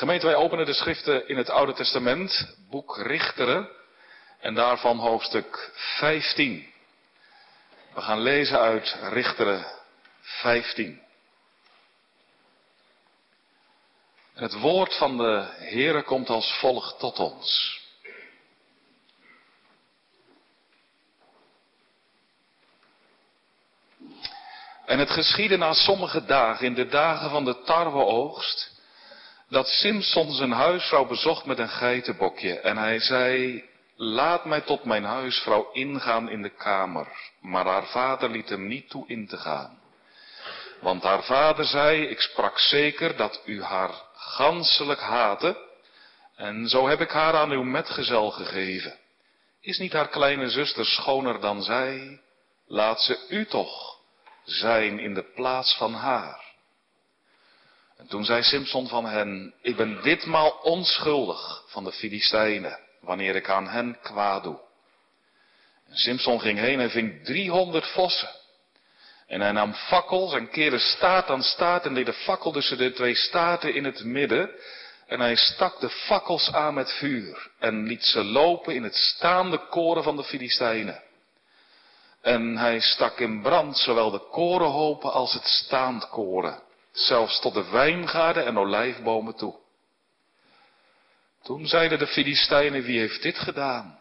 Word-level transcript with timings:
Gemeente, 0.00 0.26
wij 0.26 0.34
openen 0.34 0.66
de 0.66 0.72
schriften 0.72 1.28
in 1.28 1.36
het 1.36 1.50
Oude 1.50 1.72
Testament, 1.72 2.56
boek 2.70 2.96
Richteren, 2.96 3.68
en 4.38 4.54
daarvan 4.54 4.98
hoofdstuk 4.98 5.72
15. 5.74 6.72
We 7.94 8.00
gaan 8.00 8.20
lezen 8.20 8.58
uit 8.58 8.96
Richteren 9.02 9.66
15. 10.20 11.00
Het 14.34 14.60
woord 14.60 14.96
van 14.96 15.16
de 15.16 15.46
Heere 15.58 16.02
komt 16.02 16.28
als 16.28 16.58
volgt 16.58 16.98
tot 16.98 17.18
ons. 17.18 17.80
En 24.86 24.98
het 24.98 25.10
geschiedde 25.10 25.56
na 25.56 25.72
sommige 25.72 26.24
dagen, 26.24 26.66
in 26.66 26.74
de 26.74 26.88
dagen 26.88 27.30
van 27.30 27.44
de 27.44 27.62
tarweoogst, 27.62 28.78
dat 29.50 29.66
Simson 29.66 30.32
zijn 30.32 30.52
huisvrouw 30.52 31.06
bezocht 31.06 31.44
met 31.44 31.58
een 31.58 31.68
geitenbokje. 31.68 32.60
En 32.60 32.76
hij 32.76 33.00
zei, 33.00 33.64
laat 33.96 34.44
mij 34.44 34.60
tot 34.60 34.84
mijn 34.84 35.04
huisvrouw 35.04 35.70
ingaan 35.72 36.30
in 36.30 36.42
de 36.42 36.54
kamer. 36.54 37.08
Maar 37.40 37.66
haar 37.66 37.86
vader 37.86 38.30
liet 38.30 38.48
hem 38.48 38.66
niet 38.66 38.90
toe 38.90 39.08
in 39.08 39.26
te 39.26 39.36
gaan. 39.36 39.78
Want 40.80 41.02
haar 41.02 41.22
vader 41.22 41.64
zei, 41.64 42.02
ik 42.06 42.20
sprak 42.20 42.58
zeker 42.58 43.16
dat 43.16 43.42
u 43.44 43.62
haar 43.62 43.90
ganselijk 44.14 45.00
haatte. 45.00 45.68
En 46.36 46.68
zo 46.68 46.88
heb 46.88 47.00
ik 47.00 47.10
haar 47.10 47.34
aan 47.34 47.50
uw 47.50 47.62
metgezel 47.62 48.30
gegeven. 48.30 48.98
Is 49.60 49.78
niet 49.78 49.92
haar 49.92 50.08
kleine 50.08 50.50
zuster 50.50 50.86
schoner 50.86 51.40
dan 51.40 51.62
zij? 51.62 52.20
Laat 52.66 53.00
ze 53.00 53.26
u 53.28 53.46
toch 53.46 53.98
zijn 54.44 54.98
in 54.98 55.14
de 55.14 55.24
plaats 55.34 55.76
van 55.76 55.94
haar. 55.94 56.49
En 58.00 58.06
toen 58.06 58.24
zei 58.24 58.42
Simpson 58.42 58.88
van 58.88 59.04
hen, 59.04 59.54
ik 59.62 59.76
ben 59.76 60.02
ditmaal 60.02 60.50
onschuldig 60.62 61.64
van 61.66 61.84
de 61.84 61.92
Filistijnen, 61.92 62.78
wanneer 63.00 63.36
ik 63.36 63.48
aan 63.48 63.68
hen 63.68 63.98
kwaad 64.02 64.42
doe. 64.42 64.58
En 65.88 65.96
Simpson 65.96 66.40
ging 66.40 66.58
heen 66.58 66.80
en 66.80 66.90
ving 66.90 67.24
driehonderd 67.24 67.86
vossen. 67.86 68.28
En 69.26 69.40
hij 69.40 69.52
nam 69.52 69.74
fakkels 69.74 70.32
en 70.32 70.50
keerde 70.50 70.78
staart 70.78 71.28
aan 71.28 71.42
staart 71.42 71.84
en 71.84 71.94
deed 71.94 72.06
de 72.06 72.12
fakkel 72.12 72.52
tussen 72.52 72.78
de 72.78 72.92
twee 72.92 73.14
staarten 73.14 73.74
in 73.74 73.84
het 73.84 74.04
midden. 74.04 74.50
En 75.06 75.20
hij 75.20 75.36
stak 75.36 75.80
de 75.80 75.90
fakkels 75.90 76.52
aan 76.52 76.74
met 76.74 76.92
vuur 76.92 77.50
en 77.58 77.86
liet 77.86 78.04
ze 78.04 78.24
lopen 78.24 78.74
in 78.74 78.82
het 78.82 78.94
staande 78.94 79.58
koren 79.58 80.02
van 80.02 80.16
de 80.16 80.24
Filistijnen. 80.24 81.02
En 82.22 82.56
hij 82.56 82.80
stak 82.80 83.18
in 83.18 83.42
brand 83.42 83.78
zowel 83.78 84.10
de 84.10 84.28
korenhopen 84.30 85.12
als 85.12 85.32
het 85.32 85.46
staand 85.46 86.08
koren, 86.08 86.62
zelfs 86.92 87.40
tot 87.40 87.54
de 87.54 87.70
wijngaarden 87.70 88.46
en 88.46 88.58
olijfbomen 88.58 89.36
toe. 89.36 89.54
Toen 91.42 91.66
zeiden 91.66 91.98
de 91.98 92.06
Filistijnen, 92.06 92.82
wie 92.82 92.98
heeft 92.98 93.22
dit 93.22 93.38
gedaan? 93.38 93.98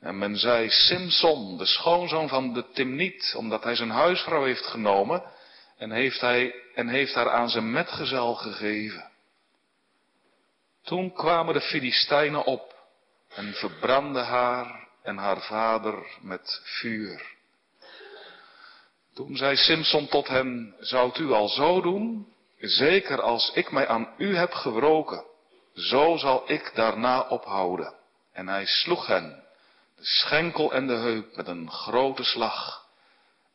En 0.00 0.18
men 0.18 0.36
zei, 0.36 0.70
Simson, 0.70 1.58
de 1.58 1.66
schoonzoon 1.66 2.28
van 2.28 2.52
de 2.52 2.70
Timniet, 2.72 3.34
omdat 3.36 3.64
hij 3.64 3.74
zijn 3.74 3.90
huisvrouw 3.90 4.44
heeft 4.44 4.66
genomen 4.66 5.22
en 5.76 5.90
heeft, 5.90 6.20
hij, 6.20 6.54
en 6.74 6.88
heeft 6.88 7.14
haar 7.14 7.30
aan 7.30 7.48
zijn 7.48 7.70
metgezel 7.70 8.34
gegeven. 8.34 9.10
Toen 10.82 11.12
kwamen 11.12 11.54
de 11.54 11.60
Filistijnen 11.60 12.44
op 12.44 12.74
en 13.28 13.54
verbrandden 13.54 14.24
haar 14.24 14.88
en 15.02 15.16
haar 15.16 15.40
vader 15.40 16.18
met 16.20 16.60
vuur. 16.64 17.38
Toen 19.26 19.36
zei 19.36 19.56
Simson 19.56 20.08
tot 20.08 20.28
hen, 20.28 20.74
zoudt 20.78 21.18
u 21.18 21.32
al 21.32 21.48
zo 21.48 21.80
doen? 21.80 22.26
Zeker 22.58 23.22
als 23.22 23.50
ik 23.54 23.70
mij 23.70 23.88
aan 23.88 24.08
u 24.18 24.36
heb 24.36 24.52
gewroken, 24.52 25.24
zo 25.74 26.16
zal 26.16 26.42
ik 26.46 26.70
daarna 26.74 27.20
ophouden. 27.20 27.94
En 28.32 28.48
hij 28.48 28.66
sloeg 28.66 29.06
hen, 29.06 29.42
de 29.96 30.04
schenkel 30.04 30.72
en 30.72 30.86
de 30.86 30.92
heup, 30.92 31.36
met 31.36 31.46
een 31.46 31.70
grote 31.70 32.24
slag. 32.24 32.86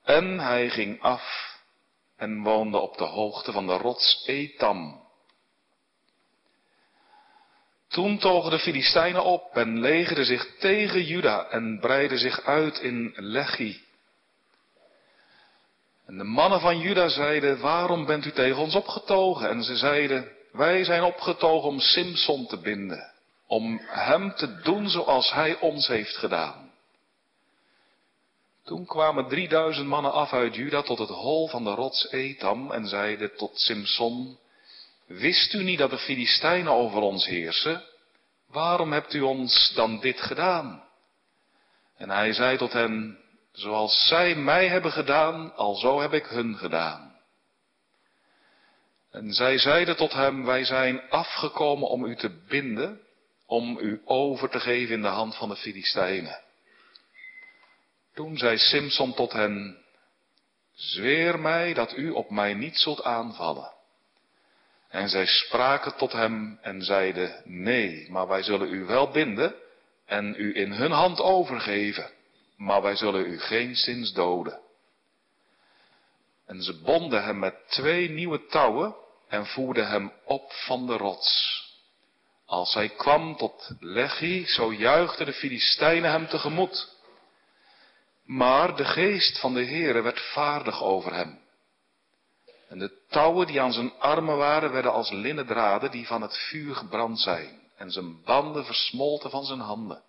En 0.04 0.40
hij 0.40 0.70
ging 0.70 1.02
af 1.02 1.58
en 2.18 2.44
woonde 2.44 2.78
op 2.78 2.98
de 2.98 3.04
hoogte 3.04 3.52
van 3.52 3.68
de 3.68 3.78
rots 3.78 4.24
Etam. 4.26 5.04
Toen 7.88 8.18
togen 8.18 8.52
de 8.52 8.60
Filistijnen 8.60 9.24
op 9.24 9.56
en 9.56 9.80
legerden 9.80 10.26
zich 10.26 10.58
tegen 10.60 11.04
Juda 11.04 11.50
en 11.50 11.80
breidden 11.80 12.20
zich 12.20 12.42
uit 12.42 12.80
in 12.80 13.14
Lechi. 13.16 13.85
En 16.06 16.18
de 16.18 16.24
mannen 16.24 16.60
van 16.60 16.80
Juda 16.80 17.08
zeiden, 17.08 17.60
waarom 17.60 18.06
bent 18.06 18.26
u 18.26 18.32
tegen 18.32 18.62
ons 18.62 18.76
opgetogen? 18.76 19.50
En 19.50 19.64
ze 19.64 19.78
zeiden, 19.78 20.32
wij 20.52 20.84
zijn 20.84 21.04
opgetogen 21.04 21.70
om 21.70 21.80
Simson 21.80 22.48
te 22.48 22.58
binden, 22.58 23.12
om 23.48 23.82
hem 23.86 24.36
te 24.36 24.62
doen 24.62 24.90
zoals 24.90 25.34
hij 25.34 25.60
ons 25.60 25.88
heeft 25.88 26.18
gedaan. 26.18 26.72
Toen 28.64 28.86
kwamen 28.86 29.28
drieduizend 29.28 29.88
mannen 29.88 30.12
af 30.12 30.34
uit 30.34 30.56
Juda 30.56 30.82
tot 30.82 31.00
het 31.00 31.10
hol 31.10 31.48
van 31.48 31.64
de 31.64 31.70
rots 31.70 32.12
Etam 32.12 32.72
en 32.72 32.88
zeiden 32.88 33.36
tot 33.36 33.60
Simson, 33.60 34.38
wist 35.08 35.54
u 35.54 35.64
niet 35.64 35.80
dat 35.80 35.90
de 35.90 35.98
Filistijnen 35.98 36.72
over 36.72 37.02
ons 37.02 37.26
heersen? 37.26 37.84
Waarom 38.48 38.92
hebt 38.92 39.14
u 39.14 39.22
ons 39.22 39.72
dan 39.76 40.00
dit 40.00 40.22
gedaan? 40.22 40.84
En 41.98 42.10
hij 42.10 42.34
zei 42.34 42.58
tot 42.58 42.74
hen, 42.74 43.20
Zoals 43.56 44.08
zij 44.08 44.36
mij 44.36 44.68
hebben 44.68 44.92
gedaan, 44.92 45.56
alzo 45.56 46.02
heb 46.02 46.14
ik 46.14 46.26
hun 46.26 46.58
gedaan. 46.58 47.16
En 49.12 49.34
zij 49.34 49.58
zeiden 49.58 49.96
tot 49.96 50.14
hem, 50.14 50.46
wij 50.46 50.64
zijn 50.64 51.10
afgekomen 51.10 51.88
om 51.88 52.06
u 52.06 52.16
te 52.16 52.30
binden, 52.48 53.02
om 53.46 53.78
u 53.80 54.02
over 54.06 54.50
te 54.50 54.60
geven 54.60 54.96
in 54.96 55.02
de 55.02 55.08
hand 55.08 55.36
van 55.36 55.50
de 55.50 55.56
Filistijnen. 55.56 56.40
Toen 58.14 58.38
zei 58.38 58.58
Simson 58.58 59.14
tot 59.14 59.34
hen, 59.34 59.78
zweer 60.74 61.40
mij 61.40 61.74
dat 61.74 61.98
u 61.98 62.10
op 62.10 62.30
mij 62.30 62.54
niet 62.54 62.78
zult 62.78 63.04
aanvallen. 63.04 63.74
En 64.90 65.10
zij 65.10 65.26
spraken 65.26 65.96
tot 65.98 66.12
hem 66.12 66.60
en 66.62 66.82
zeiden, 66.82 67.42
nee, 67.46 68.12
maar 68.12 68.28
wij 68.28 68.44
zullen 68.44 68.74
u 68.74 68.86
wel 68.86 69.10
binden 69.12 69.56
en 70.06 70.36
u 70.38 70.56
in 70.56 70.72
hun 70.72 70.92
hand 70.92 71.22
overgeven 71.22 72.15
maar 72.58 72.82
wij 72.82 72.96
zullen 72.96 73.26
u 73.26 73.40
geen 73.40 73.76
zins 73.76 74.14
doden. 74.14 74.60
En 76.46 76.62
ze 76.62 76.82
bonden 76.82 77.24
hem 77.24 77.40
met 77.40 77.56
twee 77.68 78.10
nieuwe 78.10 78.46
touwen 78.46 78.96
en 79.28 79.46
voerden 79.46 79.88
hem 79.88 80.12
op 80.26 80.52
van 80.52 80.88
de 80.88 80.98
rots. 80.98 81.64
Als 82.46 82.74
hij 82.74 82.90
kwam 82.90 83.36
tot 83.38 83.72
Lechi, 83.80 84.46
zo 84.48 84.74
juichten 84.74 85.26
de 85.26 85.34
Filistijnen 85.34 86.12
hem 86.12 86.28
tegemoet. 86.28 86.94
Maar 88.24 88.76
de 88.76 88.86
geest 88.86 89.40
van 89.40 89.54
de 89.54 89.66
Heere 89.66 90.02
werd 90.02 90.20
vaardig 90.20 90.84
over 90.84 91.14
hem. 91.14 91.40
En 92.70 92.80
de 92.80 92.92
touwen 93.10 93.48
die 93.48 93.62
aan 93.62 93.74
zijn 93.74 93.94
armen 94.00 94.38
waren, 94.38 94.72
werden 94.72 94.92
als 94.92 95.12
linnen 95.12 95.46
draden 95.46 95.92
die 95.92 96.08
van 96.08 96.22
het 96.22 96.38
vuur 96.38 96.76
gebrand 96.76 97.20
zijn. 97.20 97.60
En 97.78 97.92
zijn 97.92 98.24
banden 98.24 98.66
versmolten 98.66 99.30
van 99.30 99.46
zijn 99.46 99.60
handen. 99.60 100.04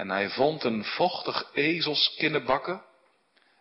En 0.00 0.10
hij 0.10 0.30
vond 0.30 0.64
een 0.64 0.84
vochtig 0.84 1.50
ezelskinnenbakken. 1.52 2.82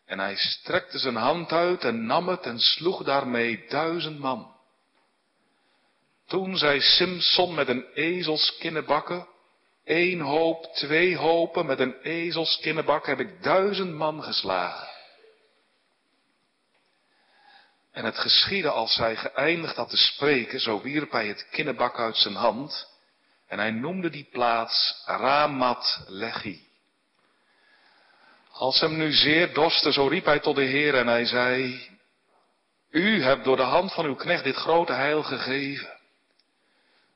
En 0.05 0.19
hij 0.19 0.35
strekte 0.35 0.99
zijn 0.99 1.15
hand 1.15 1.51
uit 1.51 1.83
en 1.83 2.05
nam 2.05 2.27
het 2.27 2.45
en 2.45 2.59
sloeg 2.59 3.03
daarmee 3.03 3.65
duizend 3.67 4.19
man. 4.19 4.55
Toen 6.27 6.57
zei 6.57 6.81
Simson 6.81 7.53
met 7.53 7.67
een 7.67 7.85
ezelskinnenbakken, 7.93 9.27
één 9.83 10.19
hoop, 10.19 10.63
twee 10.73 11.17
hopen, 11.17 11.65
met 11.65 11.79
een 11.79 12.01
ezelskinnenbak 12.01 13.05
heb 13.05 13.19
ik 13.19 13.43
duizend 13.43 13.93
man 13.93 14.23
geslagen. 14.23 14.87
En 17.91 18.05
het 18.05 18.17
geschiedde 18.17 18.69
als 18.69 18.95
hij 18.95 19.15
geëindigd 19.15 19.75
had 19.75 19.89
te 19.89 19.97
spreken, 19.97 20.59
zo 20.59 20.81
wierp 20.81 21.11
hij 21.11 21.27
het 21.27 21.47
kinnebak 21.49 21.99
uit 21.99 22.17
zijn 22.17 22.35
hand 22.35 22.97
en 23.49 23.59
hij 23.59 23.71
noemde 23.71 24.09
die 24.09 24.27
plaats 24.31 25.03
Ramat 25.05 26.03
Lechi. 26.07 26.67
Als 28.51 28.79
hem 28.79 28.97
nu 28.97 29.13
zeer 29.13 29.53
dorstte, 29.53 29.91
zo 29.91 30.07
riep 30.07 30.25
hij 30.25 30.39
tot 30.39 30.55
de 30.55 30.63
Heer 30.63 30.95
en 30.95 31.07
hij 31.07 31.25
zei, 31.25 31.81
U 32.89 33.23
hebt 33.23 33.43
door 33.43 33.55
de 33.55 33.61
hand 33.61 33.93
van 33.93 34.05
uw 34.05 34.15
knecht 34.15 34.43
dit 34.43 34.55
grote 34.55 34.93
heil 34.93 35.23
gegeven. 35.23 35.97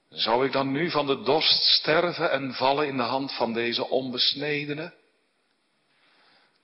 Zou 0.10 0.46
ik 0.46 0.52
dan 0.52 0.72
nu 0.72 0.90
van 0.90 1.08
de 1.08 1.22
dorst 1.22 1.64
sterven 1.64 2.32
en 2.32 2.54
vallen 2.54 2.88
in 2.88 2.98
de 2.98 3.04
hand 3.04 3.34
van 3.34 3.54
deze 3.54 3.90
onbesnedene? 3.90 4.94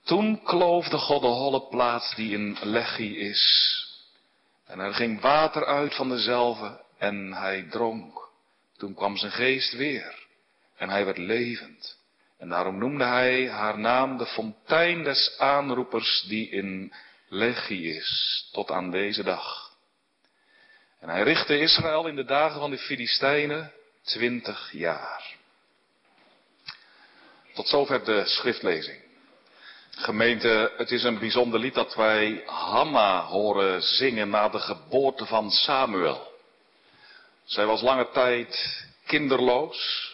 Toen 0.04 0.42
kloofde 0.42 0.98
God 0.98 1.20
de 1.20 1.26
holle 1.26 1.68
plaats 1.68 2.14
die 2.14 2.32
in 2.32 2.56
Lechi 2.62 3.18
is. 3.18 3.74
En 4.66 4.78
er 4.78 4.94
ging 4.94 5.20
water 5.20 5.66
uit 5.66 5.94
van 5.94 6.08
dezelve 6.08 6.80
en 6.98 7.32
hij 7.32 7.62
dronk. 7.62 8.19
Toen 8.80 8.94
kwam 8.94 9.16
zijn 9.16 9.32
geest 9.32 9.72
weer 9.72 10.26
en 10.76 10.88
hij 10.90 11.04
werd 11.04 11.18
levend. 11.18 11.98
En 12.38 12.48
daarom 12.48 12.78
noemde 12.78 13.04
hij 13.04 13.48
haar 13.48 13.78
naam 13.78 14.18
de 14.18 14.26
fontein 14.26 15.02
des 15.02 15.34
aanroepers 15.38 16.24
die 16.28 16.50
in 16.50 16.92
Legie 17.28 17.94
is 17.94 18.48
tot 18.52 18.70
aan 18.70 18.90
deze 18.90 19.22
dag. 19.22 19.70
En 21.00 21.08
hij 21.08 21.22
richtte 21.22 21.58
Israël 21.58 22.06
in 22.06 22.16
de 22.16 22.24
dagen 22.24 22.60
van 22.60 22.70
de 22.70 22.78
Filistijnen 22.78 23.72
twintig 24.02 24.72
jaar. 24.72 25.34
Tot 27.54 27.68
zover 27.68 28.04
de 28.04 28.26
schriftlezing. 28.26 29.02
Gemeente, 29.90 30.72
het 30.76 30.90
is 30.90 31.02
een 31.02 31.18
bijzonder 31.18 31.60
lied 31.60 31.74
dat 31.74 31.94
wij 31.94 32.42
Hanna 32.46 33.24
horen 33.24 33.82
zingen 33.82 34.30
na 34.30 34.48
de 34.48 34.58
geboorte 34.58 35.26
van 35.26 35.50
Samuel. 35.50 36.29
Zij 37.50 37.66
was 37.66 37.80
lange 37.82 38.10
tijd 38.10 38.84
kinderloos 39.06 40.10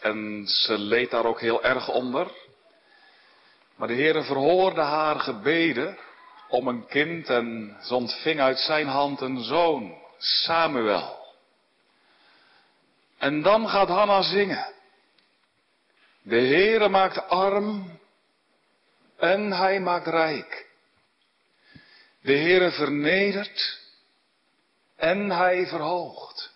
en 0.00 0.46
ze 0.46 0.78
leed 0.78 1.10
daar 1.10 1.24
ook 1.24 1.40
heel 1.40 1.62
erg 1.64 1.88
onder. 1.88 2.30
Maar 3.76 3.88
de 3.88 3.94
Heere 3.94 4.22
verhoorde 4.22 4.80
haar 4.80 5.20
gebeden 5.20 5.98
om 6.48 6.68
een 6.68 6.86
kind 6.86 7.28
en 7.28 7.76
ze 7.82 7.94
ontving 7.94 8.40
uit 8.40 8.58
zijn 8.58 8.86
hand 8.86 9.20
een 9.20 9.44
zoon, 9.44 9.98
Samuel. 10.18 11.26
En 13.18 13.42
dan 13.42 13.68
gaat 13.68 13.88
Hanna 13.88 14.22
zingen. 14.22 14.72
De 16.22 16.40
Heere 16.40 16.88
maakt 16.88 17.28
arm 17.28 17.98
en 19.16 19.52
hij 19.52 19.80
maakt 19.80 20.06
rijk. 20.06 20.66
De 22.20 22.36
Heere 22.36 22.70
vernedert 22.70 23.81
en 25.02 25.30
hij 25.30 25.66
verhoogt. 25.66 26.54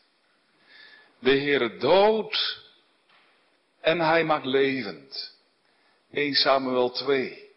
De 1.18 1.30
Heere 1.30 1.76
doodt 1.76 2.64
en 3.80 4.00
hij 4.00 4.24
maakt 4.24 4.44
levend. 4.44 5.38
1 6.12 6.34
Samuel 6.34 6.90
2. 6.90 7.50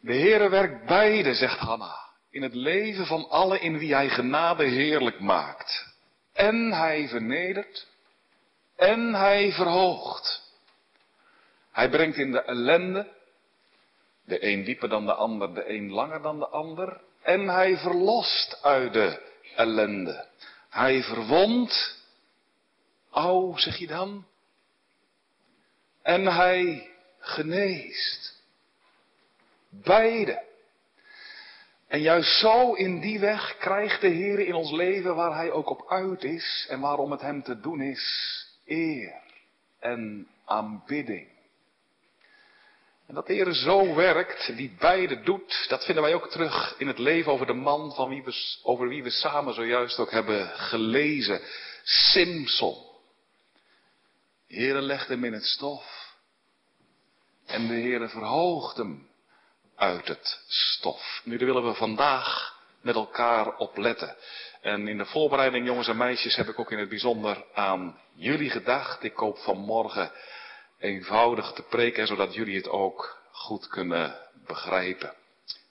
De 0.00 0.12
Heere 0.12 0.48
werkt 0.48 0.86
beide, 0.86 1.34
zegt 1.34 1.58
Hanna, 1.58 1.96
in 2.30 2.42
het 2.42 2.54
leven 2.54 3.06
van 3.06 3.28
alle 3.28 3.58
in 3.58 3.78
wie 3.78 3.94
hij 3.94 4.08
genade 4.08 4.64
heerlijk 4.64 5.20
maakt. 5.20 5.94
En 6.32 6.72
hij 6.72 7.08
vernedert 7.08 7.86
en 8.76 9.14
hij 9.14 9.52
verhoogt. 9.52 10.54
Hij 11.72 11.88
brengt 11.90 12.16
in 12.16 12.32
de 12.32 12.42
ellende, 12.42 13.12
de 14.24 14.44
een 14.46 14.64
dieper 14.64 14.88
dan 14.88 15.06
de 15.06 15.14
ander, 15.14 15.54
de 15.54 15.68
een 15.68 15.90
langer 15.90 16.22
dan 16.22 16.38
de 16.38 16.48
ander, 16.48 17.00
en 17.22 17.48
hij 17.48 17.76
verlost 17.76 18.62
uit 18.62 18.92
de 18.92 19.22
ellende. 19.56 20.26
Hij 20.68 21.02
verwondt, 21.02 21.98
au 23.10 23.58
zeg 23.58 23.76
je 23.76 23.86
dan, 23.86 24.24
en 26.02 26.26
hij 26.26 26.90
geneest. 27.18 28.42
Beide. 29.68 30.48
En 31.88 32.00
juist 32.00 32.38
zo 32.40 32.72
in 32.72 33.00
die 33.00 33.18
weg 33.18 33.56
krijgt 33.56 34.00
de 34.00 34.08
Heer 34.08 34.38
in 34.38 34.54
ons 34.54 34.70
leven 34.70 35.14
waar 35.14 35.34
Hij 35.34 35.50
ook 35.50 35.70
op 35.70 35.88
uit 35.88 36.24
is 36.24 36.66
en 36.68 36.80
waarom 36.80 37.10
het 37.10 37.20
Hem 37.20 37.42
te 37.42 37.60
doen 37.60 37.80
is, 37.80 38.46
eer 38.66 39.12
en 39.78 40.28
aanbidding. 40.44 41.28
En 43.10 43.16
dat 43.16 43.26
de 43.26 43.32
Heer 43.32 43.52
zo 43.52 43.94
werkt, 43.94 44.56
die 44.56 44.76
beide 44.78 45.20
doet, 45.20 45.64
dat 45.68 45.84
vinden 45.84 46.02
wij 46.02 46.14
ook 46.14 46.30
terug 46.30 46.74
in 46.78 46.86
het 46.86 46.98
leven 46.98 47.32
over 47.32 47.46
de 47.46 47.52
man 47.52 47.94
van 47.94 48.08
wie 48.08 48.22
we, 48.22 48.58
over 48.62 48.88
wie 48.88 49.02
we 49.02 49.10
samen 49.10 49.54
zojuist 49.54 49.98
ook 49.98 50.10
hebben 50.10 50.48
gelezen. 50.48 51.40
Simson. 51.82 52.76
De 54.46 54.54
Heer 54.54 54.74
legt 54.74 55.08
hem 55.08 55.24
in 55.24 55.32
het 55.32 55.44
stof. 55.44 56.14
En 57.46 57.66
de 57.66 57.74
Heer 57.74 58.08
verhoogt 58.08 58.76
hem 58.76 59.08
uit 59.76 60.08
het 60.08 60.40
stof. 60.48 61.20
Nu, 61.24 61.36
daar 61.36 61.46
willen 61.46 61.66
we 61.66 61.74
vandaag 61.74 62.58
met 62.80 62.94
elkaar 62.94 63.56
op 63.56 63.76
letten. 63.76 64.16
En 64.60 64.88
in 64.88 64.98
de 64.98 65.06
voorbereiding, 65.06 65.66
jongens 65.66 65.88
en 65.88 65.96
meisjes, 65.96 66.36
heb 66.36 66.48
ik 66.48 66.58
ook 66.58 66.72
in 66.72 66.78
het 66.78 66.88
bijzonder 66.88 67.44
aan 67.54 68.00
jullie 68.14 68.50
gedacht. 68.50 69.02
Ik 69.02 69.16
hoop 69.16 69.38
vanmorgen 69.38 70.12
eenvoudig 70.80 71.52
te 71.52 71.62
preken, 71.62 72.06
zodat 72.06 72.34
jullie 72.34 72.56
het 72.56 72.68
ook 72.68 73.18
goed 73.30 73.68
kunnen 73.68 74.16
begrijpen. 74.46 75.14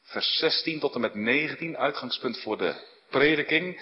Vers 0.04 0.38
16 0.38 0.80
tot 0.80 0.96
en 0.96 1.02
met 1.02 1.16
19, 1.16 1.78
uitgangspunt 1.78 2.40
voor 2.40 2.58
de 2.58 2.76
prediking. 3.10 3.82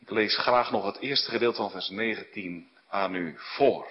Ik 0.00 0.10
lees 0.10 0.36
graag 0.36 0.70
nog 0.70 0.84
het 0.84 0.98
eerste 0.98 1.30
gedeelte 1.30 1.56
van 1.56 1.70
vers 1.70 1.88
19 1.88 2.68
aan 2.88 3.14
u 3.14 3.34
voor. 3.38 3.86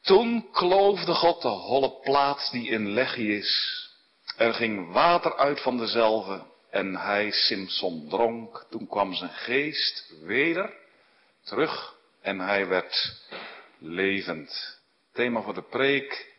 Toen 0.00 0.50
kloofde 0.52 1.14
God 1.14 1.42
de 1.42 1.48
holle 1.48 2.00
plaats 2.00 2.50
die 2.50 2.68
in 2.68 2.92
Leggy 2.92 3.20
is. 3.20 3.80
Er 4.36 4.54
ging 4.54 4.92
water 4.92 5.36
uit 5.36 5.60
van 5.60 5.78
dezelve 5.78 6.42
en 6.70 6.96
hij, 6.96 7.30
Simson, 7.30 8.08
dronk. 8.08 8.66
Toen 8.70 8.86
kwam 8.86 9.14
zijn 9.14 9.30
geest 9.30 10.12
weder 10.22 10.74
terug 11.44 11.94
en 12.20 12.40
hij 12.40 12.66
werd 12.66 13.22
levend. 13.78 14.80
Thema 15.12 15.42
voor 15.42 15.54
de 15.54 15.62
preek. 15.62 16.34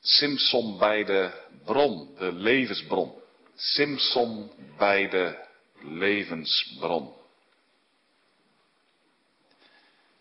Simson 0.00 0.78
bij 0.78 1.04
de 1.04 1.46
bron, 1.64 2.14
de 2.18 2.32
levensbron. 2.32 3.14
Simson 3.54 4.50
bij 4.78 5.08
de 5.08 5.38
levensbron. 5.80 7.14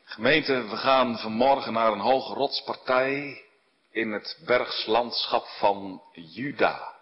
Gemeente, 0.03 0.67
we 0.67 0.77
gaan 0.77 1.17
vanmorgen 1.17 1.73
naar 1.73 1.91
een 1.91 1.99
hoge 1.99 2.33
rotspartij 2.33 3.41
in 3.91 4.11
het 4.11 4.37
bergslandschap 4.45 5.45
van 5.45 6.01
Juda. 6.13 6.95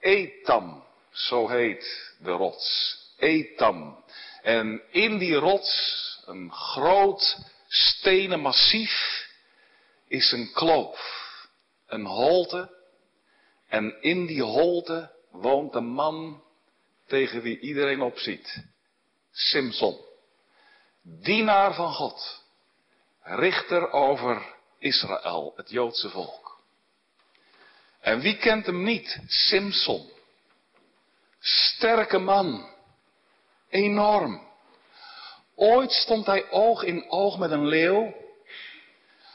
Etam, 0.00 0.84
zo 1.10 1.48
heet 1.48 2.14
de 2.18 2.30
rots. 2.30 2.96
Etam. 3.18 4.04
En 4.42 4.82
in 4.90 5.18
die 5.18 5.34
rots, 5.34 6.22
een 6.26 6.52
groot 6.52 7.52
stenen 7.74 8.40
massief, 8.40 9.26
is 10.08 10.32
een 10.32 10.52
kloof, 10.52 11.00
een 11.86 12.06
holte. 12.06 12.82
En 13.68 14.02
in 14.02 14.26
die 14.26 14.42
holte 14.42 15.12
woont 15.30 15.74
een 15.74 15.88
man 15.88 16.42
tegen 17.06 17.42
wie 17.42 17.58
iedereen 17.58 18.02
opziet. 18.02 18.64
Simson 19.32 20.04
dienaar 21.04 21.74
van 21.74 21.92
God, 21.92 22.44
richter 23.20 23.90
over 23.90 24.54
Israël, 24.78 25.52
het 25.56 25.70
Joodse 25.70 26.10
volk. 26.10 26.62
En 28.00 28.20
wie 28.20 28.36
kent 28.36 28.66
hem 28.66 28.82
niet? 28.82 29.18
Simson. 29.26 30.10
Sterke 31.40 32.18
man. 32.18 32.68
Enorm. 33.68 34.52
Ooit 35.56 35.92
stond 35.92 36.26
hij 36.26 36.50
oog 36.50 36.82
in 36.82 37.10
oog 37.10 37.38
met 37.38 37.50
een 37.50 37.66
leeuw. 37.66 38.14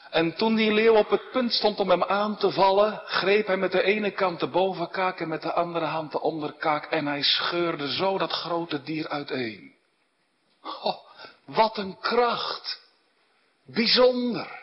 En 0.10 0.36
toen 0.36 0.56
die 0.56 0.74
leeuw 0.74 0.96
op 0.96 1.10
het 1.10 1.32
punt 1.32 1.54
stond 1.54 1.80
om 1.80 1.90
hem 1.90 2.04
aan 2.04 2.38
te 2.38 2.52
vallen, 2.52 3.02
greep 3.06 3.48
hij 3.48 3.58
met 3.58 3.72
de 3.72 3.84
ene 3.84 4.12
kant 4.12 4.40
de 4.40 4.48
bovenkaak 4.48 5.20
en 5.20 5.28
met 5.28 5.42
de 5.42 5.54
andere 5.54 5.86
hand 5.86 6.12
de 6.12 6.22
onderkaak 6.22 6.86
en 6.86 7.08
hij 7.08 7.22
scheurde 7.22 7.94
zo 7.94 8.18
dat 8.18 8.32
grote 8.32 8.82
dier 8.82 9.08
uiteen. 9.08 9.74
Oh, 10.62 10.98
wat 11.46 11.78
een 11.78 12.00
kracht. 12.00 12.82
Bijzonder. 13.66 14.60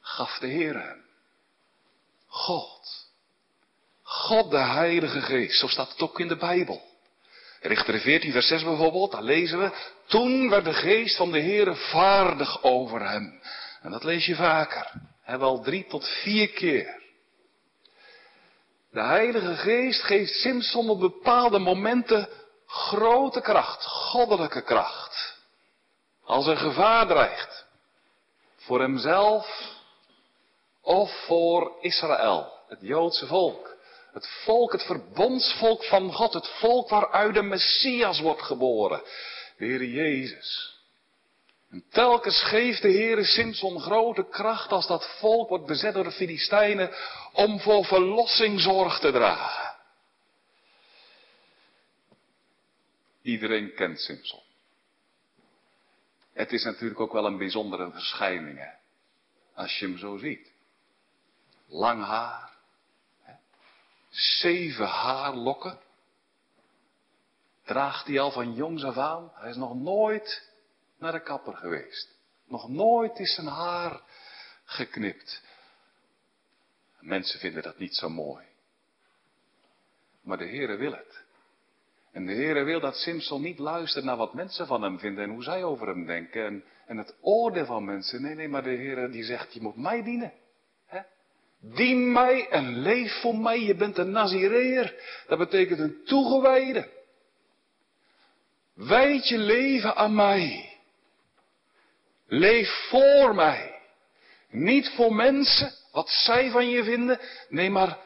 Gaf 0.00 0.38
de 0.38 0.46
Heer 0.46 0.82
hem. 0.82 1.04
God. 2.26 3.08
God 4.02 4.50
de 4.50 4.56
Heilige 4.56 5.20
Geest. 5.20 5.58
Zo 5.58 5.66
staat 5.66 5.90
het 5.90 6.00
ook 6.00 6.20
in 6.20 6.28
de 6.28 6.36
Bijbel. 6.36 6.82
Richter 7.66 8.00
14 8.00 8.32
vers 8.32 8.46
6 8.46 8.62
bijvoorbeeld, 8.62 9.12
daar 9.12 9.22
lezen 9.22 9.58
we. 9.58 9.70
Toen 10.06 10.50
werd 10.50 10.64
de 10.64 10.72
geest 10.72 11.16
van 11.16 11.32
de 11.32 11.40
Heere 11.40 11.74
vaardig 11.74 12.62
over 12.62 13.08
hem. 13.08 13.40
En 13.82 13.90
dat 13.90 14.04
lees 14.04 14.26
je 14.26 14.34
vaker. 14.34 14.90
He, 15.22 15.38
wel 15.38 15.60
drie 15.60 15.86
tot 15.86 16.08
vier 16.08 16.48
keer. 16.48 17.02
De 18.90 19.00
Heilige 19.00 19.56
Geest 19.56 20.02
geeft 20.02 20.32
Simson 20.32 20.88
op 20.90 21.00
bepaalde 21.00 21.58
momenten 21.58 22.28
grote 22.66 23.40
kracht, 23.40 23.84
goddelijke 23.84 24.62
kracht. 24.62 25.42
Als 26.24 26.46
er 26.46 26.56
gevaar 26.56 27.06
dreigt. 27.06 27.66
Voor 28.56 28.80
hemzelf 28.80 29.72
of 30.80 31.24
voor 31.26 31.72
Israël, 31.80 32.52
het 32.68 32.78
Joodse 32.80 33.26
volk. 33.26 33.73
Het 34.14 34.28
volk, 34.44 34.72
het 34.72 34.82
verbondsvolk 34.82 35.84
van 35.84 36.12
God, 36.12 36.32
het 36.32 36.48
volk 36.48 36.88
waaruit 36.88 37.34
de 37.34 37.42
Messias 37.42 38.20
wordt 38.20 38.42
geboren. 38.42 39.02
De 39.56 39.64
Heer 39.64 39.84
Jezus. 39.84 40.78
En 41.70 41.84
telkens 41.90 42.42
geeft 42.42 42.82
de 42.82 42.92
Heere 42.92 43.24
Simson 43.24 43.80
grote 43.80 44.28
kracht 44.28 44.70
als 44.70 44.86
dat 44.86 45.16
volk 45.18 45.48
wordt 45.48 45.66
bezet 45.66 45.94
door 45.94 46.04
de 46.04 46.12
Filistijnen 46.12 46.94
om 47.32 47.60
voor 47.60 47.84
verlossing 47.84 48.60
zorg 48.60 48.98
te 48.98 49.12
dragen. 49.12 49.74
Iedereen 53.22 53.74
kent 53.74 54.00
Simpson. 54.00 54.40
Het 56.32 56.52
is 56.52 56.64
natuurlijk 56.64 57.00
ook 57.00 57.12
wel 57.12 57.26
een 57.26 57.38
bijzondere 57.38 57.90
verschijning? 57.90 58.72
Als 59.54 59.78
je 59.78 59.86
hem 59.86 59.98
zo 59.98 60.16
ziet. 60.16 60.52
Lang 61.66 62.04
haar. 62.04 62.53
Zeven 64.14 64.86
haarlokken. 64.86 65.78
draagt 67.64 68.06
hij 68.06 68.20
al 68.20 68.30
van 68.30 68.54
jongs 68.54 68.84
af 68.84 68.96
aan. 68.96 69.30
Hij 69.34 69.50
is 69.50 69.56
nog 69.56 69.74
nooit 69.74 70.50
naar 70.98 71.12
de 71.12 71.22
kapper 71.22 71.54
geweest. 71.54 72.18
Nog 72.46 72.68
nooit 72.68 73.18
is 73.18 73.34
zijn 73.34 73.46
haar 73.46 74.00
geknipt. 74.64 75.42
Mensen 77.00 77.40
vinden 77.40 77.62
dat 77.62 77.78
niet 77.78 77.94
zo 77.94 78.08
mooi. 78.08 78.44
Maar 80.22 80.38
de 80.38 80.48
Heere 80.48 80.76
wil 80.76 80.92
het. 80.92 81.24
En 82.12 82.26
de 82.26 82.32
Heere 82.32 82.62
wil 82.62 82.80
dat 82.80 82.96
Simpson 82.96 83.42
niet 83.42 83.58
luistert 83.58 84.04
naar 84.04 84.16
wat 84.16 84.34
mensen 84.34 84.66
van 84.66 84.82
hem 84.82 84.98
vinden 84.98 85.24
en 85.24 85.30
hoe 85.30 85.42
zij 85.42 85.64
over 85.64 85.86
hem 85.86 86.06
denken. 86.06 86.46
En, 86.46 86.64
en 86.86 86.96
het 86.96 87.14
oordeel 87.20 87.66
van 87.66 87.84
mensen. 87.84 88.22
Nee, 88.22 88.34
nee, 88.34 88.48
maar 88.48 88.62
de 88.62 88.76
Heere 88.76 89.08
die 89.08 89.24
zegt, 89.24 89.54
je 89.54 89.60
moet 89.60 89.76
mij 89.76 90.02
dienen. 90.02 90.32
Dien 91.72 92.12
mij 92.12 92.48
en 92.48 92.78
leef 92.78 93.20
voor 93.20 93.36
mij. 93.36 93.60
Je 93.60 93.74
bent 93.74 93.98
een 93.98 94.10
Nazireer. 94.10 94.94
Dat 95.26 95.38
betekent 95.38 95.78
een 95.78 96.04
toegewijde. 96.04 96.88
Wijd 98.74 99.28
je 99.28 99.38
leven 99.38 99.96
aan 99.96 100.14
mij. 100.14 100.72
Leef 102.26 102.88
voor 102.88 103.34
mij. 103.34 103.78
Niet 104.50 104.88
voor 104.96 105.14
mensen, 105.14 105.72
wat 105.92 106.08
zij 106.08 106.50
van 106.50 106.70
je 106.70 106.84
vinden. 106.84 107.20
Nee, 107.48 107.70
maar 107.70 107.98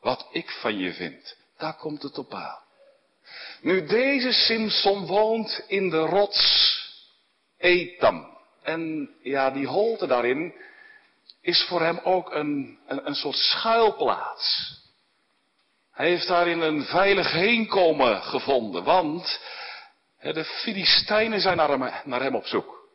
wat 0.00 0.28
ik 0.32 0.50
van 0.50 0.78
je 0.78 0.92
vind. 0.92 1.36
Daar 1.58 1.76
komt 1.76 2.02
het 2.02 2.18
op 2.18 2.34
aan. 2.34 2.62
Nu, 3.60 3.86
deze 3.86 4.32
Simpson 4.32 5.06
woont 5.06 5.64
in 5.66 5.90
de 5.90 5.98
rots 5.98 6.72
Etam. 7.58 8.38
En 8.62 9.10
ja, 9.22 9.50
die 9.50 9.66
holte 9.66 10.06
daarin 10.06 10.54
is 11.44 11.66
voor 11.68 11.80
hem 11.80 12.00
ook 12.02 12.32
een, 12.32 12.78
een, 12.86 13.06
een 13.06 13.14
soort 13.14 13.36
schuilplaats. 13.36 14.78
Hij 15.92 16.08
heeft 16.08 16.28
daarin 16.28 16.60
een 16.60 16.84
veilig 16.84 17.30
heenkomen 17.32 18.22
gevonden, 18.22 18.84
want 18.84 19.40
de 20.20 20.44
Filistijnen 20.44 21.40
zijn 21.40 21.56
naar 21.56 21.68
hem, 21.68 21.92
naar 22.04 22.22
hem 22.22 22.34
op 22.34 22.46
zoek. 22.46 22.88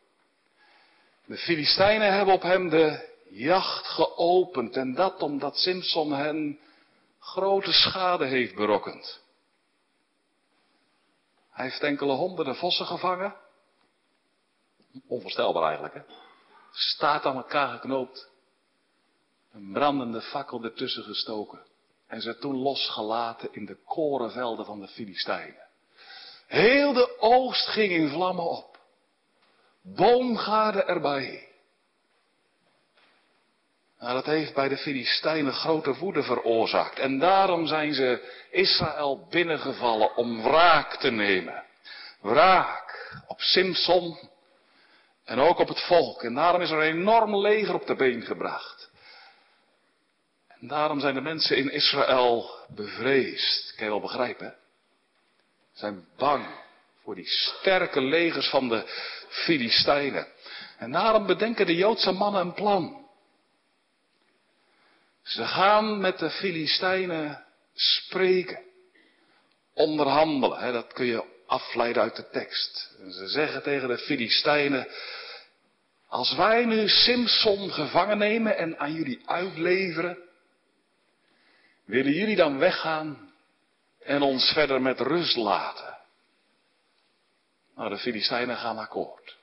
De 1.26 1.36
Filistijnen 1.36 2.12
hebben 2.12 2.34
op 2.34 2.42
hem 2.42 2.68
de 2.68 3.08
jacht 3.30 3.86
geopend 3.86 4.76
en 4.76 4.94
dat 4.94 5.22
omdat 5.22 5.56
Simpson 5.56 6.12
hen 6.12 6.58
grote 7.18 7.72
schade 7.72 8.26
heeft 8.26 8.54
berokkend. 8.54 9.20
Hij 11.50 11.64
heeft 11.64 11.82
enkele 11.82 12.12
honderden 12.12 12.56
vossen 12.56 12.86
gevangen. 12.86 13.34
Onvoorstelbaar 15.06 15.62
eigenlijk, 15.62 15.94
hè? 15.94 16.00
Staat 16.70 17.26
aan 17.26 17.36
elkaar 17.36 17.68
geknoopt. 17.68 18.29
Een 19.52 19.72
brandende 19.72 20.20
fakkel 20.20 20.64
ertussen 20.64 21.02
gestoken. 21.02 21.60
En 22.06 22.20
ze 22.20 22.38
toen 22.38 22.56
losgelaten 22.56 23.48
in 23.52 23.66
de 23.66 23.76
korenvelden 23.84 24.64
van 24.64 24.80
de 24.80 24.88
Filistijnen. 24.88 25.68
Heel 26.46 26.92
de 26.92 27.20
oogst 27.20 27.66
ging 27.66 27.92
in 27.92 28.08
vlammen 28.08 28.44
op. 28.44 28.78
Boomgaarden 29.82 30.86
erbij. 30.86 31.48
Nou, 33.98 34.14
dat 34.14 34.24
heeft 34.24 34.54
bij 34.54 34.68
de 34.68 34.76
Filistijnen 34.76 35.52
grote 35.52 35.94
woede 35.94 36.22
veroorzaakt. 36.22 36.98
En 36.98 37.18
daarom 37.18 37.66
zijn 37.66 37.94
ze 37.94 38.32
Israël 38.50 39.26
binnengevallen 39.30 40.16
om 40.16 40.42
wraak 40.42 40.96
te 40.96 41.10
nemen. 41.10 41.64
Wraak 42.20 43.18
op 43.26 43.40
Simson 43.40 44.18
en 45.24 45.38
ook 45.38 45.58
op 45.58 45.68
het 45.68 45.80
volk. 45.80 46.22
En 46.22 46.34
daarom 46.34 46.60
is 46.60 46.70
er 46.70 46.78
een 46.78 46.98
enorm 46.98 47.36
leger 47.36 47.74
op 47.74 47.86
de 47.86 47.94
been 47.94 48.22
gebracht. 48.22 48.79
Daarom 50.60 51.00
zijn 51.00 51.14
de 51.14 51.20
mensen 51.20 51.56
in 51.56 51.70
Israël 51.70 52.50
bevreesd. 52.68 53.74
Kan 53.76 53.84
je 53.84 53.90
wel 53.90 54.00
begrijpen? 54.00 54.56
Zijn 55.72 56.04
bang 56.16 56.46
voor 57.02 57.14
die 57.14 57.28
sterke 57.28 58.00
legers 58.00 58.48
van 58.48 58.68
de 58.68 58.84
Filistijnen. 59.28 60.26
En 60.78 60.92
daarom 60.92 61.26
bedenken 61.26 61.66
de 61.66 61.74
Joodse 61.74 62.12
mannen 62.12 62.40
een 62.40 62.54
plan. 62.54 63.08
Ze 65.22 65.46
gaan 65.46 66.00
met 66.00 66.18
de 66.18 66.30
Filistijnen 66.30 67.44
spreken, 67.74 68.62
onderhandelen. 69.74 70.58
Hè, 70.58 70.72
dat 70.72 70.92
kun 70.92 71.06
je 71.06 71.24
afleiden 71.46 72.02
uit 72.02 72.16
de 72.16 72.28
tekst. 72.28 72.96
En 72.98 73.12
ze 73.12 73.28
zeggen 73.28 73.62
tegen 73.62 73.88
de 73.88 73.98
Filistijnen, 73.98 74.88
als 76.08 76.34
wij 76.34 76.64
nu 76.64 76.88
Simson 76.88 77.70
gevangen 77.70 78.18
nemen 78.18 78.56
en 78.56 78.78
aan 78.78 78.92
jullie 78.92 79.20
uitleveren, 79.24 80.28
willen 81.90 82.12
jullie 82.12 82.36
dan 82.36 82.58
weggaan 82.58 83.32
en 83.98 84.22
ons 84.22 84.52
verder 84.52 84.82
met 84.82 85.00
rust 85.00 85.36
laten? 85.36 85.98
Nou, 87.74 87.90
de 87.90 87.98
Filistijnen 87.98 88.56
gaan 88.56 88.78
akkoord. 88.78 89.38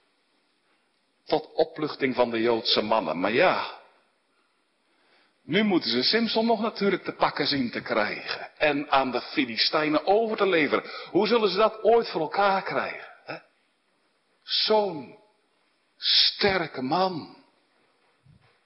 Tot 1.26 1.54
opluchting 1.54 2.16
van 2.16 2.30
de 2.30 2.42
Joodse 2.42 2.82
mannen. 2.82 3.20
Maar 3.20 3.32
ja, 3.32 3.78
nu 5.44 5.64
moeten 5.64 5.90
ze 5.90 6.04
Simpson 6.04 6.46
nog 6.46 6.62
natuurlijk 6.62 7.04
te 7.04 7.12
pakken 7.12 7.48
zien 7.48 7.72
te 7.72 7.82
krijgen. 7.82 8.50
En 8.58 8.92
aan 8.92 9.12
de 9.12 9.22
Filistijnen 9.22 10.06
over 10.06 10.38
te 10.38 10.48
leveren. 10.48 10.84
Hoe 11.12 11.28
zullen 11.28 11.50
ze 11.50 11.58
dat 11.58 11.84
ooit 11.84 12.10
voor 12.10 12.22
elkaar 12.22 12.64
krijgen? 12.64 13.44
Zo'n 14.44 15.18
sterke 15.98 16.82
man. 16.82 17.38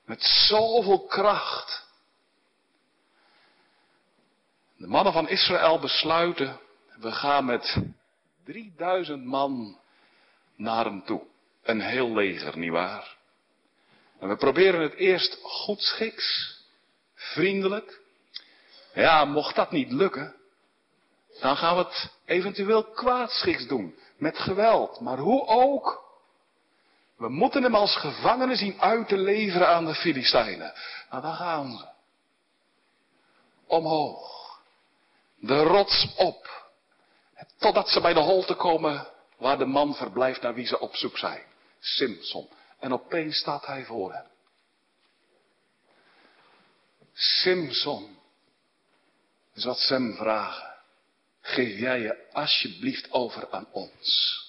Met 0.05 0.21
zoveel 0.23 1.05
kracht. 1.05 1.89
De 4.81 4.87
mannen 4.87 5.13
van 5.13 5.29
Israël 5.29 5.79
besluiten, 5.79 6.59
we 6.99 7.11
gaan 7.11 7.45
met 7.45 7.77
3000 8.43 9.25
man 9.25 9.79
naar 10.55 10.85
hem 10.85 11.05
toe. 11.05 11.21
Een 11.63 11.81
heel 11.81 12.13
leger, 12.13 12.57
nietwaar? 12.57 13.17
En 14.19 14.29
we 14.29 14.35
proberen 14.35 14.81
het 14.81 14.93
eerst 14.93 15.39
goedschiks 15.41 16.57
vriendelijk. 17.15 18.01
Ja, 18.93 19.25
mocht 19.25 19.55
dat 19.55 19.71
niet 19.71 19.91
lukken, 19.91 20.35
dan 21.39 21.57
gaan 21.57 21.77
we 21.77 21.83
het 21.83 22.11
eventueel 22.25 22.83
kwaadschiks 22.83 23.67
doen. 23.67 23.95
Met 24.17 24.37
geweld. 24.37 24.99
Maar 24.99 25.17
hoe 25.17 25.47
ook. 25.47 26.03
We 27.17 27.29
moeten 27.29 27.63
hem 27.63 27.75
als 27.75 27.95
gevangene 27.95 28.55
zien 28.55 28.81
uit 28.81 29.07
te 29.07 29.17
leveren 29.17 29.67
aan 29.67 29.85
de 29.85 29.95
Filistijnen. 29.95 30.73
Nou, 31.09 31.21
dan 31.21 31.33
gaan 31.33 31.77
ze. 31.77 31.85
Omhoog. 33.67 34.40
De 35.41 35.63
rots 35.63 36.13
op. 36.15 36.69
Totdat 37.57 37.89
ze 37.89 38.01
bij 38.01 38.13
de 38.13 38.19
holte 38.19 38.55
komen 38.55 39.07
waar 39.37 39.57
de 39.57 39.65
man 39.65 39.95
verblijft 39.95 40.41
naar 40.41 40.53
wie 40.53 40.67
ze 40.67 40.79
op 40.79 40.95
zoek 40.95 41.17
zijn. 41.17 41.43
Simpson. 41.79 42.49
En 42.79 42.93
opeens 42.93 43.37
staat 43.37 43.65
hij 43.65 43.85
voor 43.85 44.13
hem. 44.13 44.25
Simson. 47.13 48.17
is 49.53 49.63
wat 49.63 49.79
ze 49.79 49.93
hem 49.93 50.15
vragen. 50.15 50.75
Geef 51.41 51.79
jij 51.79 51.99
je 51.99 52.27
alsjeblieft 52.31 53.11
over 53.11 53.51
aan 53.51 53.67
ons. 53.71 54.39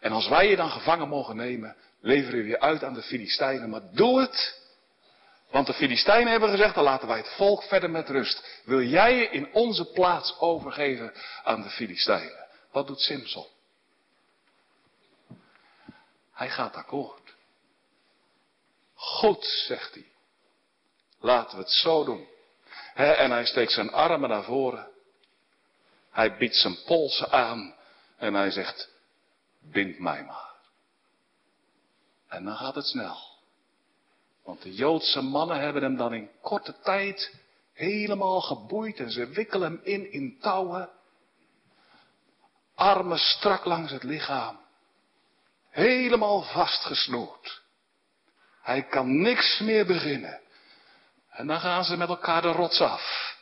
En 0.00 0.12
als 0.12 0.28
wij 0.28 0.48
je 0.48 0.56
dan 0.56 0.70
gevangen 0.70 1.08
mogen 1.08 1.36
nemen, 1.36 1.76
leveren 2.00 2.42
we 2.42 2.48
je 2.48 2.60
uit 2.60 2.84
aan 2.84 2.94
de 2.94 3.02
Filistijnen. 3.02 3.70
Maar 3.70 3.92
doe 3.92 4.20
het. 4.20 4.64
Want 5.56 5.68
de 5.68 5.74
Filistijnen 5.74 6.30
hebben 6.30 6.50
gezegd, 6.50 6.74
dan 6.74 6.84
laten 6.84 7.08
wij 7.08 7.16
het 7.16 7.28
volk 7.28 7.62
verder 7.62 7.90
met 7.90 8.08
rust. 8.08 8.60
Wil 8.64 8.82
jij 8.82 9.14
je 9.14 9.28
in 9.28 9.52
onze 9.52 9.84
plaats 9.84 10.38
overgeven 10.38 11.12
aan 11.44 11.62
de 11.62 11.70
Filistijnen? 11.70 12.46
Wat 12.72 12.86
doet 12.86 13.00
Simson? 13.00 13.46
Hij 16.32 16.50
gaat 16.50 16.74
akkoord. 16.74 17.34
Goed, 18.94 19.44
zegt 19.44 19.94
hij. 19.94 20.06
Laten 21.20 21.56
we 21.56 21.62
het 21.62 21.72
zo 21.72 22.04
doen. 22.04 22.28
en 22.94 23.30
hij 23.30 23.46
steekt 23.46 23.72
zijn 23.72 23.92
armen 23.92 24.28
naar 24.28 24.44
voren. 24.44 24.90
Hij 26.10 26.36
biedt 26.36 26.56
zijn 26.56 26.82
polsen 26.84 27.32
aan 27.32 27.74
en 28.16 28.34
hij 28.34 28.50
zegt, 28.50 28.88
bind 29.60 29.98
mij 29.98 30.24
maar. 30.24 30.54
En 32.28 32.44
dan 32.44 32.56
gaat 32.56 32.74
het 32.74 32.86
snel. 32.86 33.35
Want 34.46 34.62
de 34.62 34.74
Joodse 34.74 35.20
mannen 35.20 35.60
hebben 35.60 35.82
hem 35.82 35.96
dan 35.96 36.14
in 36.14 36.30
korte 36.40 36.74
tijd 36.82 37.34
helemaal 37.72 38.40
geboeid 38.40 38.98
en 38.98 39.10
ze 39.10 39.26
wikkelen 39.26 39.70
hem 39.72 39.80
in 39.82 40.12
in 40.12 40.38
touwen. 40.40 40.90
Armen 42.74 43.18
strak 43.18 43.64
langs 43.64 43.92
het 43.92 44.02
lichaam. 44.02 44.60
Helemaal 45.70 46.42
vastgesnoerd. 46.42 47.62
Hij 48.62 48.82
kan 48.82 49.20
niks 49.20 49.58
meer 49.58 49.86
beginnen. 49.86 50.40
En 51.30 51.46
dan 51.46 51.60
gaan 51.60 51.84
ze 51.84 51.96
met 51.96 52.08
elkaar 52.08 52.42
de 52.42 52.52
rots 52.52 52.80
af. 52.80 53.36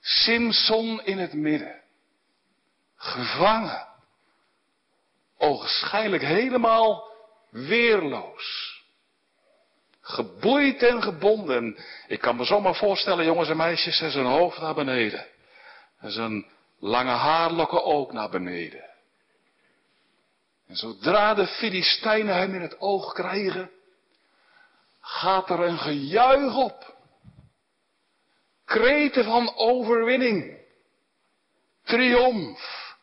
Simson 0.00 1.04
in 1.04 1.18
het 1.18 1.32
midden. 1.32 1.80
Gevangen. 2.96 3.86
Ogenschijnlijk 5.38 6.22
helemaal 6.22 7.10
weerloos. 7.50 8.75
Geboeid 10.08 10.82
en 10.82 11.02
gebonden. 11.02 11.76
Ik 12.06 12.20
kan 12.20 12.36
me 12.36 12.44
zomaar 12.44 12.74
voorstellen, 12.74 13.24
jongens 13.24 13.48
en 13.48 13.56
meisjes, 13.56 13.96
zijn 13.96 14.26
hoofd 14.26 14.60
naar 14.60 14.74
beneden. 14.74 15.26
En 15.98 16.10
zijn 16.10 16.46
lange 16.78 17.10
haarlokken 17.10 17.84
ook 17.84 18.12
naar 18.12 18.30
beneden. 18.30 18.84
En 20.66 20.76
zodra 20.76 21.34
de 21.34 21.46
Filistijnen 21.46 22.36
hem 22.36 22.54
in 22.54 22.60
het 22.60 22.80
oog 22.80 23.12
krijgen, 23.12 23.70
gaat 25.00 25.50
er 25.50 25.60
een 25.60 25.78
gejuich 25.78 26.56
op. 26.56 26.96
Kreten 28.64 29.24
van 29.24 29.54
overwinning. 29.56 30.58
Triomf. 31.84 32.94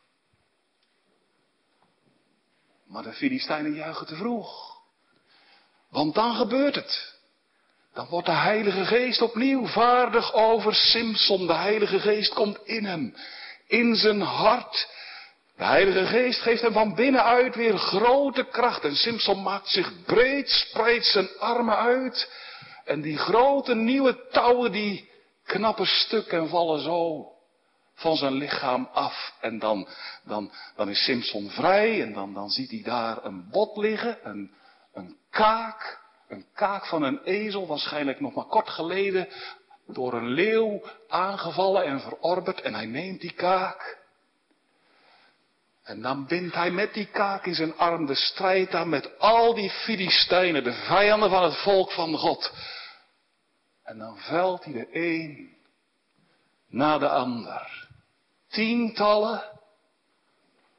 Maar 2.85 3.03
de 3.03 3.13
Filistijnen 3.13 3.73
juichen 3.73 4.07
te 4.07 4.15
vroeg. 4.15 4.72
Want 5.93 6.15
dan 6.15 6.35
gebeurt 6.35 6.75
het. 6.75 7.13
Dan 7.93 8.07
wordt 8.09 8.25
de 8.25 8.33
Heilige 8.33 8.85
Geest 8.85 9.21
opnieuw 9.21 9.67
vaardig 9.67 10.33
over 10.33 10.75
Simson. 10.75 11.47
De 11.47 11.53
Heilige 11.53 11.99
Geest 11.99 12.33
komt 12.33 12.59
in 12.63 12.85
hem, 12.85 13.15
in 13.67 13.95
zijn 13.95 14.21
hart. 14.21 14.87
De 15.57 15.63
Heilige 15.63 16.05
Geest 16.05 16.41
geeft 16.41 16.61
hem 16.61 16.73
van 16.73 16.95
binnenuit 16.95 17.55
weer 17.55 17.77
grote 17.77 18.43
kracht. 18.43 18.83
En 18.83 18.95
Simson 18.95 19.43
maakt 19.43 19.67
zich 19.67 20.03
breed, 20.05 20.49
spreidt 20.49 21.05
zijn 21.05 21.29
armen 21.39 21.77
uit. 21.77 22.31
En 22.85 23.01
die 23.01 23.17
grote 23.17 23.75
nieuwe 23.75 24.27
touwen 24.31 24.71
die 24.71 25.09
knappen 25.45 25.87
stuk 25.87 26.27
en 26.27 26.49
vallen 26.49 26.79
zo 26.79 27.27
van 27.95 28.15
zijn 28.15 28.33
lichaam 28.33 28.89
af. 28.93 29.33
En 29.41 29.59
dan, 29.59 29.87
dan, 30.25 30.51
dan 30.75 30.89
is 30.89 31.03
Simson 31.03 31.49
vrij 31.49 32.01
en 32.01 32.13
dan, 32.13 32.33
dan 32.33 32.49
ziet 32.49 32.69
hij 32.69 32.81
daar 32.83 33.25
een 33.25 33.49
bot 33.49 33.77
liggen, 33.77 34.17
een, 34.23 34.51
een 34.93 35.17
kaak. 35.29 36.01
Een 36.27 36.45
kaak 36.53 36.85
van 36.85 37.03
een 37.03 37.23
ezel, 37.23 37.67
waarschijnlijk 37.67 38.19
nog 38.19 38.33
maar 38.33 38.45
kort 38.45 38.69
geleden 38.69 39.27
door 39.87 40.13
een 40.13 40.27
leeuw 40.27 40.81
aangevallen 41.07 41.83
en 41.85 41.99
verorberd. 41.99 42.61
En 42.61 42.73
hij 42.73 42.85
neemt 42.85 43.21
die 43.21 43.33
kaak. 43.33 44.01
En 45.83 46.01
dan 46.01 46.25
bindt 46.25 46.55
hij 46.55 46.71
met 46.71 46.93
die 46.93 47.05
kaak 47.05 47.45
in 47.45 47.55
zijn 47.55 47.77
arm 47.77 48.05
de 48.05 48.15
strijd 48.15 48.73
aan 48.73 48.89
met 48.89 49.19
al 49.19 49.53
die 49.53 49.69
Filistijnen, 49.69 50.63
de 50.63 50.73
vijanden 50.73 51.29
van 51.29 51.43
het 51.43 51.57
volk 51.57 51.91
van 51.91 52.17
God. 52.17 52.51
En 53.83 53.97
dan 53.97 54.17
velt 54.17 54.63
hij 54.63 54.73
de 54.73 54.87
een 54.91 55.57
na 56.67 56.97
de 56.97 57.09
ander. 57.09 57.87
Tientallen, 58.47 59.43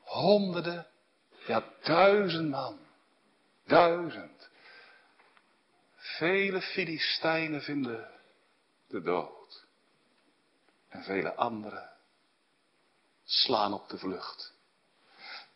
honderden, 0.05 0.87
ja 1.47 1.65
duizend 1.83 2.51
man. 2.51 2.84
Duizend. 3.67 4.51
Vele 5.97 6.61
Filistijnen 6.61 7.63
vinden 7.63 8.09
de 8.89 9.03
dood. 9.03 9.65
En 10.89 11.03
vele 11.03 11.35
anderen 11.35 11.91
slaan 13.25 13.73
op 13.73 13.89
de 13.89 13.99
vlucht. 13.99 14.53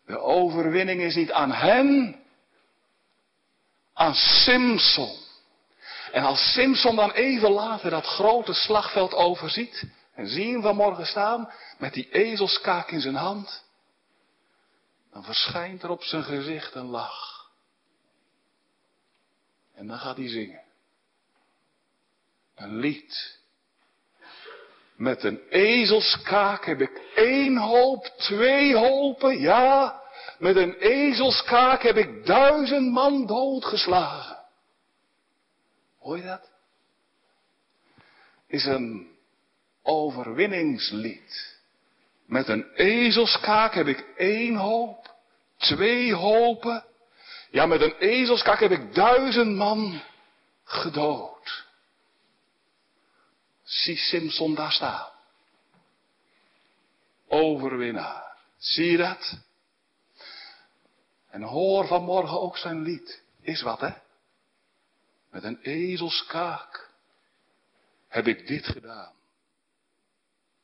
De 0.07 0.19
overwinning 0.19 1.01
is 1.01 1.15
niet 1.15 1.33
aan 1.33 1.53
hen, 1.53 2.23
aan 3.93 4.15
Simson. 4.15 5.17
En 6.13 6.23
als 6.23 6.53
Simson 6.53 6.97
dan 6.97 7.11
even 7.11 7.51
later 7.51 7.91
dat 7.91 8.05
grote 8.05 8.53
slagveld 8.53 9.15
overziet, 9.15 9.85
en 10.15 10.27
zie 10.27 10.53
hem 10.53 10.63
vanmorgen 10.63 11.07
staan 11.07 11.53
met 11.79 11.93
die 11.93 12.11
ezelskaak 12.11 12.91
in 12.91 13.01
zijn 13.01 13.15
hand, 13.15 13.65
dan 15.13 15.25
verschijnt 15.25 15.83
er 15.83 15.91
op 15.91 16.03
zijn 16.03 16.25
gezicht 16.25 16.75
een 16.75 16.87
lach. 16.87 17.38
En 19.79 19.87
dan 19.87 19.99
gaat 19.99 20.17
hij 20.17 20.29
zingen. 20.29 20.63
Een 22.55 22.77
lied. 22.77 23.39
Met 24.97 25.23
een 25.23 25.41
ezelskaak 25.49 26.65
heb 26.65 26.81
ik 26.81 27.01
één 27.15 27.57
hoop, 27.57 28.05
twee 28.07 28.77
hopen, 28.77 29.39
ja. 29.39 30.03
Met 30.39 30.57
een 30.57 30.75
ezelskaak 30.75 31.83
heb 31.83 31.97
ik 31.97 32.27
duizend 32.27 32.93
man 32.93 33.27
doodgeslagen. 33.27 34.39
Hoor 35.99 36.17
je 36.17 36.23
dat? 36.23 36.51
Is 38.47 38.65
een 38.65 39.17
overwinningslied. 39.83 41.59
Met 42.27 42.49
een 42.49 42.75
ezelskaak 42.75 43.75
heb 43.75 43.87
ik 43.87 44.07
één 44.17 44.55
hoop, 44.55 45.15
twee 45.57 46.15
hopen. 46.15 46.85
Ja, 47.51 47.67
met 47.67 47.81
een 47.81 47.97
ezelskaak 47.97 48.61
heb 48.61 48.71
ik 48.71 48.95
duizend 48.95 49.57
man 49.57 50.03
gedood. 50.65 51.67
Zie 53.63 53.97
Simpson 53.97 54.55
daar 54.55 54.73
staan. 54.73 55.09
Overwinnaar. 57.29 58.37
Zie 58.57 58.91
je 58.91 58.97
dat? 58.97 59.39
En 61.31 61.43
hoor 61.43 61.87
vanmorgen 61.87 62.41
ook 62.41 62.57
zijn 62.57 62.83
lied. 62.83 63.23
Is 63.41 63.63
wat, 63.63 63.81
hè? 63.81 63.93
Met 65.31 65.45
een 65.45 65.61
ezelskaak 65.63 66.91
heb 68.09 68.27
ik 68.27 68.47
dit 68.47 68.67
gedaan. 68.67 69.13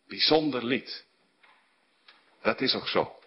Bijzonder 0.09 0.65
lied. 0.65 1.05
Dat 2.43 2.61
is 2.61 2.75
ook 2.75 2.89
zo. 2.89 3.19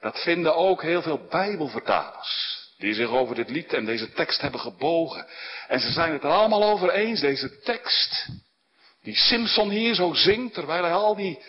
Dat 0.00 0.22
vinden 0.22 0.56
ook 0.56 0.82
heel 0.82 1.02
veel 1.02 1.26
Bijbelvertalers. 1.26 2.57
Die 2.78 2.94
zich 2.94 3.08
over 3.08 3.34
dit 3.34 3.50
lied 3.50 3.72
en 3.72 3.84
deze 3.84 4.12
tekst 4.12 4.40
hebben 4.40 4.60
gebogen. 4.60 5.26
En 5.68 5.80
ze 5.80 5.90
zijn 5.90 6.12
het 6.12 6.22
er 6.22 6.30
allemaal 6.30 6.64
over 6.64 6.90
eens. 6.90 7.20
Deze 7.20 7.60
tekst. 7.60 8.28
Die 9.02 9.16
Simpson 9.16 9.70
hier 9.70 9.94
zo 9.94 10.14
zingt. 10.14 10.54
Terwijl 10.54 10.82
hij 10.82 10.92
al 10.92 11.16
die 11.16 11.42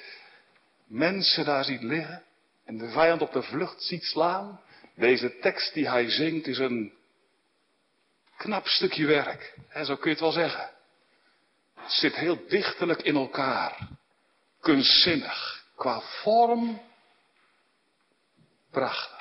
mensen 0.87 1.45
daar 1.45 1.63
ziet 1.63 1.81
liggen. 1.83 2.23
En 2.65 2.77
de 2.77 2.89
vijand 2.89 3.21
op 3.21 3.33
de 3.33 3.43
vlucht 3.43 3.83
ziet 3.83 4.03
slaan. 4.03 4.61
Deze 4.95 5.39
tekst 5.39 5.73
die 5.73 5.89
hij 5.89 6.09
zingt 6.09 6.47
is 6.47 6.57
een 6.57 6.93
knap 8.37 8.67
stukje 8.67 9.05
werk. 9.05 9.53
En 9.69 9.85
zo 9.85 9.95
kun 9.95 10.05
je 10.05 10.09
het 10.09 10.19
wel 10.19 10.31
zeggen. 10.31 10.69
Het 11.75 11.91
zit 11.91 12.15
heel 12.15 12.47
dichterlijk 12.47 13.01
in 13.01 13.15
elkaar. 13.15 13.87
Kunstzinnig. 14.61 15.65
Qua 15.75 16.01
vorm. 16.01 16.81
Prachtig. 18.71 19.18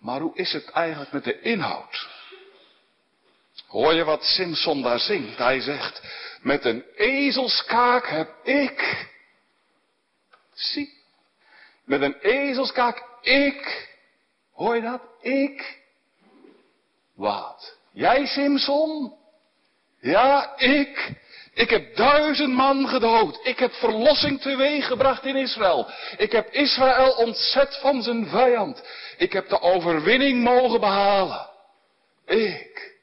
Maar 0.00 0.20
hoe 0.20 0.36
is 0.36 0.52
het 0.52 0.70
eigenlijk 0.70 1.12
met 1.12 1.24
de 1.24 1.40
inhoud? 1.40 2.08
Hoor 3.66 3.94
je 3.94 4.04
wat 4.04 4.24
Simpson 4.24 4.82
daar 4.82 4.98
zingt? 4.98 5.38
Hij 5.38 5.60
zegt, 5.60 6.02
met 6.42 6.64
een 6.64 6.84
ezelskaak 6.96 8.08
heb 8.08 8.34
ik. 8.42 9.08
Zie. 10.52 10.98
Met 11.84 12.02
een 12.02 12.18
ezelskaak 12.18 13.04
ik. 13.20 13.88
Hoor 14.52 14.74
je 14.74 14.82
dat? 14.82 15.02
Ik 15.20 15.78
wat? 17.14 17.76
Jij, 17.92 18.26
Simson? 18.26 19.14
Ja, 20.00 20.56
ik. 20.56 21.12
Ik 21.60 21.70
heb 21.70 21.96
duizend 21.96 22.52
man 22.52 22.88
gedood. 22.88 23.40
Ik 23.42 23.58
heb 23.58 23.72
verlossing 23.72 24.40
teweeggebracht 24.40 25.24
in 25.24 25.36
Israël. 25.36 25.90
Ik 26.16 26.32
heb 26.32 26.52
Israël 26.52 27.12
ontzet 27.12 27.78
van 27.80 28.02
zijn 28.02 28.26
vijand. 28.26 28.82
Ik 29.16 29.32
heb 29.32 29.48
de 29.48 29.60
overwinning 29.60 30.42
mogen 30.42 30.80
behalen. 30.80 31.50
Ik. 32.24 32.96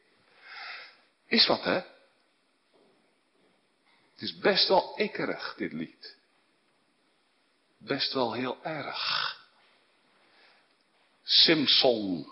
Is 1.28 1.48
wat, 1.48 1.63
hè? 1.63 1.74
Het 4.13 4.22
is 4.22 4.38
best 4.38 4.67
wel 4.67 4.93
ikkerig, 4.96 5.54
dit 5.58 5.72
lied. 5.72 6.15
Best 7.78 8.13
wel 8.13 8.34
heel 8.34 8.58
erg. 8.63 9.36
Simson 11.24 12.32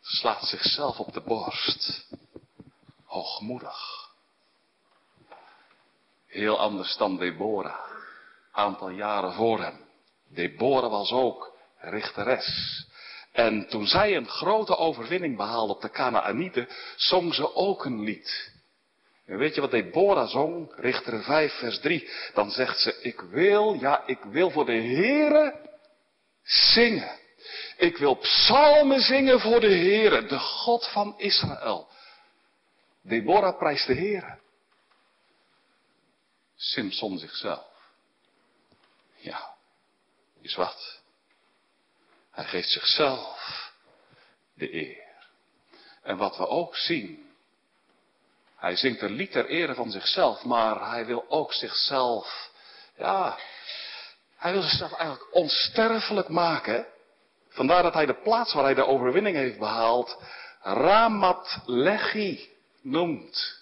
slaat 0.00 0.44
zichzelf 0.44 0.98
op 0.98 1.12
de 1.12 1.20
borst. 1.20 2.06
Hoogmoedig. 3.04 4.07
Heel 6.28 6.58
anders 6.58 6.96
dan 6.96 7.16
Deborah. 7.16 7.80
Aantal 8.52 8.88
jaren 8.88 9.32
voor 9.32 9.60
hem. 9.60 9.86
Deborah 10.28 10.90
was 10.90 11.12
ook 11.12 11.56
richteres. 11.78 12.86
En 13.32 13.68
toen 13.68 13.86
zij 13.86 14.16
een 14.16 14.28
grote 14.28 14.76
overwinning 14.76 15.36
behaalde 15.36 15.74
op 15.74 15.80
de 15.80 15.90
Canaanieten, 15.90 16.68
zong 16.96 17.34
ze 17.34 17.54
ook 17.54 17.84
een 17.84 18.00
lied. 18.00 18.52
En 19.26 19.38
weet 19.38 19.54
je 19.54 19.60
wat 19.60 19.70
Deborah 19.70 20.28
zong? 20.28 20.72
Richter 20.76 21.22
5 21.22 21.52
vers 21.52 21.80
3. 21.80 22.08
Dan 22.34 22.50
zegt 22.50 22.80
ze, 22.80 23.00
ik 23.02 23.20
wil, 23.20 23.74
ja 23.74 24.02
ik 24.06 24.18
wil 24.22 24.50
voor 24.50 24.66
de 24.66 24.80
Heere 24.80 25.54
zingen. 26.42 27.18
Ik 27.76 27.96
wil 27.96 28.14
psalmen 28.14 29.00
zingen 29.00 29.40
voor 29.40 29.60
de 29.60 29.76
Heere, 29.76 30.26
de 30.26 30.38
God 30.38 30.88
van 30.88 31.14
Israël. 31.16 31.88
Deborah 33.02 33.58
prijst 33.58 33.86
de 33.86 33.94
Heere. 33.94 34.38
Simson 36.58 37.18
zichzelf. 37.18 37.66
Ja, 39.16 39.54
is 40.40 40.54
wat. 40.54 41.00
Hij 42.30 42.44
geeft 42.44 42.68
zichzelf 42.68 43.72
de 44.54 44.74
eer. 44.74 45.06
En 46.02 46.16
wat 46.16 46.36
we 46.36 46.46
ook 46.46 46.76
zien. 46.76 47.26
Hij 48.56 48.76
zingt 48.76 49.02
een 49.02 49.12
lied 49.12 49.30
ter 49.30 49.46
ere 49.46 49.74
van 49.74 49.90
zichzelf, 49.90 50.44
maar 50.44 50.90
hij 50.90 51.06
wil 51.06 51.24
ook 51.28 51.52
zichzelf 51.52 52.50
Ja, 52.96 53.38
hij 54.36 54.52
wil 54.52 54.62
zichzelf 54.62 54.92
eigenlijk 54.92 55.34
onsterfelijk 55.34 56.28
maken. 56.28 56.86
Vandaar 57.48 57.82
dat 57.82 57.94
hij 57.94 58.06
de 58.06 58.22
plaats 58.22 58.52
waar 58.52 58.64
hij 58.64 58.74
de 58.74 58.86
overwinning 58.86 59.36
heeft 59.36 59.58
behaald, 59.58 60.18
Ramat 60.60 61.58
Lechi 61.64 62.56
noemt. 62.82 63.57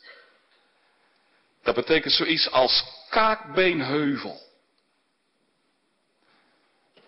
Dat 1.67 1.75
betekent 1.75 2.13
zoiets 2.13 2.51
als 2.51 2.85
kaakbeenheuvel. 3.11 4.41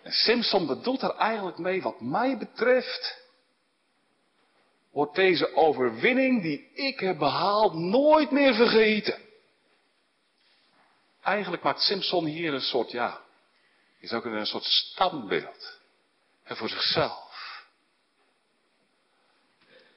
En 0.01 0.11
Simpson 0.11 0.67
bedoelt 0.67 1.01
er 1.01 1.15
eigenlijk 1.15 1.57
mee, 1.57 1.81
wat 1.81 2.01
mij 2.01 2.37
betreft, 2.37 3.17
wordt 4.91 5.15
deze 5.15 5.55
overwinning 5.55 6.41
die 6.41 6.71
ik 6.73 6.99
heb 6.99 7.17
behaald 7.17 7.73
nooit 7.73 8.31
meer 8.31 8.53
vergeten. 8.53 9.19
Eigenlijk 11.21 11.63
maakt 11.63 11.81
Simpson 11.81 12.25
hier 12.25 12.53
een 12.53 12.61
soort, 12.61 12.91
ja, 12.91 13.21
zou 14.01 14.21
kunnen 14.21 14.39
een 14.39 14.45
soort 14.45 14.63
standbeeld. 14.63 15.79
En 16.43 16.55
voor 16.55 16.69
zichzelf. 16.69 17.63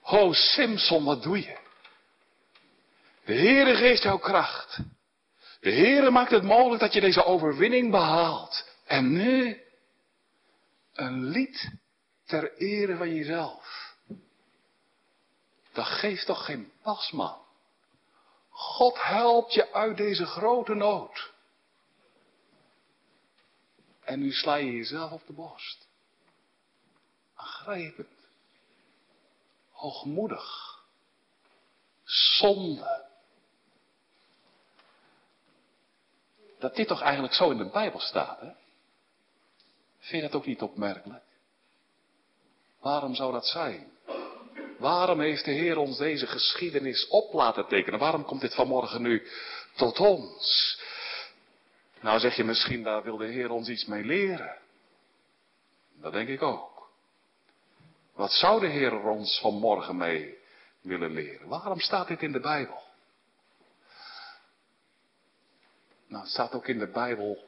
Ho 0.00 0.32
Simpson, 0.32 1.04
wat 1.04 1.22
doe 1.22 1.40
je? 1.40 1.58
De 3.32 3.38
Heere 3.38 3.76
geeft 3.76 4.02
jou 4.02 4.20
kracht. 4.20 4.78
De 5.60 5.70
Heere 5.72 6.10
maakt 6.10 6.30
het 6.30 6.42
mogelijk 6.42 6.80
dat 6.80 6.92
je 6.92 7.00
deze 7.00 7.24
overwinning 7.24 7.90
behaalt. 7.90 8.68
En 8.84 9.12
nu 9.12 9.62
een 10.92 11.24
lied 11.24 11.72
ter 12.24 12.56
ere 12.56 12.96
van 12.96 13.14
jezelf. 13.14 13.94
Dat 15.72 15.86
geeft 15.86 16.26
toch 16.26 16.44
geen 16.44 16.72
pas, 16.82 17.10
man. 17.10 17.38
God 18.48 19.02
helpt 19.02 19.54
je 19.54 19.72
uit 19.72 19.96
deze 19.96 20.26
grote 20.26 20.74
nood. 20.74 21.32
En 24.04 24.20
nu 24.20 24.32
sla 24.32 24.54
je 24.54 24.72
jezelf 24.72 25.12
op 25.12 25.26
de 25.26 25.32
borst. 25.32 25.88
Aangrijpend. 27.34 28.28
Hoogmoedig. 29.70 30.78
Zonde. 32.04 33.10
Dat 36.62 36.74
dit 36.76 36.88
toch 36.88 37.00
eigenlijk 37.02 37.34
zo 37.34 37.50
in 37.50 37.56
de 37.56 37.70
Bijbel 37.70 38.00
staat, 38.00 38.40
hè? 38.40 38.50
Vind 39.98 40.22
je 40.22 40.28
dat 40.28 40.34
ook 40.34 40.46
niet 40.46 40.62
opmerkelijk? 40.62 41.24
Waarom 42.80 43.14
zou 43.14 43.32
dat 43.32 43.46
zijn? 43.46 43.90
Waarom 44.78 45.20
heeft 45.20 45.44
de 45.44 45.50
Heer 45.50 45.76
ons 45.76 45.98
deze 45.98 46.26
geschiedenis 46.26 47.08
op 47.08 47.32
laten 47.32 47.66
tekenen? 47.66 47.98
Waarom 47.98 48.24
komt 48.24 48.40
dit 48.40 48.54
vanmorgen 48.54 49.02
nu 49.02 49.26
tot 49.76 49.98
ons? 49.98 50.78
Nou 52.00 52.18
zeg 52.18 52.36
je 52.36 52.44
misschien, 52.44 52.82
daar 52.82 53.02
wil 53.02 53.16
de 53.16 53.26
Heer 53.26 53.50
ons 53.50 53.68
iets 53.68 53.84
mee 53.84 54.04
leren. 54.04 54.56
Dat 56.00 56.12
denk 56.12 56.28
ik 56.28 56.42
ook. 56.42 56.90
Wat 58.14 58.32
zou 58.32 58.60
de 58.60 58.68
Heer 58.68 59.00
ons 59.00 59.38
vanmorgen 59.40 59.96
mee 59.96 60.38
willen 60.80 61.12
leren? 61.12 61.48
Waarom 61.48 61.80
staat 61.80 62.08
dit 62.08 62.22
in 62.22 62.32
de 62.32 62.40
Bijbel? 62.40 62.82
Nou, 66.12 66.24
het 66.24 66.32
staat 66.32 66.54
ook 66.54 66.68
in 66.68 66.78
de 66.78 66.90
Bijbel 66.90 67.44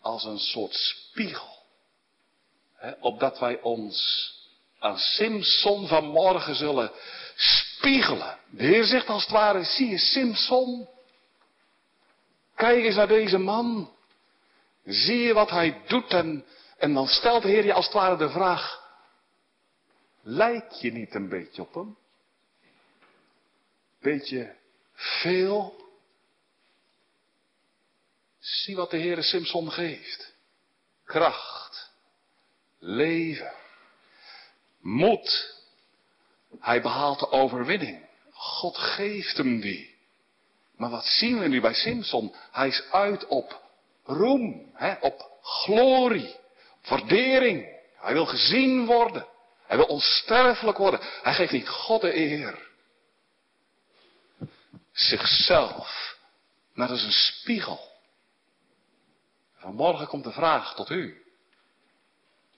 als 0.00 0.24
een 0.24 0.38
soort 0.38 0.74
spiegel. 0.74 1.58
Hè, 2.74 2.92
opdat 3.00 3.38
wij 3.38 3.60
ons 3.60 3.98
aan 4.78 4.98
Simson 4.98 5.86
vanmorgen 5.86 6.54
zullen 6.54 6.92
spiegelen. 7.36 8.38
De 8.50 8.64
Heer 8.64 8.84
zegt 8.84 9.06
als 9.06 9.22
het 9.22 9.30
ware, 9.30 9.64
zie 9.64 9.88
je 9.88 9.98
Simson? 9.98 10.88
Kijk 12.54 12.84
eens 12.84 12.94
naar 12.94 13.08
deze 13.08 13.38
man. 13.38 13.92
Zie 14.84 15.18
je 15.18 15.32
wat 15.32 15.50
hij 15.50 15.82
doet 15.86 16.10
en, 16.12 16.44
en 16.78 16.94
dan 16.94 17.06
stelt 17.06 17.42
de 17.42 17.48
Heer 17.48 17.64
je 17.64 17.72
als 17.72 17.84
het 17.84 17.94
ware 17.94 18.16
de 18.16 18.30
vraag, 18.30 18.92
lijk 20.22 20.70
je 20.72 20.92
niet 20.92 21.14
een 21.14 21.28
beetje 21.28 21.62
op 21.62 21.74
hem? 21.74 21.96
Beetje 24.00 24.56
veel? 24.94 25.88
Zie 28.40 28.76
wat 28.76 28.90
de 28.90 28.98
Heere 28.98 29.22
Simpson 29.22 29.72
geeft. 29.72 30.32
Kracht. 31.04 31.90
Leven. 32.78 33.52
Moed. 34.80 35.58
Hij 36.60 36.82
behaalt 36.82 37.18
de 37.18 37.30
overwinning. 37.30 38.08
God 38.32 38.78
geeft 38.78 39.36
hem 39.36 39.60
die. 39.60 39.98
Maar 40.76 40.90
wat 40.90 41.04
zien 41.04 41.38
we 41.38 41.48
nu 41.48 41.60
bij 41.60 41.74
Simpson? 41.74 42.34
Hij 42.50 42.68
is 42.68 42.82
uit 42.90 43.26
op 43.26 43.62
roem, 44.04 44.70
hè, 44.74 44.94
op 45.00 45.38
glorie, 45.42 46.36
waardering. 46.88 47.78
Hij 47.96 48.12
wil 48.12 48.26
gezien 48.26 48.86
worden. 48.86 49.26
Hij 49.66 49.76
wil 49.76 49.86
onsterfelijk 49.86 50.78
worden. 50.78 51.00
Hij 51.22 51.34
geeft 51.34 51.52
niet 51.52 51.68
God 51.68 52.00
de 52.00 52.16
eer. 52.16 52.68
Zichzelf. 54.92 56.18
Maar 56.74 56.88
dat 56.88 56.96
is 56.96 57.04
een 57.04 57.12
spiegel. 57.12 57.89
Vanmorgen 59.60 60.06
komt 60.06 60.24
de 60.24 60.32
vraag 60.32 60.74
tot 60.74 60.90
u. 60.90 61.24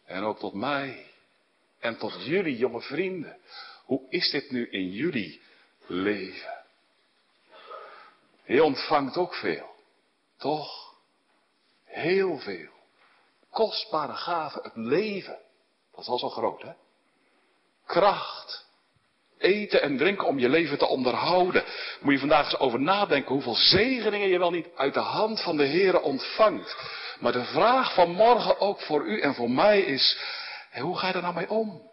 En 0.04 0.22
ook 0.22 0.38
tot 0.38 0.54
mij. 0.54 1.06
En 1.78 1.98
tot 1.98 2.24
jullie 2.24 2.56
jonge 2.56 2.80
vrienden. 2.80 3.38
Hoe 3.84 4.06
is 4.08 4.30
dit 4.30 4.50
nu 4.50 4.70
in 4.70 4.90
jullie 4.90 5.42
leven? 5.86 6.64
Je 8.44 8.64
ontvangt 8.64 9.16
ook 9.16 9.34
veel. 9.34 9.74
Toch? 10.36 10.94
Heel 11.84 12.38
veel. 12.38 12.70
Kostbare 13.50 14.14
gaven, 14.14 14.62
het 14.62 14.76
leven. 14.76 15.38
Dat 15.90 16.00
is 16.00 16.08
al 16.08 16.18
zo 16.18 16.28
groot, 16.28 16.62
hè? 16.62 16.72
Kracht. 17.86 18.61
Eten 19.42 19.82
en 19.82 19.96
drinken 19.96 20.26
om 20.26 20.38
je 20.38 20.48
leven 20.48 20.78
te 20.78 20.86
onderhouden. 20.86 21.64
Moet 22.00 22.12
je 22.12 22.18
vandaag 22.18 22.44
eens 22.44 22.58
over 22.58 22.80
nadenken 22.80 23.32
hoeveel 23.32 23.54
zegeningen 23.54 24.28
je 24.28 24.38
wel 24.38 24.50
niet 24.50 24.68
uit 24.76 24.94
de 24.94 25.00
hand 25.00 25.42
van 25.42 25.56
de 25.56 25.64
Heer 25.64 26.00
ontvangt. 26.00 26.76
Maar 27.20 27.32
de 27.32 27.44
vraag 27.44 27.94
van 27.94 28.10
morgen 28.10 28.60
ook 28.60 28.80
voor 28.80 29.06
u 29.06 29.20
en 29.20 29.34
voor 29.34 29.50
mij 29.50 29.80
is, 29.80 30.18
hoe 30.80 30.98
ga 30.98 31.08
je 31.08 31.12
er 31.12 31.22
nou 31.22 31.34
mee 31.34 31.50
om? 31.50 31.90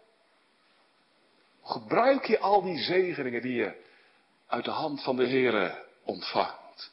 Gebruik 1.62 2.26
je 2.26 2.38
al 2.38 2.62
die 2.62 2.78
zegeningen 2.78 3.42
die 3.42 3.54
je 3.54 3.72
uit 4.46 4.64
de 4.64 4.70
hand 4.70 5.02
van 5.02 5.16
de 5.16 5.26
Heer 5.26 5.84
ontvangt? 6.04 6.92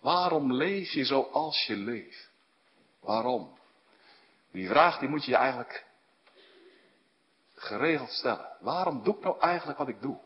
Waarom 0.00 0.52
leef 0.52 0.92
je 0.92 1.04
zoals 1.04 1.66
je 1.66 1.76
leeft? 1.76 2.30
Waarom? 3.00 3.58
Die 4.52 4.68
vraag 4.68 4.98
die 4.98 5.08
moet 5.08 5.24
je 5.24 5.30
je 5.30 5.36
eigenlijk 5.36 5.84
geregeld 7.64 8.10
stellen. 8.10 8.48
Waarom 8.60 9.02
doe 9.02 9.16
ik 9.16 9.22
nou 9.22 9.40
eigenlijk 9.40 9.78
wat 9.78 9.88
ik 9.88 10.00
doe? 10.00 10.18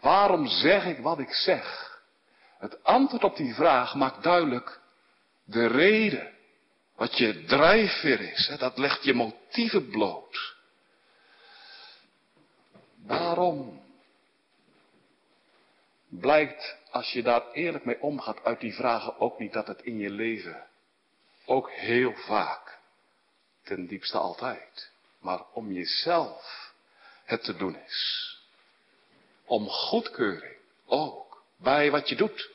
Waarom 0.00 0.46
zeg 0.46 0.84
ik 0.84 0.98
wat 0.98 1.18
ik 1.18 1.32
zeg? 1.32 1.98
Het 2.58 2.84
antwoord 2.84 3.24
op 3.24 3.36
die 3.36 3.54
vraag 3.54 3.94
maakt 3.94 4.22
duidelijk 4.22 4.80
de 5.44 5.66
reden. 5.66 6.38
Wat 6.96 7.18
je 7.18 7.44
drijfveer 7.44 8.20
is. 8.20 8.52
Dat 8.58 8.78
legt 8.78 9.04
je 9.04 9.14
motieven 9.14 9.90
bloot. 9.90 10.56
Waarom? 13.06 13.82
Blijkt, 16.08 16.76
als 16.90 17.12
je 17.12 17.22
daar 17.22 17.50
eerlijk 17.52 17.84
mee 17.84 18.00
omgaat 18.00 18.44
uit 18.44 18.60
die 18.60 18.74
vragen 18.74 19.20
ook 19.20 19.38
niet 19.38 19.52
dat 19.52 19.66
het 19.66 19.82
in 19.82 19.98
je 19.98 20.10
leven 20.10 20.66
ook 21.44 21.70
heel 21.70 22.12
vaak, 22.12 22.78
ten 23.62 23.86
diepste 23.86 24.18
altijd, 24.18 24.89
maar 25.20 25.44
om 25.52 25.72
jezelf 25.72 26.72
het 27.24 27.44
te 27.44 27.56
doen 27.56 27.76
is. 27.86 28.28
Om 29.44 29.68
goedkeuring 29.68 30.56
ook 30.86 31.44
bij 31.56 31.90
wat 31.90 32.08
je 32.08 32.16
doet. 32.16 32.50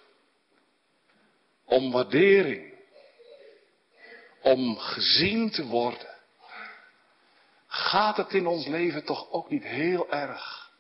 Om 1.66 1.92
waardering. 1.92 2.74
Om 4.42 4.78
gezien 4.78 5.52
te 5.52 5.66
worden. 5.66 6.14
Gaat 7.68 8.18
het 8.18 8.34
in 8.34 8.48
ons 8.48 8.66
leven 8.66 9.06
toch 9.06 9.32
ook 9.32 9.50
niet 9.50 9.64
heel 9.64 10.12
erg 10.12 10.72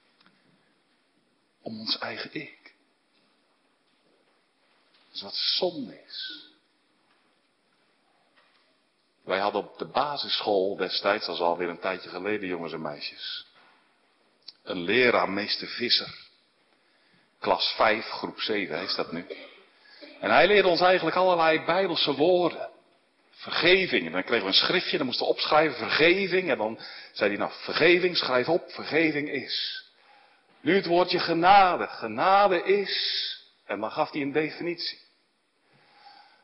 om 1.61 1.79
ons 1.79 1.97
eigen 1.97 2.33
ik? 2.33 2.75
Dat 5.07 5.15
is 5.15 5.21
wat 5.21 5.35
zonde 5.35 6.03
is. 6.05 6.49
Wij 9.25 9.39
hadden 9.39 9.61
op 9.61 9.77
de 9.77 9.85
basisschool 9.85 10.75
destijds, 10.75 11.25
dat 11.25 11.35
is 11.35 11.41
alweer 11.41 11.69
een 11.69 11.79
tijdje 11.79 12.09
geleden, 12.09 12.47
jongens 12.47 12.73
en 12.73 12.81
meisjes, 12.81 13.45
een 14.63 14.81
leraar, 14.81 15.29
meester 15.29 15.67
Visser. 15.67 16.23
Klas 17.39 17.73
5, 17.75 18.05
groep 18.05 18.39
7 18.39 18.81
is 18.81 18.95
dat 18.95 19.11
nu. 19.11 19.25
En 20.19 20.31
hij 20.31 20.47
leerde 20.47 20.67
ons 20.67 20.81
eigenlijk 20.81 21.15
allerlei 21.15 21.65
bijbelse 21.65 22.15
woorden. 22.15 22.69
Vergeving. 23.31 24.05
En 24.05 24.11
dan 24.11 24.23
kregen 24.23 24.45
we 24.45 24.51
een 24.51 24.65
schriftje, 24.65 24.97
dan 24.97 25.05
moesten 25.05 25.25
we 25.25 25.31
opschrijven 25.31 25.77
vergeving. 25.77 26.49
En 26.49 26.57
dan 26.57 26.79
zei 27.11 27.29
hij, 27.29 27.39
nou, 27.39 27.51
vergeving, 27.53 28.17
schrijf 28.17 28.49
op, 28.49 28.71
vergeving 28.71 29.29
is. 29.29 29.85
Nu 30.61 30.75
het 30.75 30.85
woordje 30.85 31.19
genade. 31.19 31.87
Genade 31.87 32.63
is 32.63 33.23
En 33.65 33.79
dan 33.79 33.91
gaf 33.91 34.11
hij 34.11 34.21
een 34.21 34.31
definitie. 34.31 34.99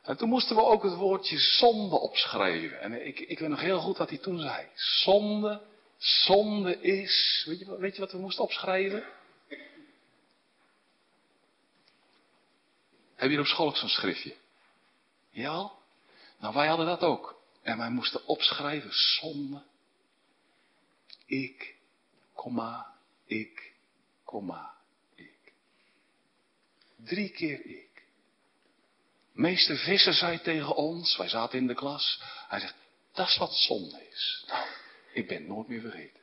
En 0.01 0.17
toen 0.17 0.29
moesten 0.29 0.55
we 0.55 0.61
ook 0.61 0.83
het 0.83 0.95
woordje 0.95 1.37
zonde 1.39 1.95
opschrijven. 1.95 2.79
En 2.79 3.05
ik, 3.07 3.19
ik 3.19 3.39
weet 3.39 3.49
nog 3.49 3.61
heel 3.61 3.79
goed 3.79 3.97
wat 3.97 4.09
hij 4.09 4.17
toen 4.17 4.39
zei. 4.39 4.67
Zonde, 4.73 5.61
zonde 5.97 6.81
is. 6.81 7.43
Weet 7.47 7.59
je, 7.59 7.77
weet 7.77 7.95
je 7.95 8.01
wat 8.01 8.11
we 8.11 8.17
moesten 8.17 8.43
opschrijven? 8.43 9.03
Heb 13.15 13.31
je 13.31 13.39
op 13.39 13.45
school 13.45 13.67
ook 13.67 13.77
zo'n 13.77 13.89
schriftje? 13.89 14.35
Ja? 15.29 15.71
Nou, 16.39 16.53
wij 16.53 16.67
hadden 16.67 16.85
dat 16.85 17.01
ook. 17.01 17.41
En 17.61 17.77
wij 17.77 17.89
moesten 17.89 18.25
opschrijven 18.25 18.93
zonde. 18.93 19.63
Ik, 21.25 21.75
komma, 22.33 22.93
ik, 23.25 23.73
komma, 24.23 24.73
ik. 25.15 25.53
Drie 26.95 27.29
keer 27.29 27.65
ik. 27.65 27.90
Meester 29.31 29.77
Visser 29.77 30.13
zei 30.13 30.41
tegen 30.41 30.75
ons, 30.75 31.17
wij 31.17 31.29
zaten 31.29 31.59
in 31.59 31.67
de 31.67 31.73
klas, 31.73 32.21
hij 32.47 32.59
zegt, 32.59 32.75
dat 33.13 33.27
is 33.27 33.37
wat 33.37 33.53
zonde 33.53 34.07
is. 34.09 34.43
Nou, 34.47 34.65
ik 35.13 35.27
ben 35.27 35.47
nooit 35.47 35.67
meer 35.67 35.81
vergeten. 35.81 36.19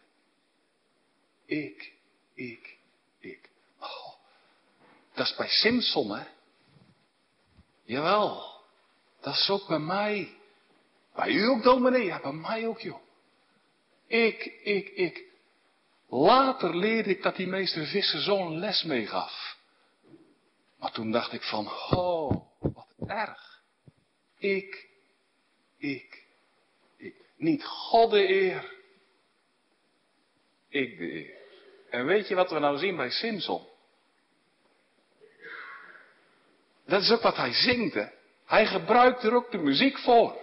Ik, 1.47 1.92
ik, 2.35 2.77
ik. 3.21 3.51
Oh, 3.81 4.14
dat 5.14 5.27
is 5.27 5.35
bij 5.35 5.49
Simpson, 5.49 6.11
hè? 6.11 6.27
Jawel, 7.85 8.61
dat 9.21 9.35
is 9.35 9.51
ook 9.51 9.66
bij 9.66 9.79
mij. 9.79 10.37
Bij 11.14 11.31
u 11.31 11.44
ook, 11.44 11.62
dominee? 11.62 12.05
Ja, 12.05 12.21
bij 12.21 12.33
mij 12.33 12.66
ook, 12.66 12.81
joh. 12.81 13.01
Ik, 14.07 14.44
ik, 14.62 14.88
ik. 14.88 15.25
Later 16.09 16.77
leerde 16.77 17.11
ik 17.11 17.23
dat 17.23 17.37
die 17.37 17.47
meester 17.47 17.87
Visser 17.87 18.21
zo'n 18.21 18.59
les 18.59 18.83
meegaf. 18.83 19.57
Maar 20.79 20.92
toen 20.92 21.11
dacht 21.11 21.33
ik 21.33 21.42
van, 21.42 21.66
oh, 21.90 22.47
erg. 23.11 23.62
Ik, 24.38 24.88
ik, 25.79 26.25
ik. 26.97 27.14
Niet 27.37 27.64
God 27.64 28.11
de 28.11 28.29
eer. 28.29 28.73
Ik 30.68 30.99
de 30.99 31.12
eer. 31.12 31.37
En 31.90 32.07
weet 32.07 32.29
je 32.29 32.35
wat 32.35 32.51
we 32.51 32.59
nou 32.59 32.79
zien 32.79 32.97
bij 32.97 33.11
Simpson? 33.11 33.66
Dat 36.87 37.03
is 37.03 37.11
ook 37.11 37.23
wat 37.23 37.37
hij 37.37 37.53
zingt, 37.53 37.94
hè. 37.94 38.07
Hij 38.44 38.66
gebruikt 38.66 39.23
er 39.23 39.35
ook 39.35 39.51
de 39.51 39.59
muziek 39.59 39.99
voor. 39.99 40.37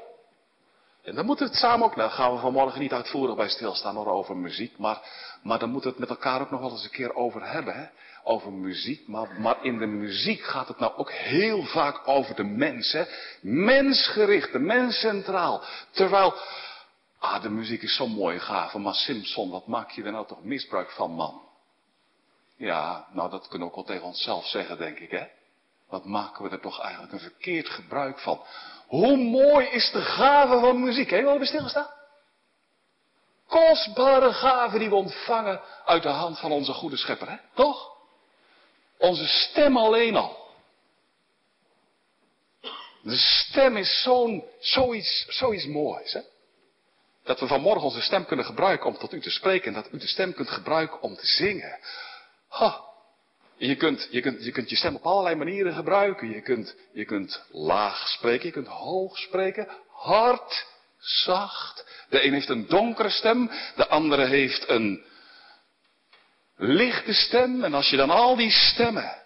En 1.03 1.15
dan 1.15 1.25
moeten 1.25 1.45
we 1.45 1.51
het 1.51 1.61
samen 1.61 1.85
ook, 1.85 1.95
nou 1.95 2.11
gaan 2.11 2.33
we 2.33 2.39
vanmorgen 2.39 2.79
niet 2.79 2.91
uitvoerig 2.91 3.35
bij 3.35 3.49
stilstaan 3.49 3.95
hoor, 3.95 4.07
over 4.07 4.37
muziek, 4.37 4.77
maar, 4.77 5.01
maar 5.43 5.59
dan 5.59 5.69
moeten 5.69 5.89
we 5.89 5.97
het 5.97 6.07
met 6.07 6.17
elkaar 6.17 6.41
ook 6.41 6.51
nog 6.51 6.59
wel 6.59 6.71
eens 6.71 6.83
een 6.83 6.89
keer 6.89 7.15
over 7.15 7.49
hebben, 7.51 7.73
hè? 7.75 7.87
Over 8.25 8.51
muziek. 8.51 9.07
Maar, 9.07 9.41
maar 9.41 9.57
in 9.61 9.77
de 9.77 9.85
muziek 9.85 10.41
gaat 10.41 10.67
het 10.67 10.79
nou 10.79 10.95
ook 10.95 11.11
heel 11.11 11.63
vaak 11.63 12.07
over 12.07 12.35
de 12.35 12.43
mens, 12.43 12.97
mensgericht, 13.41 14.51
de 14.51 14.59
mens 14.59 14.99
centraal. 14.99 15.63
Terwijl, 15.91 16.33
ah, 17.19 17.41
de 17.41 17.49
muziek 17.49 17.81
is 17.81 17.95
zo'n 17.95 18.11
mooie 18.11 18.39
gave, 18.39 18.79
maar 18.79 18.93
Simpson, 18.93 19.49
wat 19.49 19.67
maak 19.67 19.91
je 19.91 20.03
er 20.03 20.11
nou 20.11 20.27
toch 20.27 20.43
misbruik 20.43 20.91
van, 20.91 21.11
man? 21.11 21.41
Ja, 22.57 23.07
nou 23.11 23.29
dat 23.29 23.47
kunnen 23.47 23.67
we 23.67 23.73
ook 23.73 23.85
wel 23.85 23.95
tegen 23.95 24.07
onszelf 24.07 24.45
zeggen, 24.45 24.77
denk 24.77 24.99
ik, 24.99 25.11
hè? 25.11 25.25
Wat 25.89 26.05
maken 26.05 26.43
we 26.43 26.49
er 26.49 26.59
toch 26.59 26.81
eigenlijk 26.81 27.13
een 27.13 27.19
verkeerd 27.19 27.69
gebruik 27.69 28.19
van? 28.19 28.41
Hoe 28.87 29.17
mooi 29.17 29.67
is 29.67 29.91
de 29.91 30.01
gave 30.01 30.59
van 30.59 30.83
muziek? 30.83 31.09
Heb 31.09 31.19
je 31.19 31.25
wel 31.25 31.37
bij 31.37 31.47
stilgestaan? 31.47 31.89
Kostbare 33.47 34.33
gave 34.33 34.79
die 34.79 34.89
we 34.89 34.95
ontvangen 34.95 35.61
uit 35.85 36.03
de 36.03 36.09
hand 36.09 36.39
van 36.39 36.51
onze 36.51 36.73
goede 36.73 36.97
schepper, 36.97 37.29
hè? 37.29 37.37
Toch? 37.53 37.94
Onze 38.97 39.27
stem 39.27 39.77
alleen 39.77 40.15
al. 40.15 40.43
De 43.01 43.15
stem 43.17 43.77
is 43.77 44.01
zo'n, 44.01 44.43
zoiets, 44.59 45.65
moois, 45.65 46.13
hè? 46.13 46.21
Dat 47.23 47.39
we 47.39 47.47
vanmorgen 47.47 47.83
onze 47.83 48.01
stem 48.01 48.25
kunnen 48.25 48.45
gebruiken 48.45 48.87
om 48.87 48.97
tot 48.97 49.13
u 49.13 49.21
te 49.21 49.29
spreken 49.29 49.67
en 49.67 49.73
dat 49.73 49.93
u 49.93 49.97
de 49.97 50.07
stem 50.07 50.33
kunt 50.33 50.49
gebruiken 50.49 51.01
om 51.01 51.15
te 51.15 51.25
zingen. 51.27 51.79
Je 53.57 53.75
kunt, 53.75 54.07
je, 54.11 54.21
kunt, 54.21 54.45
je 54.45 54.51
kunt 54.51 54.69
je 54.69 54.75
stem 54.75 54.95
op 54.95 55.05
allerlei 55.05 55.35
manieren 55.35 55.73
gebruiken. 55.73 56.29
Je 56.29 56.41
kunt, 56.41 56.75
je 56.93 57.05
kunt 57.05 57.43
laag 57.51 58.07
spreken, 58.07 58.45
je 58.45 58.51
kunt 58.51 58.67
hoog 58.67 59.17
spreken, 59.17 59.67
hard, 59.91 60.65
zacht. 60.99 61.85
De 62.09 62.25
een 62.25 62.33
heeft 62.33 62.49
een 62.49 62.67
donkere 62.67 63.09
stem, 63.09 63.51
de 63.75 63.87
andere 63.87 64.25
heeft 64.25 64.69
een 64.69 65.03
lichte 66.55 67.13
stem. 67.13 67.63
En 67.63 67.73
als 67.73 67.89
je 67.89 67.97
dan 67.97 68.09
al 68.09 68.35
die 68.35 68.51
stemmen, 68.51 69.23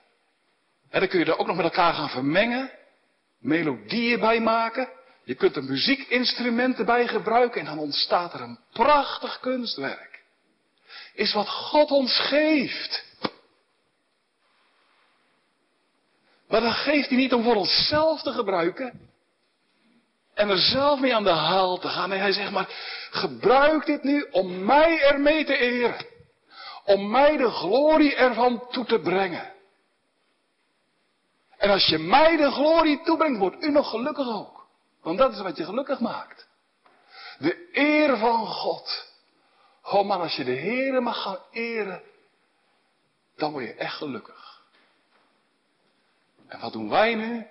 en 0.89 0.99
dan 0.99 1.09
kun 1.09 1.19
je 1.19 1.25
er 1.25 1.37
ook 1.37 1.47
nog 1.47 1.55
met 1.55 1.65
elkaar 1.65 1.93
gaan 1.93 2.09
vermengen, 2.09 2.71
melodieën 3.39 4.19
bij 4.19 4.39
maken. 4.39 4.89
Je 5.23 5.35
kunt 5.35 5.55
er 5.55 5.63
muziekinstrumenten 5.63 6.85
bij 6.85 7.07
gebruiken 7.07 7.59
en 7.59 7.65
dan 7.65 7.77
ontstaat 7.77 8.33
er 8.33 8.41
een 8.41 8.59
prachtig 8.71 9.39
kunstwerk. 9.39 10.23
Is 11.13 11.33
wat 11.33 11.49
God 11.49 11.91
ons 11.91 12.19
geeft. 12.19 13.07
Maar 16.47 16.61
dan 16.61 16.73
geeft 16.73 17.09
hij 17.09 17.17
niet 17.17 17.33
om 17.33 17.43
voor 17.43 17.55
onszelf 17.55 18.21
te 18.21 18.31
gebruiken. 18.31 19.09
En 20.33 20.49
er 20.49 20.57
zelf 20.57 20.99
mee 20.99 21.15
aan 21.15 21.23
de 21.23 21.29
haal 21.29 21.79
te 21.79 21.87
gaan. 21.87 22.09
Nee, 22.09 22.19
hij 22.19 22.31
zegt 22.31 22.51
maar, 22.51 22.69
gebruik 23.11 23.85
dit 23.85 24.03
nu 24.03 24.27
om 24.31 24.65
mij 24.65 25.01
ermee 25.01 25.45
te 25.45 25.57
eren. 25.57 26.05
Om 26.89 27.09
mij 27.09 27.37
de 27.37 27.49
glorie 27.49 28.15
ervan 28.15 28.67
toe 28.69 28.85
te 28.85 28.99
brengen. 28.99 29.53
En 31.57 31.69
als 31.69 31.85
je 31.85 31.97
mij 31.97 32.37
de 32.37 32.51
glorie 32.51 33.01
toebrengt, 33.01 33.39
wordt 33.39 33.63
u 33.63 33.71
nog 33.71 33.89
gelukkig 33.89 34.27
ook. 34.27 34.67
Want 35.01 35.17
dat 35.17 35.31
is 35.31 35.41
wat 35.41 35.57
je 35.57 35.65
gelukkig 35.65 35.99
maakt. 35.99 36.47
De 37.37 37.69
eer 37.71 38.17
van 38.17 38.45
God. 38.45 39.13
Oh 39.83 40.07
man, 40.07 40.21
als 40.21 40.35
je 40.35 40.43
de 40.43 40.51
Heer 40.51 41.03
mag 41.03 41.21
gaan 41.21 41.39
eren, 41.51 42.03
dan 43.35 43.51
word 43.51 43.63
je 43.65 43.73
echt 43.73 43.95
gelukkig. 43.95 44.63
En 46.47 46.59
wat 46.59 46.73
doen 46.73 46.89
wij 46.89 47.15
nu? 47.15 47.47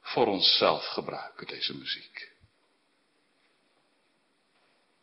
Voor 0.00 0.26
onszelf 0.26 0.84
gebruiken 0.84 1.46
deze 1.46 1.76
muziek. 1.76 2.32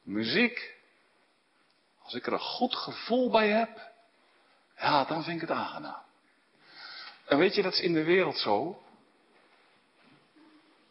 Muziek, 0.04 0.79
als 2.10 2.18
ik 2.18 2.28
er 2.28 2.34
een 2.34 2.40
goed 2.40 2.76
gevoel 2.76 3.30
bij 3.30 3.50
heb, 3.50 3.92
ja, 4.78 5.04
dan 5.06 5.24
vind 5.24 5.42
ik 5.42 5.48
het 5.48 5.58
aangenaam. 5.58 6.02
En 7.26 7.38
weet 7.38 7.56
je, 7.56 7.62
dat 7.62 7.74
is 7.74 7.80
in 7.80 7.94
de 7.94 8.04
wereld 8.04 8.38
zo. 8.38 8.82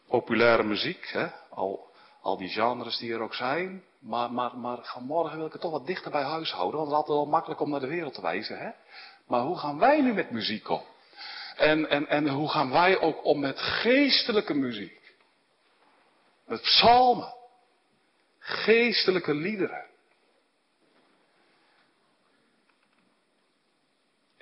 Populaire 0.09 0.63
muziek, 0.63 1.09
hè? 1.09 1.29
Al, 1.51 1.91
al 2.21 2.37
die 2.37 2.49
genres 2.49 2.99
die 2.99 3.13
er 3.13 3.21
ook 3.21 3.35
zijn. 3.35 3.85
Maar, 3.99 4.33
maar, 4.33 4.59
maar 4.59 4.79
vanmorgen 4.83 5.37
wil 5.37 5.47
ik 5.47 5.53
het 5.53 5.61
toch 5.61 5.71
wat 5.71 5.87
dichter 5.87 6.11
bij 6.11 6.23
huis 6.23 6.53
houden. 6.53 6.81
Want 6.81 6.91
het 6.91 6.99
is 6.99 7.05
altijd 7.05 7.19
wel 7.19 7.33
makkelijk 7.33 7.61
om 7.61 7.71
naar 7.71 7.81
de 7.81 7.87
wereld 7.87 8.15
te 8.15 8.23
wijzen. 8.23 8.59
Hè? 8.59 8.71
Maar 9.27 9.41
hoe 9.41 9.59
gaan 9.59 9.79
wij 9.79 10.01
nu 10.01 10.13
met 10.13 10.31
muziek 10.31 10.69
om? 10.69 10.83
En, 11.57 11.91
en, 11.91 12.09
en 12.09 12.29
hoe 12.29 12.49
gaan 12.49 12.71
wij 12.71 13.01
ook 13.01 13.25
om 13.25 13.41
met 13.41 13.59
geestelijke 13.59 14.55
muziek? 14.55 15.15
Met 16.47 16.61
psalmen. 16.61 17.35
Geestelijke 18.39 19.35
liederen. 19.35 19.88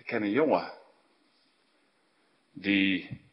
Ken 0.07 0.23
een 0.23 0.31
jongen. 0.31 0.73
Die. 2.53 3.25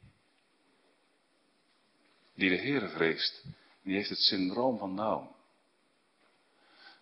Die 2.35 2.49
de 2.49 2.57
Heere 2.57 2.89
vreest. 2.89 3.43
Die 3.83 3.95
heeft 3.95 4.09
het 4.09 4.19
syndroom 4.19 4.77
van 4.77 4.95
Down. 4.95 5.29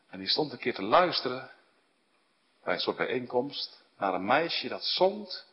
En 0.10 0.20
die 0.20 0.28
stond 0.28 0.52
een 0.52 0.58
keer 0.58 0.74
te 0.74 0.84
luisteren. 0.84 1.52
Bij 2.64 2.74
een 2.74 2.80
soort 2.80 2.98
bijeenkomst 2.98 3.84
naar 3.98 4.14
een 4.14 4.26
meisje 4.26 4.68
dat 4.68 4.84
zongt. 4.84 5.48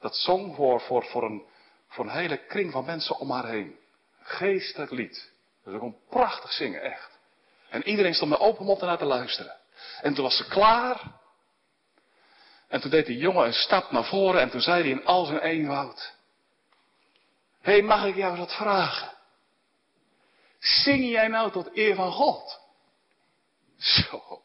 Dat 0.00 0.16
zong 0.16 0.54
voor, 0.54 0.80
voor, 0.80 1.04
voor, 1.04 1.22
een, 1.22 1.42
voor 1.88 2.04
een 2.04 2.10
hele 2.10 2.46
kring 2.46 2.72
van 2.72 2.84
mensen 2.84 3.18
om 3.18 3.30
haar 3.30 3.48
heen. 3.48 3.78
Geestelijk 4.20 4.90
lied. 4.90 5.32
Dus 5.64 5.74
ook 5.74 5.82
een 5.82 5.98
prachtig 6.08 6.52
zingen, 6.52 6.82
echt. 6.82 7.18
En 7.68 7.88
iedereen 7.88 8.14
stond 8.14 8.30
met 8.30 8.40
open 8.40 8.64
mond 8.64 8.80
naar 8.80 8.98
te 8.98 9.04
luisteren. 9.04 9.56
En 10.00 10.14
toen 10.14 10.24
was 10.24 10.36
ze 10.36 10.48
klaar. 10.48 11.17
En 12.68 12.80
toen 12.80 12.90
deed 12.90 13.06
die 13.06 13.18
jongen 13.18 13.46
een 13.46 13.52
stap 13.52 13.90
naar 13.90 14.04
voren 14.04 14.40
en 14.40 14.50
toen 14.50 14.60
zei 14.60 14.82
hij 14.82 14.90
in 14.90 15.04
al 15.04 15.24
zijn 15.24 15.38
eenvoud. 15.38 16.14
Hé, 17.60 17.72
hey, 17.72 17.82
mag 17.82 18.04
ik 18.04 18.16
jou 18.16 18.36
wat 18.36 18.54
vragen? 18.54 19.10
Zing 20.58 21.10
jij 21.10 21.28
nou 21.28 21.50
tot 21.50 21.76
eer 21.76 21.94
van 21.94 22.12
God? 22.12 22.60
Zo. 23.76 24.42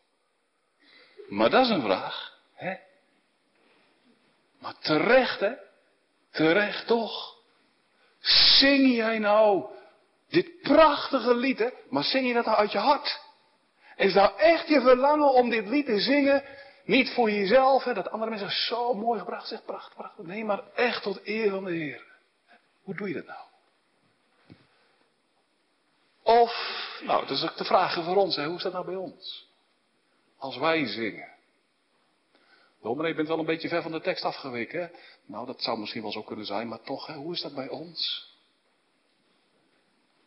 Maar 1.28 1.50
dat 1.50 1.66
is 1.66 1.70
een 1.70 1.82
vraag, 1.82 2.40
hè? 2.54 2.76
Maar 4.60 4.78
terecht, 4.80 5.40
hè? 5.40 5.52
Terecht 6.32 6.88
toch? 6.88 7.36
Zing 8.60 8.96
jij 8.96 9.20
nou 9.20 9.66
dit 10.30 10.62
prachtige 10.62 11.36
lied, 11.36 11.60
hè? 11.60 11.70
Maar 11.90 12.04
zing 12.04 12.28
je 12.28 12.34
dat 12.34 12.46
nou 12.46 12.58
uit 12.58 12.72
je 12.72 12.78
hart? 12.78 13.22
Is 13.96 14.14
nou 14.14 14.38
echt 14.38 14.68
je 14.68 14.82
verlangen 14.82 15.34
om 15.34 15.50
dit 15.50 15.68
lied 15.68 15.86
te 15.86 16.00
zingen 16.00 16.44
Niet 16.84 17.10
voor 17.10 17.32
jezelf, 17.32 17.84
hè, 17.84 17.94
dat 17.94 18.10
andere 18.10 18.30
mensen 18.30 18.52
zo 18.52 18.94
mooi 18.94 19.20
gebracht, 19.20 19.48
zegt 19.48 19.66
prachtig, 19.66 19.94
prachtig. 19.94 20.26
Nee, 20.26 20.46
maar 20.46 20.64
echt 20.74 21.04
tot 21.04 21.20
eer 21.24 21.50
van 21.50 21.64
de 21.64 21.72
Heer. 21.72 22.06
Hoe 22.84 22.96
doe 22.96 23.08
je 23.08 23.14
dat 23.14 23.26
nou? 23.26 23.42
Of, 26.24 26.54
nou, 27.04 27.22
dat 27.28 27.38
is 27.38 27.44
ook 27.44 27.58
de 27.58 27.66
vraag 27.66 28.04
voor 28.04 28.16
ons, 28.16 28.36
hè, 28.36 28.46
hoe 28.46 28.56
is 28.56 28.64
dat 28.64 28.74
nou 28.74 28.86
bij 28.86 28.96
ons? 28.96 29.50
Als 30.38 30.58
wij 30.58 30.86
zingen. 30.86 31.32
Dominee, 32.82 33.10
je 33.10 33.16
bent 33.16 33.28
wel 33.28 33.40
een 33.40 33.46
beetje 33.46 33.68
ver 33.68 33.82
van 33.82 33.92
de 33.92 34.02
tekst 34.02 34.24
afgeweken, 34.24 34.82
hè? 34.82 34.88
Nou, 35.26 35.46
dat 35.46 35.62
zou 35.62 35.80
misschien 35.80 36.02
wel 36.02 36.12
zo 36.12 36.24
kunnen 36.24 36.46
zijn, 36.46 36.68
maar 36.68 36.82
toch, 36.82 37.08
hè, 37.08 37.14
hoe 37.14 37.34
is 37.34 37.42
dat 37.42 37.56
bij 37.56 37.70
ons? 37.70 38.32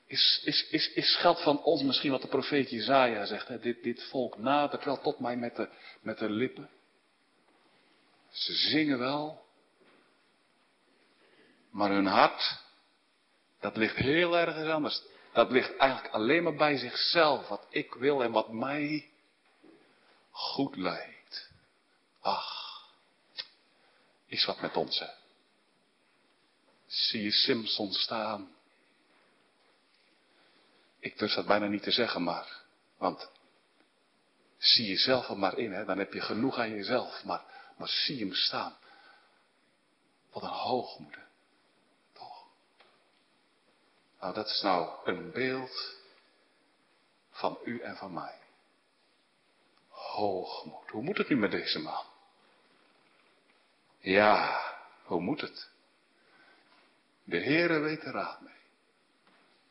Is, 0.07 0.43
is, 0.45 0.69
is, 0.69 0.93
is 0.93 1.17
geldt 1.17 1.43
van 1.43 1.63
ons 1.63 1.83
misschien 1.83 2.11
wat 2.11 2.23
de 2.23 2.29
profeet 2.29 2.71
Jezaja 2.71 3.25
zegt, 3.25 3.49
hè? 3.49 3.59
Dit, 3.59 3.83
dit 3.83 4.03
volk 4.03 4.39
nadert 4.39 4.85
wel 4.85 5.01
tot 5.01 5.19
mij 5.19 5.37
met 5.37 5.57
de, 5.57 5.69
met 6.01 6.19
de 6.19 6.31
lippen. 6.31 6.71
Ze 8.31 8.53
zingen 8.53 8.99
wel, 8.99 9.47
maar 11.71 11.91
hun 11.91 12.07
hart, 12.07 12.61
dat 13.61 13.77
ligt 13.77 13.97
heel 13.97 14.39
ergens 14.39 14.69
anders. 14.69 15.03
Dat 15.33 15.51
ligt 15.51 15.77
eigenlijk 15.77 16.15
alleen 16.15 16.43
maar 16.43 16.55
bij 16.55 16.77
zichzelf, 16.77 17.49
wat 17.49 17.67
ik 17.69 17.95
wil 17.95 18.23
en 18.23 18.33
wat 18.33 18.53
mij 18.53 19.11
goed 20.31 20.77
lijkt. 20.77 21.51
Ach, 22.21 22.85
is 24.27 24.45
wat 24.45 24.61
met 24.61 24.77
ons, 24.77 24.99
hè. 24.99 25.09
Zie 26.87 27.23
je 27.23 27.31
Simpson 27.31 27.93
staan. 27.93 28.56
Ik 31.07 31.19
durf 31.19 31.35
dat 31.35 31.47
bijna 31.47 31.67
niet 31.67 31.83
te 31.83 31.91
zeggen, 31.91 32.23
maar, 32.23 32.63
want 32.97 33.31
zie 34.57 34.87
jezelf 34.87 35.29
er 35.29 35.39
maar 35.39 35.59
in, 35.59 35.73
hè. 35.73 35.85
Dan 35.85 35.99
heb 35.99 36.13
je 36.13 36.21
genoeg 36.21 36.59
aan 36.59 36.71
jezelf, 36.71 37.25
maar, 37.25 37.45
maar 37.77 37.89
zie 37.89 38.19
hem 38.19 38.35
staan. 38.35 38.77
Wat 40.33 40.43
een 40.43 40.49
hoogmoed, 40.49 41.19
Toch? 42.13 42.47
Nou, 44.21 44.35
dat 44.35 44.47
is 44.47 44.63
nou 44.63 44.91
een 45.05 45.31
beeld 45.31 45.97
van 47.31 47.59
u 47.65 47.81
en 47.81 47.97
van 47.97 48.13
mij. 48.13 48.39
Hoogmoed. 49.89 50.91
Hoe 50.91 51.03
moet 51.03 51.19
het 51.19 51.29
nu 51.29 51.37
met 51.37 51.51
deze 51.51 51.79
man? 51.79 52.05
Ja, 53.99 54.61
hoe 55.05 55.21
moet 55.21 55.41
het? 55.41 55.71
De 57.25 57.43
Heere 57.43 57.79
weet 57.79 58.03
er 58.03 58.13
raad 58.13 58.41
mee. 58.41 58.61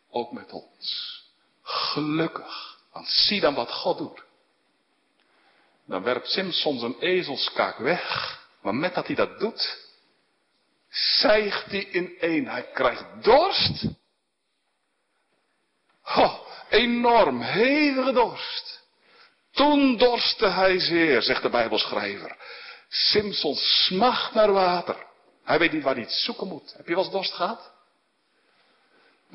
Ook 0.10 0.32
met 0.32 0.52
ons. 0.52 1.24
Gelukkig. 1.66 2.78
Want 2.92 3.10
zie 3.10 3.42
dan 3.42 3.54
wat 3.54 3.72
God 3.72 3.98
doet. 3.98 4.24
Dan 5.86 6.04
werpt 6.04 6.28
Simpson 6.28 6.80
zijn 6.80 7.00
ezelskaak 7.00 7.78
weg. 7.78 8.40
Maar 8.62 8.76
met 8.76 8.94
dat 8.94 9.08
hij 9.08 9.16
dat 9.16 9.40
doet, 9.40 9.78
zijgt 10.90 11.66
hij 11.66 11.84
in 11.84 12.18
één. 12.20 12.48
Hij 12.48 12.72
krijgt 12.74 13.06
dorst. 13.24 13.86
Oh, 16.04 16.40
enorm, 16.70 17.42
hevige 17.42 18.12
dorst. 18.12 18.84
Toen 19.52 19.98
dorstte 19.98 20.48
hij 20.48 20.80
zeer, 20.80 21.22
zegt 21.22 21.42
de 21.42 21.50
Bijbelschrijver. 21.50 22.38
Simpson 22.90 23.56
smacht 23.56 24.34
naar 24.34 24.52
water. 24.52 25.06
Hij 25.44 25.60
weet 25.60 25.72
niet 25.72 25.84
waar 25.84 25.94
hij 25.94 26.04
het 26.04 26.12
zoeken 26.12 26.48
moet. 26.48 26.74
Heb 26.78 26.88
je 26.88 26.96
wel 26.96 27.04
eens 27.04 27.14
dorst 27.14 27.34
gehad? 27.34 27.74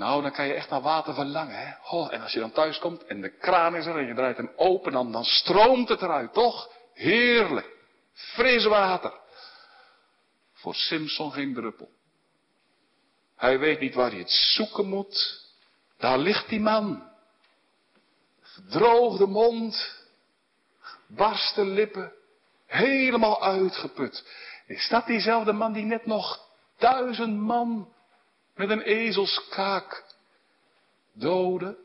Nou, 0.00 0.22
dan 0.22 0.32
kan 0.32 0.46
je 0.46 0.54
echt 0.54 0.70
naar 0.70 0.80
water 0.80 1.14
verlangen, 1.14 1.58
hè? 1.58 1.72
Oh, 1.90 2.12
en 2.12 2.20
als 2.20 2.32
je 2.32 2.40
dan 2.40 2.52
thuis 2.52 2.78
komt 2.78 3.04
en 3.04 3.20
de 3.20 3.38
kraan 3.38 3.76
is 3.76 3.86
er 3.86 3.98
en 3.98 4.06
je 4.06 4.14
draait 4.14 4.36
hem 4.36 4.52
open, 4.56 4.92
dan, 4.92 5.12
dan 5.12 5.24
stroomt 5.24 5.88
het 5.88 6.02
eruit, 6.02 6.32
toch? 6.32 6.70
Heerlijk. 6.94 7.76
Fris 8.12 8.64
water. 8.64 9.12
Voor 10.52 10.74
Simpson 10.74 11.32
geen 11.32 11.54
druppel. 11.54 11.90
Hij 13.36 13.58
weet 13.58 13.80
niet 13.80 13.94
waar 13.94 14.10
hij 14.10 14.18
het 14.18 14.30
zoeken 14.30 14.86
moet. 14.86 15.44
Daar 15.98 16.18
ligt 16.18 16.48
die 16.48 16.60
man. 16.60 17.10
Gedroogde 18.40 19.26
mond. 19.26 20.04
Barste 21.08 21.64
lippen. 21.64 22.12
Helemaal 22.66 23.42
uitgeput. 23.42 24.28
Is 24.66 24.88
dat 24.88 25.06
diezelfde 25.06 25.52
man 25.52 25.72
die 25.72 25.84
net 25.84 26.06
nog 26.06 26.48
duizend 26.78 27.36
man 27.36 27.92
met 28.60 28.70
een 28.70 28.82
ezelskaak 28.82 30.04
doodde? 31.12 31.78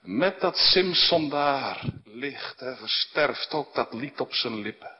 Met 0.00 0.40
dat 0.40 0.56
Simpson 0.56 1.28
daar 1.28 1.84
ligt, 2.04 2.60
hè, 2.60 2.76
versterft 2.76 3.52
ook 3.52 3.74
dat 3.74 3.92
lied 3.92 4.20
op 4.20 4.32
zijn 4.32 4.60
lippen. 4.60 4.96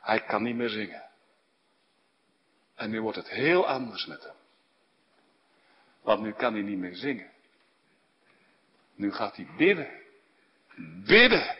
Hij 0.00 0.24
kan 0.24 0.42
niet 0.42 0.56
meer 0.56 0.68
zingen. 0.68 1.02
En 2.74 2.90
nu 2.90 3.02
wordt 3.02 3.16
het 3.16 3.28
heel 3.28 3.66
anders 3.66 4.06
met 4.06 4.22
hem. 4.22 4.34
Want 6.02 6.20
nu 6.20 6.32
kan 6.32 6.52
hij 6.52 6.62
niet 6.62 6.78
meer 6.78 6.96
zingen. 6.96 7.30
Nu 8.94 9.12
gaat 9.12 9.36
hij 9.36 9.46
bidden. 9.56 9.90
Bidden. 11.04 11.56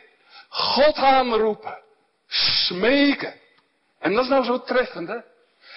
God 0.49 0.95
aanroepen. 0.95 1.79
Smeken. 2.27 3.39
En 3.99 4.13
dat 4.13 4.23
is 4.23 4.29
nou 4.29 4.43
zo 4.43 4.61
treffend, 4.61 5.07
hè? 5.07 5.19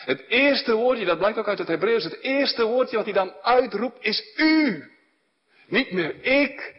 Het 0.04 0.24
eerste 0.28 0.74
woordje, 0.74 1.04
dat 1.04 1.18
blijkt 1.18 1.38
ook 1.38 1.48
uit 1.48 1.58
het 1.58 1.68
Hebreeuws, 1.68 2.04
het 2.04 2.20
eerste 2.20 2.64
woordje 2.64 2.96
wat 2.96 3.04
hij 3.04 3.14
dan 3.14 3.32
uitroept 3.42 4.04
is 4.04 4.24
u. 4.36 4.84
Niet 5.66 5.92
meer 5.92 6.14
ik. 6.24 6.74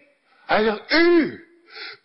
Hij 0.46 0.64
zegt 0.64 0.92
u. 0.92 1.44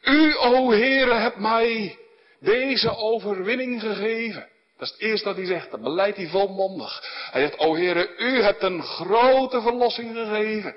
U, 0.02 0.37
o 0.37 0.70
Heere, 0.70 1.14
hebt 1.14 1.38
mij 1.38 1.98
deze 2.40 2.96
overwinning 2.96 3.81
gegeven. 3.81 4.48
Dat 4.78 4.88
is 4.88 4.92
het 4.92 5.00
eerste 5.00 5.24
wat 5.24 5.37
hij 5.37 5.46
zegt. 5.46 5.70
Dat 5.70 5.83
beleidt 5.83 6.16
hij 6.16 6.28
volmondig. 6.28 7.02
Hij 7.31 7.40
zegt, 7.40 7.59
o 7.59 7.74
Heere, 7.74 8.16
u 8.18 8.42
hebt 8.42 8.62
een 8.62 8.83
grote 8.83 9.61
verlossing 9.61 10.16
gegeven. 10.16 10.74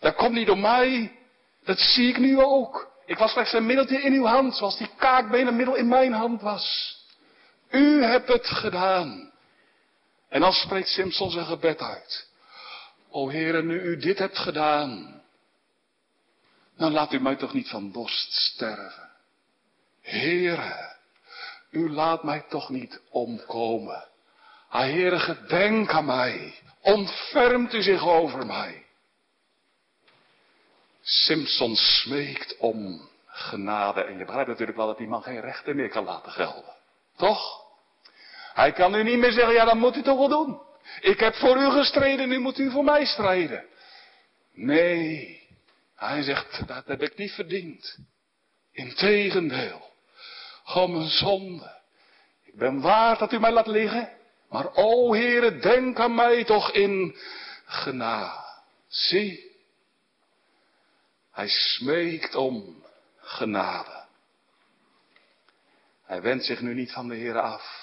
Dat 0.00 0.14
komt 0.14 0.32
niet 0.32 0.46
door 0.46 0.58
mij. 0.58 1.12
Dat 1.64 1.78
zie 1.78 2.08
ik 2.08 2.18
nu 2.18 2.40
ook. 2.40 2.90
Ik 3.06 3.18
was 3.18 3.32
slechts 3.32 3.52
een 3.52 3.66
middeltje 3.66 4.02
in 4.02 4.12
uw 4.12 4.24
hand, 4.24 4.56
zoals 4.56 4.78
die 4.78 4.90
kaakbeen 4.96 5.46
een 5.46 5.56
middel 5.56 5.74
in 5.74 5.88
mijn 5.88 6.12
hand 6.12 6.42
was. 6.42 6.96
U 7.70 8.02
hebt 8.04 8.28
het 8.28 8.46
gedaan. 8.46 9.31
En 10.32 10.40
dan 10.40 10.52
spreekt 10.52 10.88
Simpson 10.88 11.30
zijn 11.30 11.46
gebed 11.46 11.80
uit. 11.80 12.28
O 13.10 13.30
Heere, 13.30 13.62
nu 13.62 13.80
u 13.80 13.96
dit 13.96 14.18
hebt 14.18 14.38
gedaan, 14.38 15.22
dan 16.76 16.92
laat 16.92 17.12
u 17.12 17.20
mij 17.20 17.36
toch 17.36 17.52
niet 17.52 17.68
van 17.68 17.92
dorst 17.92 18.32
sterven. 18.32 19.10
Heere, 20.00 20.96
u 21.70 21.90
laat 21.90 22.22
mij 22.22 22.44
toch 22.48 22.68
niet 22.68 23.00
omkomen. 23.10 24.04
Ah, 24.68 24.80
Heere, 24.80 25.18
gedenk 25.18 25.90
aan 25.90 26.04
mij. 26.04 26.54
Ontfermt 26.80 27.72
u 27.72 27.82
zich 27.82 28.06
over 28.06 28.46
mij. 28.46 28.86
Simpson 31.02 31.76
smeekt 31.76 32.56
om 32.56 33.08
genade. 33.26 34.02
En 34.04 34.18
je 34.18 34.24
begrijpt 34.24 34.48
natuurlijk 34.48 34.78
wel 34.78 34.86
dat 34.86 34.98
die 34.98 35.08
man 35.08 35.22
geen 35.22 35.40
rechten 35.40 35.76
meer 35.76 35.88
kan 35.88 36.04
laten 36.04 36.32
gelden. 36.32 36.74
Toch? 37.16 37.61
Hij 38.52 38.72
kan 38.72 38.92
nu 38.92 39.02
niet 39.02 39.18
meer 39.18 39.32
zeggen, 39.32 39.54
ja, 39.54 39.64
dan 39.64 39.78
moet 39.78 39.96
u 39.96 40.02
toch 40.02 40.18
wel 40.18 40.28
doen. 40.28 40.60
Ik 41.00 41.20
heb 41.20 41.34
voor 41.34 41.56
u 41.56 41.70
gestreden, 41.70 42.28
nu 42.28 42.38
moet 42.38 42.58
u 42.58 42.70
voor 42.70 42.84
mij 42.84 43.04
strijden. 43.04 43.64
Nee, 44.52 45.40
hij 45.96 46.22
zegt, 46.22 46.66
dat 46.66 46.86
heb 46.86 47.02
ik 47.02 47.16
niet 47.16 47.32
verdiend. 47.32 47.98
Integendeel, 48.72 49.92
om 50.74 50.92
mijn 50.92 51.08
zonde. 51.08 51.80
Ik 52.44 52.54
ben 52.54 52.80
waard 52.80 53.18
dat 53.18 53.32
u 53.32 53.40
mij 53.40 53.52
laat 53.52 53.66
liggen. 53.66 54.08
Maar 54.48 54.74
o 54.74 55.14
Heere, 55.14 55.58
denk 55.58 55.98
aan 55.98 56.14
mij 56.14 56.44
toch 56.44 56.72
in 56.72 57.16
genade. 57.64 58.44
Zie, 58.88 59.50
hij 61.32 61.48
smeekt 61.48 62.34
om 62.34 62.84
genade. 63.16 64.04
Hij 66.04 66.22
wendt 66.22 66.44
zich 66.44 66.60
nu 66.60 66.74
niet 66.74 66.92
van 66.92 67.08
de 67.08 67.14
Heer 67.14 67.40
af. 67.40 67.81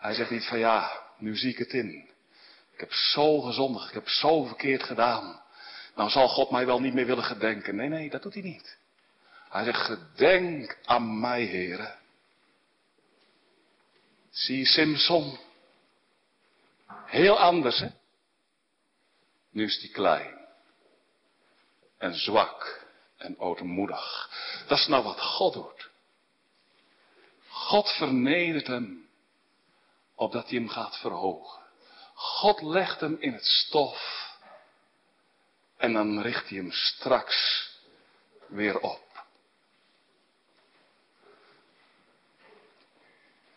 Hij 0.00 0.14
zegt 0.14 0.30
niet 0.30 0.46
van 0.46 0.58
ja, 0.58 1.02
nu 1.18 1.36
zie 1.36 1.50
ik 1.50 1.58
het 1.58 1.72
in. 1.72 2.08
Ik 2.72 2.80
heb 2.80 2.92
zo 2.92 3.40
gezondigd, 3.40 3.88
ik 3.88 3.94
heb 3.94 4.08
zo 4.08 4.44
verkeerd 4.44 4.82
gedaan. 4.82 5.42
Nou 5.94 6.10
zal 6.10 6.28
God 6.28 6.50
mij 6.50 6.66
wel 6.66 6.80
niet 6.80 6.94
meer 6.94 7.06
willen 7.06 7.24
gedenken. 7.24 7.76
Nee, 7.76 7.88
nee, 7.88 8.10
dat 8.10 8.22
doet 8.22 8.34
hij 8.34 8.42
niet. 8.42 8.78
Hij 9.48 9.64
zegt, 9.64 9.84
gedenk 9.84 10.78
aan 10.84 11.20
mij, 11.20 11.42
heren. 11.42 11.98
Zie 14.30 14.66
Simpson. 14.66 15.38
Heel 17.06 17.38
anders, 17.38 17.78
hè? 17.78 17.88
Nu 19.50 19.64
is 19.64 19.80
hij 19.80 19.90
klein. 19.90 20.38
En 21.98 22.14
zwak. 22.14 22.84
En 23.16 23.38
ootmoedig. 23.38 24.30
Dat 24.66 24.78
is 24.78 24.86
nou 24.86 25.04
wat 25.04 25.20
God 25.20 25.52
doet. 25.52 25.90
God 27.48 27.88
vernedert 27.88 28.66
hem 28.66 29.09
opdat 30.20 30.48
hij 30.48 30.58
hem 30.58 30.68
gaat 30.68 30.98
verhogen. 30.98 31.60
God 32.14 32.62
legt 32.62 33.00
hem 33.00 33.16
in 33.20 33.32
het 33.32 33.44
stof 33.44 34.28
en 35.76 35.92
dan 35.92 36.20
richt 36.20 36.48
hij 36.48 36.58
hem 36.58 36.72
straks 36.72 37.68
weer 38.46 38.78
op. 38.78 39.08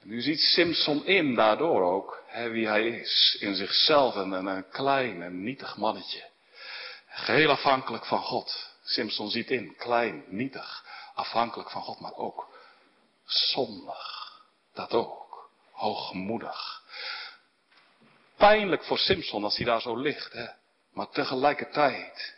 nu 0.04 0.22
ziet 0.22 0.40
Simpson 0.40 1.06
in 1.06 1.36
daardoor 1.36 1.84
ook 1.84 2.24
hè, 2.28 2.50
wie 2.50 2.68
hij 2.68 2.88
is. 2.88 3.38
In 3.40 3.56
zichzelf 3.56 4.16
en 4.16 4.32
een 4.32 4.70
klein 4.70 5.22
en 5.22 5.44
nietig 5.44 5.78
mannetje. 5.78 6.30
Geheel 7.08 7.50
afhankelijk 7.50 8.06
van 8.06 8.22
God. 8.22 8.72
Simpson 8.84 9.30
ziet 9.30 9.52
in, 9.52 9.76
klein, 9.76 10.24
nietig, 10.28 10.86
afhankelijk 11.14 11.70
van 11.70 11.82
God, 11.82 12.00
maar 12.00 12.16
ook 12.16 12.48
zondig. 13.26 14.42
Dat 14.74 14.94
ook. 14.94 15.23
Hoogmoedig. 15.84 16.82
Pijnlijk 18.38 18.84
voor 18.84 18.98
Simpson 18.98 19.44
als 19.44 19.58
hij 19.58 19.66
daar 19.66 19.82
zo 19.82 19.96
ligt, 19.96 20.34
hè. 20.34 20.48
Maar 20.94 21.10
tegelijkertijd. 21.10 22.36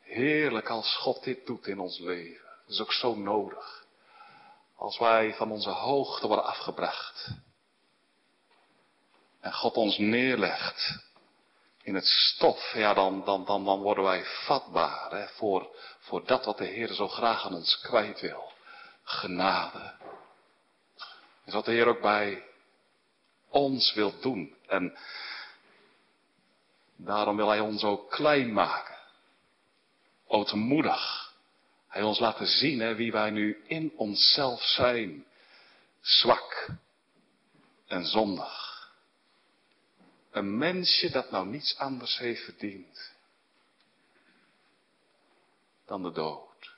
Heerlijk 0.00 0.68
als 0.68 0.96
God 0.96 1.24
dit 1.24 1.46
doet 1.46 1.66
in 1.66 1.78
ons 1.78 1.98
leven. 1.98 2.48
Dat 2.66 2.74
is 2.74 2.80
ook 2.80 2.92
zo 2.92 3.14
nodig. 3.14 3.84
Als 4.76 4.98
wij 4.98 5.34
van 5.34 5.50
onze 5.50 5.70
hoogte 5.70 6.26
worden 6.26 6.44
afgebracht. 6.44 7.28
En 9.40 9.52
God 9.52 9.74
ons 9.74 9.98
neerlegt 9.98 10.98
in 11.82 11.94
het 11.94 12.06
stof, 12.06 12.72
ja, 12.74 12.94
dan, 12.94 13.24
dan, 13.24 13.44
dan, 13.44 13.64
dan 13.64 13.80
worden 13.80 14.04
wij 14.04 14.24
vatbaar 14.24 15.10
hè, 15.10 15.28
voor, 15.28 15.76
voor 15.98 16.26
dat 16.26 16.44
wat 16.44 16.58
de 16.58 16.64
Heer 16.64 16.92
zo 16.92 17.08
graag 17.08 17.44
aan 17.44 17.54
ons 17.54 17.80
kwijt 17.80 18.20
wil. 18.20 18.52
Genade. 19.02 19.92
Is 21.50 21.56
wat 21.56 21.64
de 21.64 21.72
Heer 21.72 21.86
ook 21.86 22.00
bij 22.00 22.44
ons 23.48 23.94
wil 23.94 24.20
doen. 24.20 24.56
En 24.66 24.98
daarom 26.96 27.36
wil 27.36 27.48
Hij 27.48 27.60
ons 27.60 27.84
ook 27.84 28.10
klein 28.10 28.52
maken. 28.52 28.98
Ootmoedig. 30.26 31.34
Hij 31.88 32.02
ons 32.02 32.18
laten 32.18 32.46
zien 32.46 32.80
hè, 32.80 32.94
wie 32.94 33.12
wij 33.12 33.30
nu 33.30 33.62
in 33.66 33.92
onszelf 33.96 34.62
zijn. 34.62 35.26
Zwak 36.00 36.68
en 37.86 38.06
zondig. 38.06 38.90
Een 40.30 40.58
mensje 40.58 41.10
dat 41.10 41.30
nou 41.30 41.46
niets 41.46 41.78
anders 41.78 42.18
heeft 42.18 42.44
verdiend 42.44 43.12
dan 45.86 46.02
de 46.02 46.12
dood. 46.12 46.76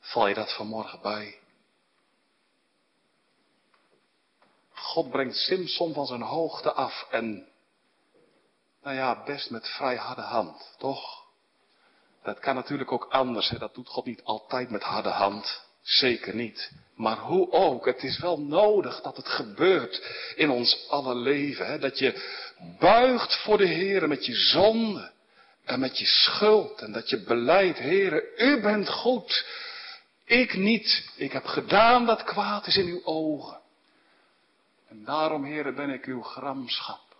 Val 0.00 0.26
je 0.26 0.34
dat 0.34 0.54
vanmorgen 0.54 1.00
bij? 1.00 1.41
God 4.92 5.10
brengt 5.10 5.36
Simpson 5.36 5.94
van 5.94 6.06
zijn 6.06 6.22
hoogte 6.22 6.72
af 6.72 7.06
en, 7.10 7.46
nou 8.82 8.96
ja, 8.96 9.22
best 9.24 9.50
met 9.50 9.68
vrij 9.68 9.96
harde 9.96 10.20
hand, 10.20 10.74
toch? 10.78 11.22
Dat 12.22 12.38
kan 12.38 12.54
natuurlijk 12.54 12.92
ook 12.92 13.06
anders, 13.10 13.48
hè? 13.48 13.58
dat 13.58 13.74
doet 13.74 13.88
God 13.88 14.04
niet 14.04 14.22
altijd 14.22 14.70
met 14.70 14.82
harde 14.82 15.08
hand. 15.08 15.62
Zeker 15.82 16.34
niet. 16.34 16.70
Maar 16.94 17.18
hoe 17.18 17.52
ook, 17.52 17.86
het 17.86 18.02
is 18.02 18.18
wel 18.18 18.40
nodig 18.40 19.00
dat 19.00 19.16
het 19.16 19.28
gebeurt 19.28 20.02
in 20.36 20.50
ons 20.50 20.86
alle 20.88 21.14
leven. 21.14 21.66
Hè? 21.66 21.78
Dat 21.78 21.98
je 21.98 22.22
buigt 22.78 23.36
voor 23.36 23.58
de 23.58 23.66
Heer 23.66 24.08
met 24.08 24.26
je 24.26 24.34
zonde 24.34 25.12
en 25.64 25.80
met 25.80 25.98
je 25.98 26.06
schuld. 26.06 26.80
En 26.80 26.92
dat 26.92 27.10
je 27.10 27.22
beleidt, 27.22 27.78
Heer, 27.78 28.38
u 28.38 28.60
bent 28.60 28.88
goed. 28.88 29.46
Ik 30.24 30.56
niet. 30.56 31.08
Ik 31.16 31.32
heb 31.32 31.44
gedaan 31.44 32.04
wat 32.04 32.24
kwaad 32.24 32.66
is 32.66 32.76
in 32.76 32.86
uw 32.86 33.04
ogen. 33.04 33.61
En 34.92 35.04
daarom, 35.04 35.44
Heer, 35.44 35.74
ben 35.74 35.90
ik 35.90 36.04
uw 36.04 36.22
gramschap. 36.22 37.16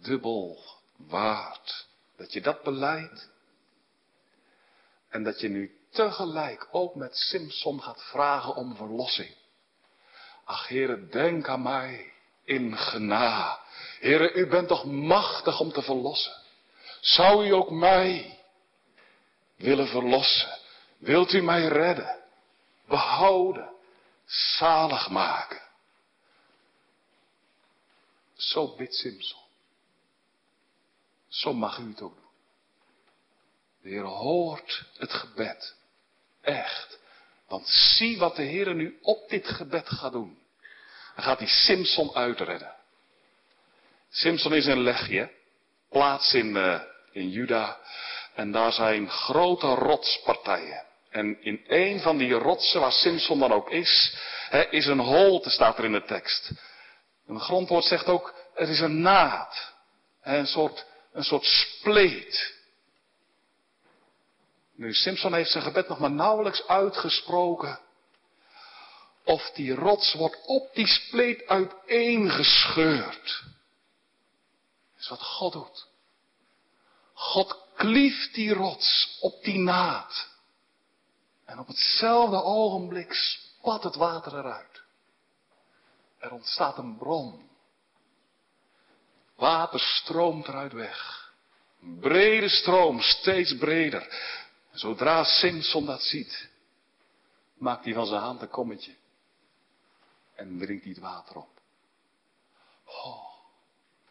Dubbel 0.00 0.64
waard. 0.96 1.86
Dat 2.16 2.32
je 2.32 2.40
dat 2.40 2.62
beleidt. 2.62 3.30
En 5.08 5.22
dat 5.22 5.40
je 5.40 5.48
nu 5.48 5.78
tegelijk 5.90 6.68
ook 6.70 6.94
met 6.94 7.16
Simpson 7.16 7.82
gaat 7.82 8.02
vragen 8.02 8.54
om 8.54 8.76
verlossing. 8.76 9.34
Ach, 10.44 10.68
heren, 10.68 11.10
denk 11.10 11.48
aan 11.48 11.62
mij 11.62 12.12
in 12.44 12.76
gena. 12.76 13.60
Heren, 14.00 14.38
u 14.38 14.46
bent 14.46 14.68
toch 14.68 14.84
machtig 14.84 15.60
om 15.60 15.72
te 15.72 15.82
verlossen. 15.82 16.36
Zou 17.00 17.46
u 17.46 17.50
ook 17.50 17.70
mij 17.70 18.38
willen 19.56 19.88
verlossen? 19.88 20.58
Wilt 20.96 21.32
u 21.32 21.42
mij 21.42 21.66
redden, 21.66 22.22
behouden, 22.86 23.72
zalig 24.24 25.08
maken? 25.08 25.66
Zo 28.38 28.74
bidt 28.76 28.94
Simpson. 28.94 29.40
Zo 31.28 31.52
mag 31.52 31.78
u 31.78 31.88
het 31.88 32.02
ook 32.02 32.14
doen. 32.14 32.24
De 33.82 33.88
Heer 33.88 34.04
hoort 34.04 34.84
het 34.96 35.12
gebed. 35.12 35.74
Echt. 36.42 36.98
Want 37.48 37.68
zie 37.68 38.18
wat 38.18 38.36
de 38.36 38.42
Heer 38.42 38.74
nu 38.74 38.98
op 39.02 39.28
dit 39.28 39.46
gebed 39.46 39.88
gaat 39.88 40.12
doen. 40.12 40.38
Dan 41.14 41.24
gaat 41.24 41.38
hij 41.38 41.48
Simpson 41.48 42.14
uitredden. 42.14 42.74
Simpson 44.10 44.54
is 44.54 44.66
een 44.66 44.82
legje. 44.82 45.30
Plaats 45.90 46.34
in, 46.34 46.46
uh, 46.46 46.80
in 47.12 47.30
Juda. 47.30 47.80
En 48.34 48.52
daar 48.52 48.72
zijn 48.72 49.10
grote 49.10 49.66
rotspartijen. 49.66 50.84
En 51.10 51.42
in 51.42 51.64
een 51.66 52.00
van 52.00 52.18
die 52.18 52.32
rotsen 52.32 52.80
waar 52.80 52.92
Simpson 52.92 53.38
dan 53.38 53.52
ook 53.52 53.70
is, 53.70 54.16
is 54.70 54.86
een 54.86 54.98
holte, 54.98 55.50
staat 55.50 55.78
er 55.78 55.84
in 55.84 55.92
de 55.92 56.04
tekst. 56.04 56.52
Een 57.28 57.40
grondwoord 57.40 57.84
zegt 57.84 58.06
ook, 58.06 58.34
er 58.54 58.68
is 58.68 58.80
een 58.80 59.00
naad. 59.00 59.72
Een 60.22 60.46
soort, 60.46 60.86
een 61.12 61.24
soort 61.24 61.44
spleet. 61.44 62.56
Nu, 64.74 64.92
Simpson 64.94 65.34
heeft 65.34 65.50
zijn 65.50 65.64
gebed 65.64 65.88
nog 65.88 65.98
maar 65.98 66.10
nauwelijks 66.10 66.66
uitgesproken. 66.66 67.80
Of 69.24 69.50
die 69.50 69.74
rots 69.74 70.14
wordt 70.14 70.46
op 70.46 70.74
die 70.74 70.86
spleet 70.86 71.46
uiteengescheurd. 71.46 73.42
Dat 74.94 75.00
is 75.00 75.08
wat 75.08 75.22
God 75.22 75.52
doet. 75.52 75.86
God 77.12 77.56
klieft 77.76 78.34
die 78.34 78.52
rots 78.54 79.18
op 79.20 79.42
die 79.42 79.58
naad. 79.58 80.28
En 81.44 81.58
op 81.58 81.66
hetzelfde 81.66 82.42
ogenblik 82.42 83.12
spat 83.12 83.82
het 83.82 83.94
water 83.94 84.38
eruit. 84.38 84.82
Er 86.18 86.32
ontstaat 86.32 86.78
een 86.78 86.96
bron. 86.96 87.48
Water 89.36 89.80
stroomt 89.80 90.48
eruit 90.48 90.72
weg. 90.72 91.32
Een 91.82 91.98
brede 91.98 92.48
stroom, 92.48 93.00
steeds 93.00 93.56
breder. 93.56 94.36
Zodra 94.72 95.24
Simpson 95.24 95.86
dat 95.86 96.02
ziet, 96.02 96.48
maakt 97.54 97.84
hij 97.84 97.94
van 97.94 98.06
zijn 98.06 98.20
hand 98.20 98.42
een 98.42 98.48
kommetje. 98.48 98.94
En 100.34 100.58
drinkt 100.58 100.84
hij 100.84 100.92
het 100.92 101.02
water 101.02 101.36
op. 101.36 101.60
Oh, 102.84 103.24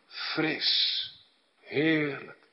fris, 0.07 1.11
heerlijk, 1.59 2.47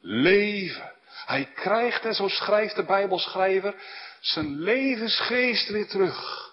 leven. 0.00 0.92
Hij 1.06 1.44
krijgt, 1.44 2.04
en 2.04 2.14
zo 2.14 2.28
schrijft 2.28 2.76
de 2.76 2.84
Bijbelschrijver, 2.84 3.74
zijn 4.20 4.58
levensgeest 4.58 5.68
weer 5.68 5.88
terug. 5.88 6.49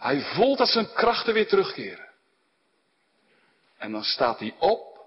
Hij 0.00 0.20
voelt 0.20 0.58
dat 0.58 0.68
zijn 0.68 0.92
krachten 0.92 1.34
weer 1.34 1.48
terugkeren. 1.48 2.08
En 3.78 3.92
dan 3.92 4.04
staat 4.04 4.38
hij 4.38 4.54
op. 4.58 5.04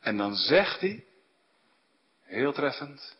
En 0.00 0.16
dan 0.16 0.36
zegt 0.36 0.80
hij, 0.80 1.04
Heel 2.26 2.52
treffend. 2.52 3.16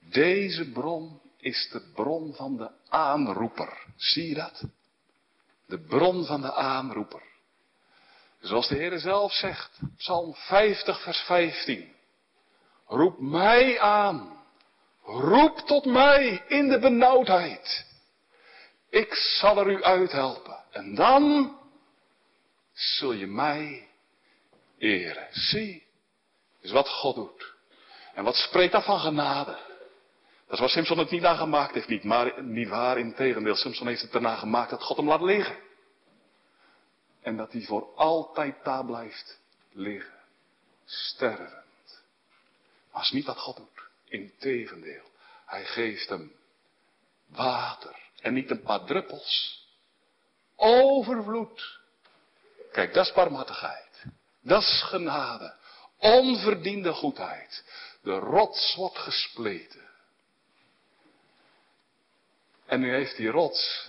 Deze 0.00 0.70
bron 0.70 1.20
is 1.36 1.68
de 1.72 1.80
bron 1.94 2.34
van 2.34 2.56
de 2.56 2.70
aanroeper. 2.88 3.86
Zie 3.96 4.28
je 4.28 4.34
dat? 4.34 4.62
De 5.66 5.78
bron 5.78 6.24
van 6.24 6.40
de 6.40 6.54
aanroeper. 6.54 7.22
Zoals 8.40 8.68
de 8.68 8.74
Heer 8.74 8.98
zelf 8.98 9.32
zegt, 9.32 9.80
Psalm 9.96 10.34
50, 10.34 11.02
vers 11.02 11.18
15. 11.18 11.92
Roep 12.86 13.20
mij 13.20 13.80
aan. 13.80 14.42
Roep 15.02 15.58
tot 15.58 15.84
mij 15.84 16.44
in 16.48 16.68
de 16.68 16.78
benauwdheid. 16.78 17.91
Ik 18.92 19.14
zal 19.14 19.58
er 19.58 19.70
u 19.70 19.82
uithelpen. 19.82 20.64
En 20.70 20.94
dan 20.94 21.56
zul 22.72 23.12
je 23.12 23.26
mij 23.26 23.88
eren. 24.78 25.28
Zie, 25.30 25.86
is 26.60 26.70
wat 26.70 26.88
God 26.88 27.14
doet. 27.14 27.54
En 28.14 28.24
wat 28.24 28.34
spreekt 28.34 28.72
dat 28.72 28.84
van 28.84 28.98
genade? 28.98 29.58
Dat 30.44 30.54
is 30.54 30.58
waar 30.58 30.68
Simpson 30.68 30.98
het 30.98 31.10
niet 31.10 31.22
naar 31.22 31.36
gemaakt 31.36 31.74
heeft. 31.74 31.88
Niet, 31.88 32.04
maar, 32.04 32.42
niet 32.42 32.68
waar, 32.68 32.98
in 32.98 33.14
tegendeel. 33.14 33.54
Simpson 33.54 33.86
heeft 33.86 34.02
het 34.02 34.14
erna 34.14 34.36
gemaakt 34.36 34.70
dat 34.70 34.82
God 34.82 34.96
hem 34.96 35.08
laat 35.08 35.22
liggen. 35.22 35.58
En 37.22 37.36
dat 37.36 37.52
hij 37.52 37.62
voor 37.62 37.94
altijd 37.94 38.64
daar 38.64 38.84
blijft 38.84 39.40
liggen. 39.72 40.18
Stervend. 40.84 42.02
Maar 42.92 43.02
is 43.02 43.10
niet 43.10 43.26
wat 43.26 43.38
God 43.38 43.56
doet. 43.56 43.88
Integendeel. 44.04 45.10
Hij 45.46 45.64
geeft 45.64 46.08
hem 46.08 46.32
water. 47.26 48.01
En 48.22 48.34
niet 48.34 48.50
een 48.50 48.62
paar 48.62 48.84
druppels. 48.84 49.60
Overvloed. 50.56 51.80
Kijk, 52.72 52.94
dat 52.94 53.06
is 53.06 53.12
barmhartigheid. 53.12 54.04
Dat 54.40 54.62
is 54.62 54.82
genade. 54.82 55.54
Onverdiende 55.98 56.92
goedheid. 56.92 57.64
De 58.02 58.18
rots 58.18 58.74
wordt 58.74 58.98
gespleten. 58.98 59.90
En 62.66 62.80
nu 62.80 62.90
heeft 62.90 63.16
die 63.16 63.28
rots 63.28 63.88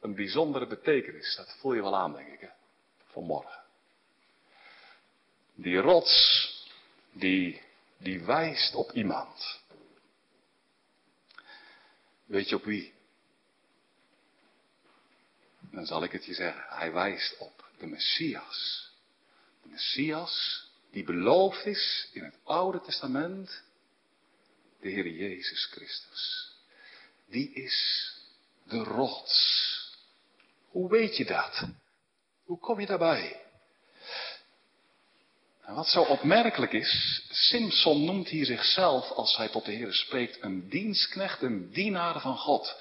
een 0.00 0.14
bijzondere 0.14 0.66
betekenis. 0.66 1.36
Dat 1.36 1.56
voel 1.58 1.74
je 1.74 1.82
wel 1.82 1.96
aan, 1.96 2.12
denk 2.12 2.28
ik, 2.28 2.40
hè? 2.40 2.48
vanmorgen. 3.04 3.62
Die 5.54 5.78
rots, 5.78 6.66
die, 7.12 7.62
die 7.96 8.24
wijst 8.24 8.74
op 8.74 8.92
iemand. 8.92 9.60
Weet 12.24 12.48
je 12.48 12.54
op 12.54 12.64
wie? 12.64 12.96
Dan 15.70 15.86
zal 15.86 16.02
ik 16.02 16.12
het 16.12 16.24
je 16.24 16.34
zeggen. 16.34 16.64
Hij 16.68 16.92
wijst 16.92 17.36
op 17.38 17.64
de 17.78 17.86
Messias. 17.86 18.90
De 19.62 19.68
Messias 19.68 20.66
die 20.90 21.04
beloofd 21.04 21.66
is 21.66 22.08
in 22.12 22.24
het 22.24 22.34
Oude 22.44 22.80
Testament. 22.80 23.62
De 24.80 24.88
Heer 24.88 25.08
Jezus 25.08 25.64
Christus. 25.64 26.52
Die 27.26 27.52
is 27.52 28.08
de 28.64 28.78
rots. 28.78 29.66
Hoe 30.68 30.90
weet 30.90 31.16
je 31.16 31.24
dat? 31.24 31.68
Hoe 32.44 32.58
kom 32.58 32.80
je 32.80 32.86
daarbij? 32.86 33.40
En 35.68 35.74
wat 35.74 35.86
zo 35.86 36.02
opmerkelijk 36.02 36.72
is, 36.72 37.22
Simpson 37.30 38.04
noemt 38.04 38.28
hier 38.28 38.44
zichzelf, 38.44 39.10
als 39.10 39.36
hij 39.36 39.48
tot 39.48 39.64
de 39.64 39.72
Heer 39.72 39.92
spreekt, 39.92 40.42
een 40.42 40.68
dienstknecht, 40.68 41.42
een 41.42 41.70
dienaar 41.70 42.20
van 42.20 42.36
God. 42.36 42.76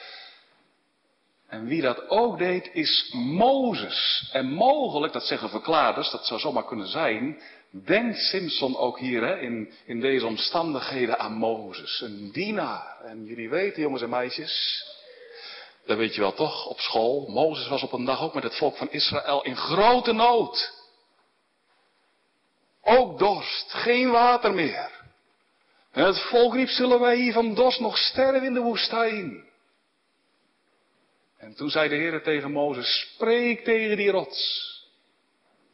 En 1.47 1.65
wie 1.65 1.81
dat 1.81 2.09
ook 2.09 2.37
deed, 2.37 2.69
is 2.73 3.11
Mozes. 3.13 4.29
En 4.31 4.51
mogelijk, 4.51 5.13
dat 5.13 5.23
zeggen 5.23 5.49
verklaarders, 5.49 6.11
dat 6.11 6.25
zou 6.25 6.39
zomaar 6.39 6.65
kunnen 6.65 6.87
zijn, 6.87 7.41
denkt 7.71 8.17
Simpson 8.17 8.77
ook 8.77 8.99
hier 8.99 9.21
hè, 9.21 9.39
in, 9.39 9.71
in 9.85 9.99
deze 9.99 10.25
omstandigheden 10.25 11.19
aan 11.19 11.33
Mozes. 11.33 12.01
Een 12.01 12.31
dienaar. 12.31 12.97
En 13.03 13.25
jullie 13.25 13.49
weten, 13.49 13.81
jongens 13.81 14.01
en 14.01 14.09
meisjes, 14.09 14.85
dat 15.85 15.97
weet 15.97 16.15
je 16.15 16.21
wel 16.21 16.33
toch, 16.33 16.65
op 16.65 16.79
school. 16.79 17.27
Mozes 17.27 17.67
was 17.67 17.83
op 17.83 17.91
een 17.91 18.05
dag 18.05 18.21
ook 18.21 18.33
met 18.33 18.43
het 18.43 18.57
volk 18.57 18.77
van 18.77 18.91
Israël 18.91 19.43
in 19.43 19.55
grote 19.55 20.13
nood. 20.13 20.75
Ook 22.83 23.19
dorst, 23.19 23.73
geen 23.73 24.11
water 24.11 24.53
meer. 24.53 24.91
En 25.91 26.05
het 26.05 26.21
volk 26.21 26.53
riep, 26.53 26.69
zullen 26.69 26.99
wij 26.99 27.15
hier 27.15 27.33
van 27.33 27.55
dorst 27.55 27.79
nog 27.79 27.97
sterven 27.97 28.43
in 28.43 28.53
de 28.53 28.59
woestijn? 28.59 29.46
En 31.37 31.55
toen 31.55 31.69
zei 31.69 31.89
de 31.89 31.95
Heer 31.95 32.23
tegen 32.23 32.51
Mozes, 32.51 32.99
spreek 32.99 33.63
tegen 33.63 33.97
die 33.97 34.11
rots. 34.11 34.65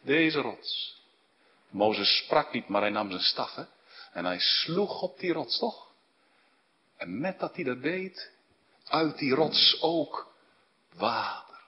Deze 0.02 0.40
rots. 0.40 1.02
Mozes 1.70 2.18
sprak 2.18 2.54
niet, 2.54 2.68
maar 2.68 2.82
hij 2.82 2.90
nam 2.90 3.10
zijn 3.10 3.24
staf. 3.24 3.58
En 4.12 4.26
hij 4.26 4.40
sloeg 4.40 5.02
op 5.02 5.20
die 5.20 5.34
rots, 5.34 5.58
toch? 5.58 5.92
En 6.98 7.20
met 7.20 7.40
dat 7.40 7.56
hij 7.56 7.64
dat 7.64 7.82
deed, 7.82 8.32
uit 8.86 9.18
die 9.18 9.34
rots 9.34 9.82
ook 9.82 10.34
water. 10.96 11.62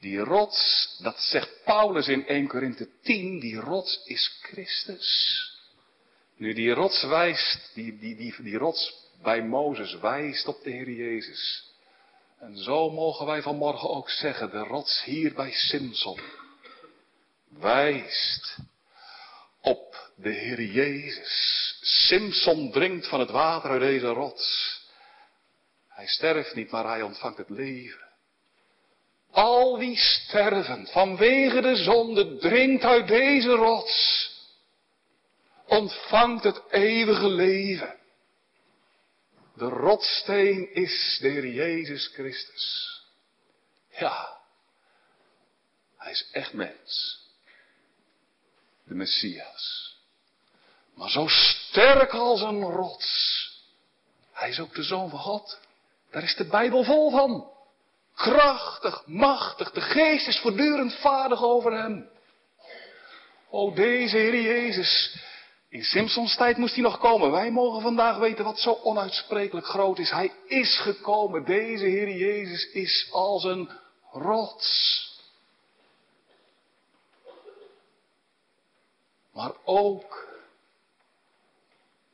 Die 0.00 0.18
rots, 0.18 0.96
dat 1.02 1.20
zegt 1.20 1.64
Paulus 1.64 2.08
in 2.08 2.26
1 2.26 2.48
Korinthe 2.48 2.88
10, 3.02 3.40
die 3.40 3.56
rots 3.56 4.04
is 4.04 4.38
Christus. 4.42 5.40
Nu 6.36 6.52
die 6.52 6.72
rots 6.72 7.02
wijst, 7.02 7.70
die, 7.74 7.98
die, 7.98 8.16
die, 8.16 8.34
die 8.42 8.58
rots 8.58 8.94
bij 9.22 9.42
Mozes 9.42 9.98
wijst 9.98 10.46
op 10.46 10.62
de 10.62 10.70
Heer 10.70 10.90
Jezus. 10.90 11.71
En 12.42 12.56
zo 12.56 12.90
mogen 12.90 13.26
wij 13.26 13.42
vanmorgen 13.42 13.88
ook 13.90 14.10
zeggen, 14.10 14.50
de 14.50 14.58
rots 14.58 15.04
hier 15.04 15.34
bij 15.34 15.52
Simson 15.52 16.20
wijst 17.48 18.56
op 19.60 20.10
de 20.16 20.30
Heer 20.30 20.62
Jezus. 20.62 21.74
Simson 21.80 22.70
drinkt 22.70 23.08
van 23.08 23.20
het 23.20 23.30
water 23.30 23.70
uit 23.70 23.80
deze 23.80 24.06
rots. 24.06 24.80
Hij 25.88 26.06
sterft 26.06 26.54
niet, 26.54 26.70
maar 26.70 26.84
hij 26.84 27.02
ontvangt 27.02 27.38
het 27.38 27.50
leven. 27.50 28.08
Al 29.30 29.78
wie 29.78 29.96
sterven 29.96 30.86
vanwege 30.86 31.60
de 31.60 31.76
zonde 31.76 32.36
drinkt 32.36 32.84
uit 32.84 33.08
deze 33.08 33.50
rots, 33.50 34.30
ontvangt 35.66 36.44
het 36.44 36.62
eeuwige 36.70 37.28
leven. 37.28 38.00
De 39.54 39.64
rotsteen 39.64 40.74
is 40.74 41.18
de 41.20 41.28
Heer 41.28 41.46
Jezus 41.46 42.06
Christus. 42.06 43.00
Ja, 43.90 44.38
hij 45.96 46.12
is 46.12 46.28
echt 46.32 46.52
mens. 46.52 47.20
De 48.84 48.94
Messias. 48.94 49.96
Maar 50.94 51.10
zo 51.10 51.26
sterk 51.28 52.12
als 52.12 52.40
een 52.40 52.62
rots. 52.62 53.40
Hij 54.32 54.48
is 54.48 54.60
ook 54.60 54.74
de 54.74 54.82
Zoon 54.82 55.10
van 55.10 55.18
God. 55.18 55.60
Daar 56.10 56.22
is 56.22 56.34
de 56.34 56.44
Bijbel 56.44 56.84
vol 56.84 57.10
van. 57.10 57.50
Krachtig, 58.14 59.06
machtig, 59.06 59.70
de 59.70 59.80
geest 59.80 60.26
is 60.26 60.38
voortdurend 60.38 60.94
vaardig 60.94 61.42
over 61.42 61.72
hem. 61.72 62.10
O 63.50 63.72
deze 63.72 64.16
Heer 64.16 64.40
Jezus, 64.40 65.16
in 65.72 65.84
Simpsons 65.84 66.36
tijd 66.36 66.56
moest 66.56 66.74
hij 66.74 66.82
nog 66.82 66.98
komen. 66.98 67.30
Wij 67.30 67.50
mogen 67.50 67.82
vandaag 67.82 68.18
weten 68.18 68.44
wat 68.44 68.58
zo 68.58 68.72
onuitsprekelijk 68.82 69.66
groot 69.66 69.98
is. 69.98 70.10
Hij 70.10 70.32
is 70.46 70.78
gekomen. 70.80 71.44
Deze 71.44 71.84
Heer 71.84 72.16
Jezus 72.16 72.70
is 72.72 73.08
als 73.12 73.44
een 73.44 73.70
rots. 74.10 75.10
Maar 79.32 79.52
ook 79.64 80.28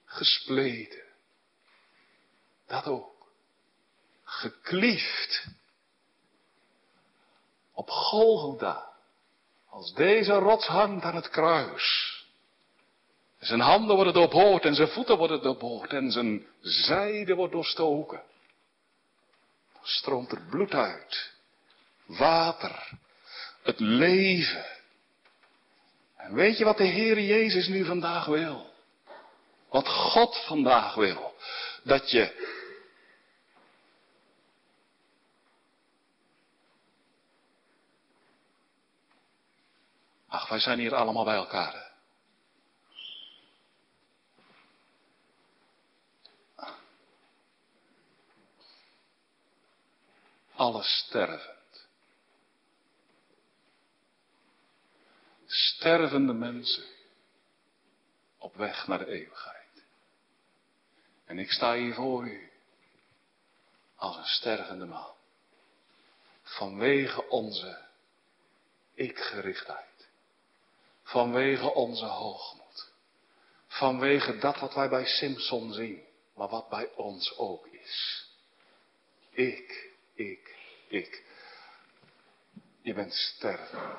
gespleten. 0.04 1.02
Dat 2.66 2.86
ook. 2.86 3.26
Gekliefd. 4.24 5.46
Op 7.72 7.90
Golgotha. 7.90 8.92
Als 9.68 9.94
deze 9.94 10.32
rots 10.32 10.66
hangt 10.66 11.04
aan 11.04 11.16
het 11.16 11.28
kruis. 11.28 12.17
Zijn 13.38 13.60
handen 13.60 13.96
worden 13.96 14.14
doorboord 14.14 14.64
en 14.64 14.74
zijn 14.74 14.88
voeten 14.88 15.16
worden 15.16 15.42
doorboord 15.42 15.92
en 15.92 16.10
zijn 16.10 16.46
zijde 16.60 17.34
wordt 17.34 17.52
doorstoken. 17.52 18.22
Stroomt 19.82 20.32
er 20.32 20.42
bloed 20.50 20.74
uit. 20.74 21.32
Water. 22.06 22.88
Het 23.62 23.80
leven. 23.80 24.64
En 26.16 26.34
weet 26.34 26.58
je 26.58 26.64
wat 26.64 26.76
de 26.76 26.84
Heer 26.84 27.20
Jezus 27.20 27.68
nu 27.68 27.84
vandaag 27.84 28.26
wil? 28.26 28.72
Wat 29.68 29.88
God 29.88 30.44
vandaag 30.46 30.94
wil? 30.94 31.34
Dat 31.82 32.10
je 32.10 32.56
Ach, 40.28 40.48
wij 40.48 40.58
zijn 40.58 40.78
hier 40.78 40.94
allemaal 40.94 41.24
bij 41.24 41.34
elkaar. 41.34 41.87
Alles 50.58 50.98
stervend. 51.06 51.86
Stervende 55.46 56.32
mensen 56.32 56.84
op 58.38 58.56
weg 58.56 58.86
naar 58.86 58.98
de 58.98 59.06
eeuwigheid. 59.06 59.84
En 61.24 61.38
ik 61.38 61.50
sta 61.50 61.74
hier 61.74 61.94
voor 61.94 62.28
u 62.28 62.50
als 63.96 64.16
een 64.16 64.24
stervende 64.24 64.84
man. 64.84 65.14
Vanwege 66.42 67.28
onze 67.28 67.84
ikgerichtheid. 68.94 70.08
Vanwege 71.02 71.74
onze 71.74 72.06
hoogmoed. 72.06 72.92
Vanwege 73.66 74.38
dat 74.38 74.58
wat 74.58 74.74
wij 74.74 74.88
bij 74.88 75.06
Simpson 75.06 75.72
zien, 75.72 76.02
maar 76.34 76.48
wat 76.48 76.68
bij 76.68 76.90
ons 76.94 77.36
ook 77.36 77.66
is. 77.66 78.26
Ik, 79.30 79.87
ik, 80.18 80.56
ik. 80.88 81.24
Je 82.82 82.94
bent 82.94 83.12
sterven. 83.12 83.98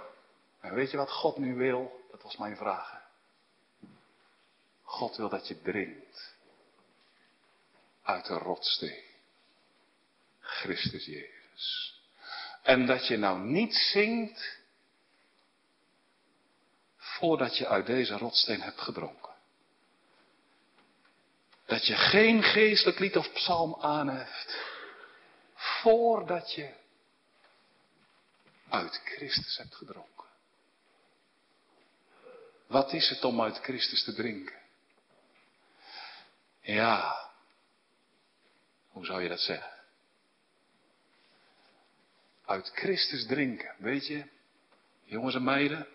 En 0.61 0.73
weet 0.73 0.91
je 0.91 0.97
wat 0.97 1.11
God 1.11 1.37
nu 1.37 1.55
wil? 1.55 2.05
Dat 2.11 2.21
was 2.21 2.37
mijn 2.37 2.57
vraag. 2.57 3.01
God 4.83 5.15
wil 5.15 5.29
dat 5.29 5.47
je 5.47 5.61
drinkt 5.61 6.35
uit 8.03 8.25
de 8.25 8.33
rotsteen. 8.33 9.03
Christus 10.39 11.05
Jezus. 11.05 11.97
En 12.63 12.85
dat 12.85 13.07
je 13.07 13.17
nou 13.17 13.39
niet 13.39 13.73
zingt 13.73 14.57
voordat 16.97 17.57
je 17.57 17.67
uit 17.67 17.85
deze 17.85 18.17
rotsteen 18.17 18.61
hebt 18.61 18.81
gedronken. 18.81 19.33
Dat 21.65 21.87
je 21.87 21.95
geen 21.95 22.43
geestelijk 22.43 22.99
lied 22.99 23.17
of 23.17 23.33
psalm 23.33 23.75
aanheft 23.81 24.77
voordat 25.81 26.53
je 26.53 26.73
uit 28.69 29.01
Christus 29.03 29.57
hebt 29.57 29.75
gedronken. 29.75 30.27
Wat 32.67 32.93
is 32.93 33.09
het 33.09 33.23
om 33.23 33.41
uit 33.41 33.57
Christus 33.57 34.03
te 34.03 34.13
drinken? 34.13 34.57
Ja, 36.61 37.29
Hoe 38.89 39.05
zou 39.05 39.21
je 39.21 39.29
dat 39.29 39.39
zeggen? 39.39 39.71
Uit 42.45 42.71
Christus 42.73 43.25
drinken. 43.25 43.75
Weet 43.77 44.07
je, 44.07 44.23
jongens 45.03 45.35
en 45.35 45.43
meiden, 45.43 45.87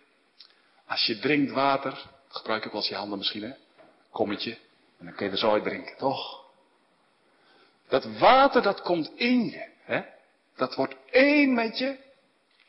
als 0.87 1.07
je 1.07 1.19
drinkt 1.19 1.53
water, 1.53 2.11
gebruik 2.29 2.65
ik 2.65 2.71
wel 2.71 2.81
eens 2.81 2.91
je 2.91 2.97
handen 2.97 3.19
misschien, 3.19 3.43
hè? 3.43 3.55
Kommetje. 4.11 4.59
En 4.99 5.05
dan 5.05 5.15
kun 5.15 5.27
je 5.27 5.33
er 5.33 5.39
zo 5.39 5.53
uit 5.53 5.65
drinken, 5.65 5.97
toch? 5.97 6.45
Dat 7.89 8.19
water, 8.19 8.63
dat 8.63 8.81
komt 8.81 9.11
in 9.15 9.45
je, 9.45 9.74
hè? 9.85 10.03
Dat 10.57 10.75
wordt 10.75 10.95
één 11.11 11.55
met 11.55 11.79
je. 11.79 11.97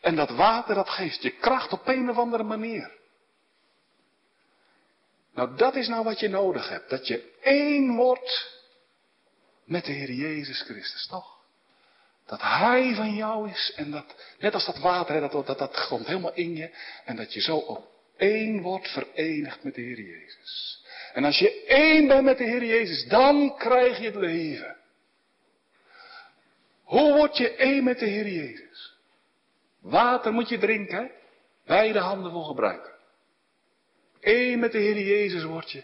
En 0.02 0.16
dat 0.16 0.30
water, 0.30 0.76
dat 0.76 0.90
geeft 0.90 1.22
je 1.22 1.30
kracht 1.30 1.72
op 1.72 1.88
een 1.88 2.10
of 2.10 2.18
andere 2.18 2.44
manier. 2.44 2.92
Nou, 5.34 5.56
dat 5.56 5.76
is 5.76 5.88
nou 5.88 6.04
wat 6.04 6.20
je 6.20 6.28
nodig 6.28 6.70
hebt. 6.70 6.90
Dat 6.90 7.08
je 7.08 7.34
één 7.42 7.96
wordt 7.96 8.62
met 9.64 9.86
de 9.86 9.92
Heer 9.92 10.12
Jezus 10.12 10.62
Christus, 10.62 11.08
toch? 11.08 11.34
Dat 12.26 12.42
Hij 12.42 12.96
van 12.96 13.16
jou 13.16 13.50
is 13.50 13.74
en 13.76 13.92
dat, 13.92 14.16
net 14.40 14.54
als 14.54 14.66
dat 14.66 14.78
water, 14.78 15.22
dat, 15.22 15.46
dat, 15.46 15.60
dat 15.60 15.88
komt 15.88 16.08
helemaal 16.08 16.34
in 16.34 16.56
je. 16.56 16.70
En 17.06 17.16
dat 17.16 17.34
je 17.34 17.42
zo 17.42 17.56
op 17.56 17.88
één 18.18 18.62
wordt 18.62 18.88
verenigd 18.88 19.64
met 19.64 19.76
de 19.76 19.82
Heer 19.82 20.02
Jezus. 20.02 20.84
En 21.14 21.24
als 21.24 21.40
je 21.40 21.66
één 21.66 22.08
bent 22.08 22.24
met 22.24 22.38
de 22.38 22.44
Heer 22.44 22.66
Jezus, 22.66 23.08
dan 23.08 23.56
krijg 23.58 24.00
je 24.00 24.06
het 24.06 24.16
leven. 24.16 24.76
Hoe 26.86 27.14
word 27.14 27.38
je 27.38 27.56
één 27.56 27.84
met 27.84 28.00
de 28.00 28.06
Heer 28.06 28.28
Jezus? 28.28 28.98
Water 29.80 30.34
moet 30.34 30.50
je 30.50 30.58
drinken, 30.58 31.12
beide 31.66 32.00
handen 32.00 32.32
voor 32.32 32.46
gebruiken. 32.46 32.94
Eén 34.20 34.60
met 34.60 34.72
de 34.72 34.78
Heer 34.78 35.00
Jezus 35.00 35.44
word 35.44 35.72
je 35.72 35.84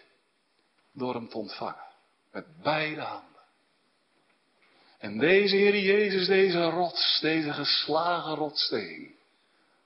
door 0.91 1.13
hem 1.13 1.29
te 1.29 1.37
ontvangen. 1.37 1.85
Met 2.31 2.61
beide 2.61 3.01
handen. 3.01 3.29
En 4.97 5.17
deze 5.17 5.55
Heer 5.55 5.77
Jezus, 5.77 6.27
deze 6.27 6.63
rots, 6.63 7.19
deze 7.21 7.53
geslagen 7.53 8.35
rotsteen, 8.35 9.15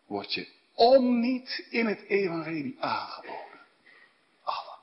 wordt 0.05 0.33
je 0.33 0.47
om 0.73 1.19
niet 1.19 1.65
in 1.69 1.85
het 1.85 2.03
evangelie 2.07 2.75
aangeboden. 2.79 3.59
Alle. 4.43 4.77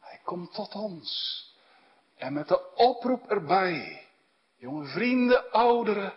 Hij 0.00 0.20
komt 0.24 0.54
tot 0.54 0.74
ons. 0.74 1.42
En 2.16 2.32
met 2.32 2.48
de 2.48 2.74
oproep 2.74 3.30
erbij, 3.30 4.05
jonge 4.58 4.86
vrienden, 4.86 5.50
ouderen, 5.50 6.14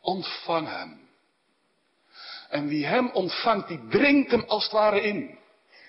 ontvang 0.00 0.68
hem. 0.68 1.08
En 2.48 2.68
wie 2.68 2.86
hem 2.86 3.10
ontvangt, 3.10 3.68
die 3.68 3.88
drinkt 3.88 4.30
hem 4.30 4.44
als 4.46 4.62
het 4.62 4.72
ware 4.72 5.00
in. 5.00 5.38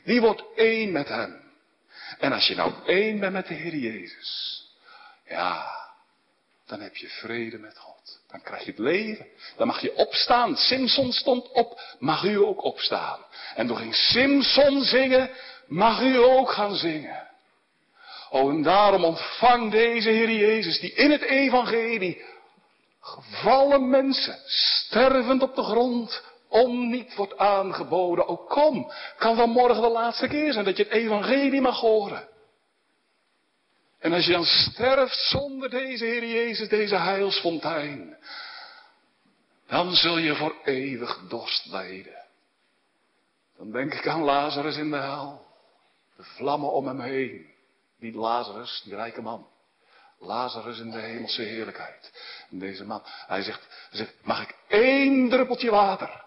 Die 0.03 0.21
wordt 0.21 0.43
één 0.55 0.91
met 0.91 1.07
hem. 1.07 1.45
En 2.19 2.31
als 2.31 2.47
je 2.47 2.55
nou 2.55 2.73
één 2.85 3.19
bent 3.19 3.33
met 3.33 3.47
de 3.47 3.53
Heer 3.53 3.75
Jezus, 3.75 4.63
ja, 5.25 5.77
dan 6.65 6.79
heb 6.79 6.95
je 6.95 7.07
vrede 7.07 7.57
met 7.57 7.77
God. 7.77 8.19
Dan 8.27 8.41
krijg 8.41 8.63
je 8.63 8.71
het 8.71 8.79
leven. 8.79 9.25
Dan 9.57 9.67
mag 9.67 9.81
je 9.81 9.95
opstaan. 9.95 10.55
Simson 10.55 11.11
stond 11.11 11.51
op, 11.51 11.81
mag 11.99 12.23
u 12.23 12.35
ook 12.35 12.63
opstaan. 12.63 13.19
En 13.55 13.67
toen 13.67 13.77
ging 13.77 13.95
Simson 13.95 14.83
zingen, 14.83 15.29
mag 15.67 16.01
u 16.01 16.17
ook 16.17 16.51
gaan 16.51 16.75
zingen. 16.75 17.26
Oh, 18.29 18.51
en 18.51 18.63
daarom 18.63 19.03
ontvang 19.03 19.71
deze 19.71 20.09
Heer 20.09 20.31
Jezus, 20.31 20.79
die 20.79 20.93
in 20.93 21.11
het 21.11 21.21
evangelie 21.21 22.25
gevallen 22.99 23.89
mensen, 23.89 24.39
stervend 24.45 25.41
op 25.41 25.55
de 25.55 25.63
grond, 25.63 26.23
om 26.49 26.89
niet 26.89 27.15
wordt 27.15 27.37
aangeboden. 27.37 28.27
Oh 28.27 28.49
kom, 28.49 28.91
kan 29.17 29.35
van 29.35 29.49
morgen 29.49 29.81
de 29.81 29.89
laatste 29.89 30.27
keer 30.27 30.53
zijn 30.53 30.65
dat 30.65 30.77
je 30.77 30.83
het 30.83 30.91
evangelie 30.91 31.61
mag 31.61 31.79
horen. 31.79 32.27
En 33.99 34.13
als 34.13 34.25
je 34.25 34.31
dan 34.31 34.45
sterft 34.45 35.19
zonder 35.29 35.69
deze 35.69 36.05
Heer 36.05 36.25
Jezus, 36.25 36.69
deze 36.69 36.95
heilsfontein, 36.95 38.17
dan 39.67 39.93
zul 39.93 40.17
je 40.17 40.35
voor 40.35 40.55
eeuwig 40.63 41.19
dorst 41.29 41.65
lijden. 41.65 42.25
Dan 43.57 43.71
denk 43.71 43.93
ik 43.93 44.07
aan 44.07 44.23
Lazarus 44.23 44.77
in 44.77 44.91
de 44.91 44.97
hel. 44.97 45.45
De 46.15 46.23
vlammen 46.23 46.71
om 46.71 46.87
hem 46.87 46.99
heen. 46.99 47.55
Niet 47.97 48.15
Lazarus, 48.15 48.81
die 48.83 48.95
rijke 48.95 49.21
man. 49.21 49.47
Lazarus 50.19 50.79
in 50.79 50.91
de 50.91 50.99
hemelse 50.99 51.41
heerlijkheid. 51.41 52.11
En 52.49 52.59
deze 52.59 52.85
man, 52.85 53.01
hij 53.05 53.41
zegt, 53.41 53.87
hij 53.89 53.97
zegt, 53.97 54.25
mag 54.25 54.41
ik 54.41 54.55
één 54.67 55.29
druppeltje 55.29 55.71
water? 55.71 56.25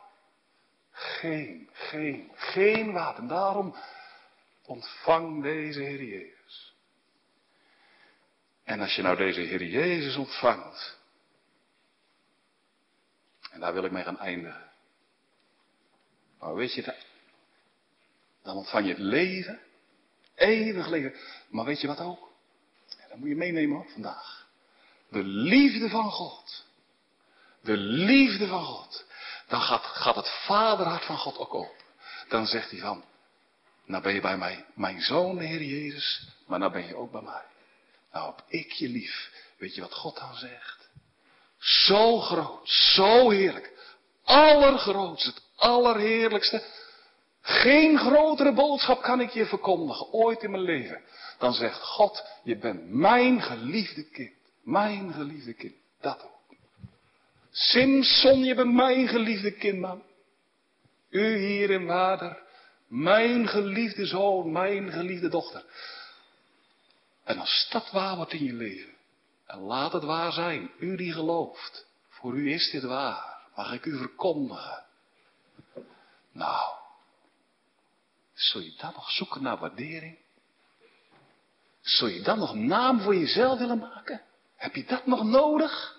Geen, 0.90 1.68
geen, 1.72 2.32
geen 2.34 2.92
water. 2.92 3.28
Daarom 3.28 3.74
ontvang 4.64 5.42
deze 5.42 5.80
Heer 5.80 6.02
Jezus. 6.04 6.74
En 8.64 8.80
als 8.80 8.94
je 8.94 9.02
nou 9.02 9.16
deze 9.16 9.40
Heer 9.40 9.62
Jezus 9.62 10.16
ontvangt, 10.16 10.98
en 13.50 13.60
daar 13.60 13.72
wil 13.72 13.84
ik 13.84 13.90
mee 13.90 14.04
gaan 14.04 14.18
eindigen. 14.18 14.70
Maar 16.38 16.54
weet 16.54 16.74
je, 16.74 16.94
dan 18.42 18.56
ontvang 18.56 18.86
je 18.86 18.92
het 18.92 19.02
leven, 19.02 19.60
eeuwig 20.40 20.88
leven. 20.88 21.14
Maar 21.48 21.64
weet 21.64 21.80
je 21.80 21.86
wat 21.86 22.00
ook? 22.00 22.28
Dat 23.08 23.18
moet 23.18 23.28
je 23.28 23.36
meenemen 23.36 23.76
hoor, 23.76 23.90
vandaag. 23.92 24.46
De 25.10 25.22
liefde 25.22 25.88
van 25.88 26.10
God. 26.10 26.64
De 27.62 27.76
liefde 27.76 28.46
van 28.46 28.64
God. 28.64 29.04
Dan 29.46 29.60
gaat, 29.60 29.84
gaat 29.84 30.16
het 30.16 30.28
vaderhart 30.46 31.04
van 31.04 31.18
God 31.18 31.38
ook 31.38 31.52
op. 31.52 31.74
Dan 32.28 32.46
zegt 32.46 32.70
hij 32.70 32.80
van, 32.80 33.04
nou 33.84 34.02
ben 34.02 34.14
je 34.14 34.20
bij 34.20 34.36
mij, 34.36 34.64
mijn 34.74 35.00
zoon, 35.00 35.38
Heer 35.38 35.62
Jezus, 35.62 36.28
maar 36.46 36.58
nou 36.58 36.72
ben 36.72 36.86
je 36.86 36.96
ook 36.96 37.12
bij 37.12 37.22
mij. 37.22 37.44
Nou 38.12 38.26
heb 38.26 38.44
ik 38.48 38.72
je 38.72 38.88
lief. 38.88 39.30
Weet 39.58 39.74
je 39.74 39.80
wat 39.80 39.94
God 39.94 40.16
dan 40.16 40.34
zegt? 40.34 40.88
Zo 41.58 42.20
groot, 42.20 42.68
zo 42.68 43.30
heerlijk. 43.30 43.72
Allergrootst, 44.24 45.26
het 45.26 45.42
allerheerlijkste. 45.56 46.62
Geen 47.50 47.98
grotere 47.98 48.52
boodschap 48.52 49.02
kan 49.02 49.20
ik 49.20 49.30
je 49.30 49.46
verkondigen, 49.46 50.12
ooit 50.12 50.42
in 50.42 50.50
mijn 50.50 50.62
leven. 50.62 51.02
Dan 51.38 51.52
zegt 51.52 51.82
God, 51.82 52.24
je 52.42 52.56
bent 52.56 52.90
mijn 52.90 53.42
geliefde 53.42 54.04
kind. 54.04 54.32
Mijn 54.62 55.12
geliefde 55.12 55.54
kind. 55.54 55.74
Dat 56.00 56.22
ook. 56.22 56.56
Simson, 57.50 58.44
je 58.44 58.54
bent 58.54 58.72
mijn 58.72 59.08
geliefde 59.08 59.52
kind, 59.52 59.78
man. 59.78 60.02
U 61.10 61.36
hier 61.36 61.70
in 61.70 61.86
vader, 61.86 62.42
mijn 62.86 63.48
geliefde 63.48 64.06
zoon, 64.06 64.52
mijn 64.52 64.92
geliefde 64.92 65.28
dochter. 65.28 65.64
En 67.24 67.38
als 67.38 67.68
dat 67.70 67.90
waar 67.90 68.16
wordt 68.16 68.32
in 68.32 68.44
je 68.44 68.52
leven, 68.52 68.94
en 69.46 69.58
laat 69.58 69.92
het 69.92 70.04
waar 70.04 70.32
zijn, 70.32 70.70
u 70.78 70.96
die 70.96 71.12
gelooft, 71.12 71.86
voor 72.08 72.34
u 72.34 72.52
is 72.52 72.70
dit 72.70 72.82
waar, 72.82 73.38
mag 73.56 73.72
ik 73.72 73.84
u 73.84 73.96
verkondigen. 73.96 74.84
Nou, 76.32 76.78
zul 78.40 78.60
je 78.60 78.72
dan 78.76 78.92
nog 78.94 79.10
zoeken 79.10 79.42
naar 79.42 79.58
waardering? 79.58 80.18
Zul 81.80 82.08
je 82.08 82.22
dan 82.22 82.38
nog 82.38 82.54
naam 82.54 83.00
voor 83.00 83.14
jezelf 83.14 83.58
willen 83.58 83.78
maken? 83.78 84.22
Heb 84.56 84.74
je 84.74 84.84
dat 84.84 85.06
nog 85.06 85.24
nodig? 85.24 85.96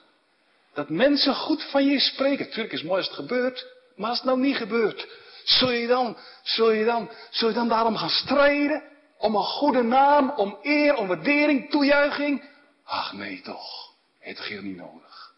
Dat 0.74 0.90
mensen 0.90 1.36
goed 1.36 1.64
van 1.64 1.86
je 1.86 2.00
spreken. 2.00 2.50
Tuurlijk 2.50 2.74
is 2.74 2.80
het 2.80 2.88
mooi 2.88 3.00
als 3.00 3.08
het 3.10 3.20
gebeurt, 3.20 3.68
maar 3.96 4.10
als 4.10 4.18
het 4.18 4.28
nou 4.28 4.40
niet 4.40 4.56
gebeurt, 4.56 5.08
zul 5.44 5.72
je 5.72 5.88
dan, 5.88 6.18
zul 6.44 6.72
je 6.72 6.86
dan, 6.86 7.12
zul 7.30 7.48
je 7.48 7.54
dan 7.54 7.68
daarom 7.68 7.96
gaan 7.96 8.10
strijden? 8.10 8.84
Om 9.18 9.36
een 9.36 9.44
goede 9.44 9.82
naam, 9.82 10.30
om 10.30 10.58
eer, 10.62 10.96
om 10.96 11.08
waardering, 11.08 11.70
toejuiching? 11.70 12.50
Ach 12.84 13.14
nee 13.14 13.42
toch, 13.42 13.94
het 14.20 14.36
toch 14.36 14.62
niet 14.62 14.78
nodig. 14.78 15.34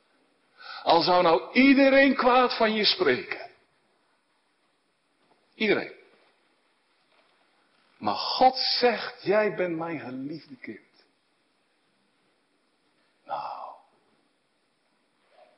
Al 0.83 1.01
zou 1.01 1.23
nou 1.23 1.53
iedereen 1.53 2.15
kwaad 2.15 2.57
van 2.57 2.73
je 2.73 2.85
spreken. 2.85 3.49
Iedereen. 5.55 6.02
Maar 8.03 8.15
God 8.15 8.57
zegt, 8.57 9.21
jij 9.21 9.55
bent 9.55 9.77
mijn 9.77 9.99
geliefde 9.99 10.55
kind. 10.55 11.05
Nou, 13.25 13.75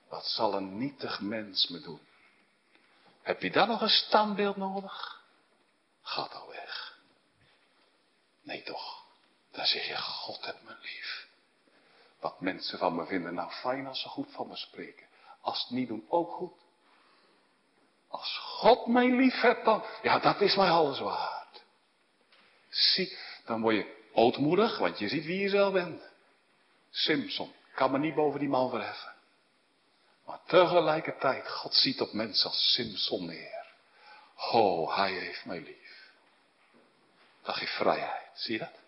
wat 0.09 0.25
zal 0.25 0.53
een 0.53 0.77
nietig 0.77 1.21
mens 1.21 1.67
me 1.67 1.79
doen? 1.79 1.99
Heb 3.21 3.41
je 3.41 3.51
dan 3.51 3.67
nog 3.67 3.81
een 3.81 3.89
standbeeld 3.89 4.55
nodig? 4.55 5.23
Gaat 6.01 6.33
al 6.33 6.47
weg. 6.47 6.99
Nee 8.41 8.63
toch, 8.63 9.03
dan 9.51 9.65
zeg 9.65 9.87
je, 9.87 9.97
God 9.97 10.45
hebt 10.45 10.63
me 10.63 10.75
lief. 10.81 11.27
Wat 12.19 12.41
mensen 12.41 12.77
van 12.77 12.95
me 12.95 13.05
vinden, 13.05 13.33
nou 13.33 13.51
fijn 13.51 13.87
als 13.87 14.01
ze 14.01 14.09
goed 14.09 14.31
van 14.31 14.47
me 14.47 14.55
spreken. 14.55 15.07
Als 15.41 15.61
het 15.61 15.69
niet 15.69 15.87
doen, 15.87 16.05
ook 16.09 16.31
goed. 16.31 16.53
Als 18.07 18.37
God 18.37 18.87
mij 18.87 19.11
lief 19.15 19.41
hebt, 19.41 19.65
dan, 19.65 19.83
ja, 20.01 20.19
dat 20.19 20.41
is 20.41 20.55
mij 20.55 20.69
alles 20.69 20.99
waard. 20.99 21.34
Zie, 22.76 23.17
dan 23.45 23.61
word 23.61 23.76
je 23.76 23.95
ootmoedig, 24.13 24.78
want 24.78 24.99
je 24.99 25.07
ziet 25.07 25.26
wie 25.26 25.39
je 25.39 25.49
zelf 25.49 25.73
bent. 25.73 26.01
Simpson, 26.89 27.53
kan 27.76 27.91
me 27.91 27.97
niet 27.97 28.15
boven 28.15 28.39
die 28.39 28.49
man 28.49 28.69
verheffen. 28.69 29.13
Maar 30.26 30.39
tegelijkertijd, 30.45 31.49
God 31.49 31.73
ziet 31.73 32.01
op 32.01 32.13
mensen 32.13 32.49
als 32.49 32.73
Simpson 32.73 33.26
neer. 33.26 33.65
Oh, 34.51 34.95
hij 34.95 35.11
heeft 35.11 35.45
mij 35.45 35.59
lief. 35.59 36.11
Dat 37.43 37.55
geeft 37.55 37.76
vrijheid, 37.76 38.30
zie 38.34 38.53
je 38.53 38.59
dat? 38.59 38.80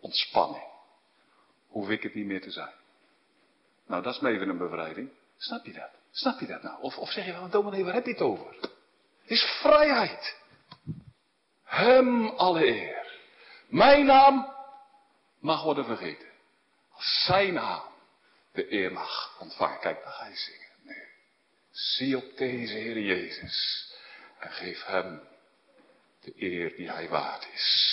Ontspanning. 0.00 0.64
hoef 1.68 1.88
ik 1.88 2.02
het 2.02 2.14
niet 2.14 2.26
meer 2.26 2.42
te 2.42 2.50
zijn. 2.50 2.74
Nou, 3.86 4.02
dat 4.02 4.14
is 4.14 4.20
me 4.20 4.30
even 4.30 4.48
een 4.48 4.58
bevrijding. 4.58 5.10
Snap 5.36 5.64
je 5.64 5.72
dat? 5.72 5.90
Snap 6.10 6.40
je 6.40 6.46
dat 6.46 6.62
nou? 6.62 6.82
Of, 6.82 6.98
of 6.98 7.10
zeg 7.10 7.26
je 7.26 7.32
van, 7.32 7.50
dominee, 7.50 7.84
waar 7.84 7.94
heb 7.94 8.04
je 8.04 8.12
het 8.12 8.20
over? 8.20 8.56
Het 9.22 9.30
is 9.30 9.42
vrijheid. 9.42 10.42
Hem 11.74 12.28
alle 12.28 12.66
eer. 12.66 13.06
Mijn 13.68 14.06
naam 14.06 14.54
mag 15.38 15.62
worden 15.62 15.84
vergeten. 15.84 16.28
Als 16.92 17.24
zijn 17.24 17.54
naam 17.54 17.82
de 18.52 18.72
eer 18.72 18.92
mag 18.92 19.36
ontvangen. 19.40 19.80
Kijk, 19.80 20.02
dan 20.02 20.12
ga 20.12 20.26
je 20.26 20.36
zingen. 20.36 20.68
Nee. 20.82 21.06
Zie 21.70 22.16
op 22.16 22.36
deze 22.36 22.74
Heer 22.74 22.98
Jezus. 22.98 23.88
En 24.38 24.50
geef 24.50 24.84
hem 24.84 25.20
de 26.20 26.32
eer 26.36 26.76
die 26.76 26.90
hij 26.90 27.08
waard 27.08 27.48
is. 27.52 27.92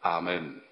Amen. 0.00 0.62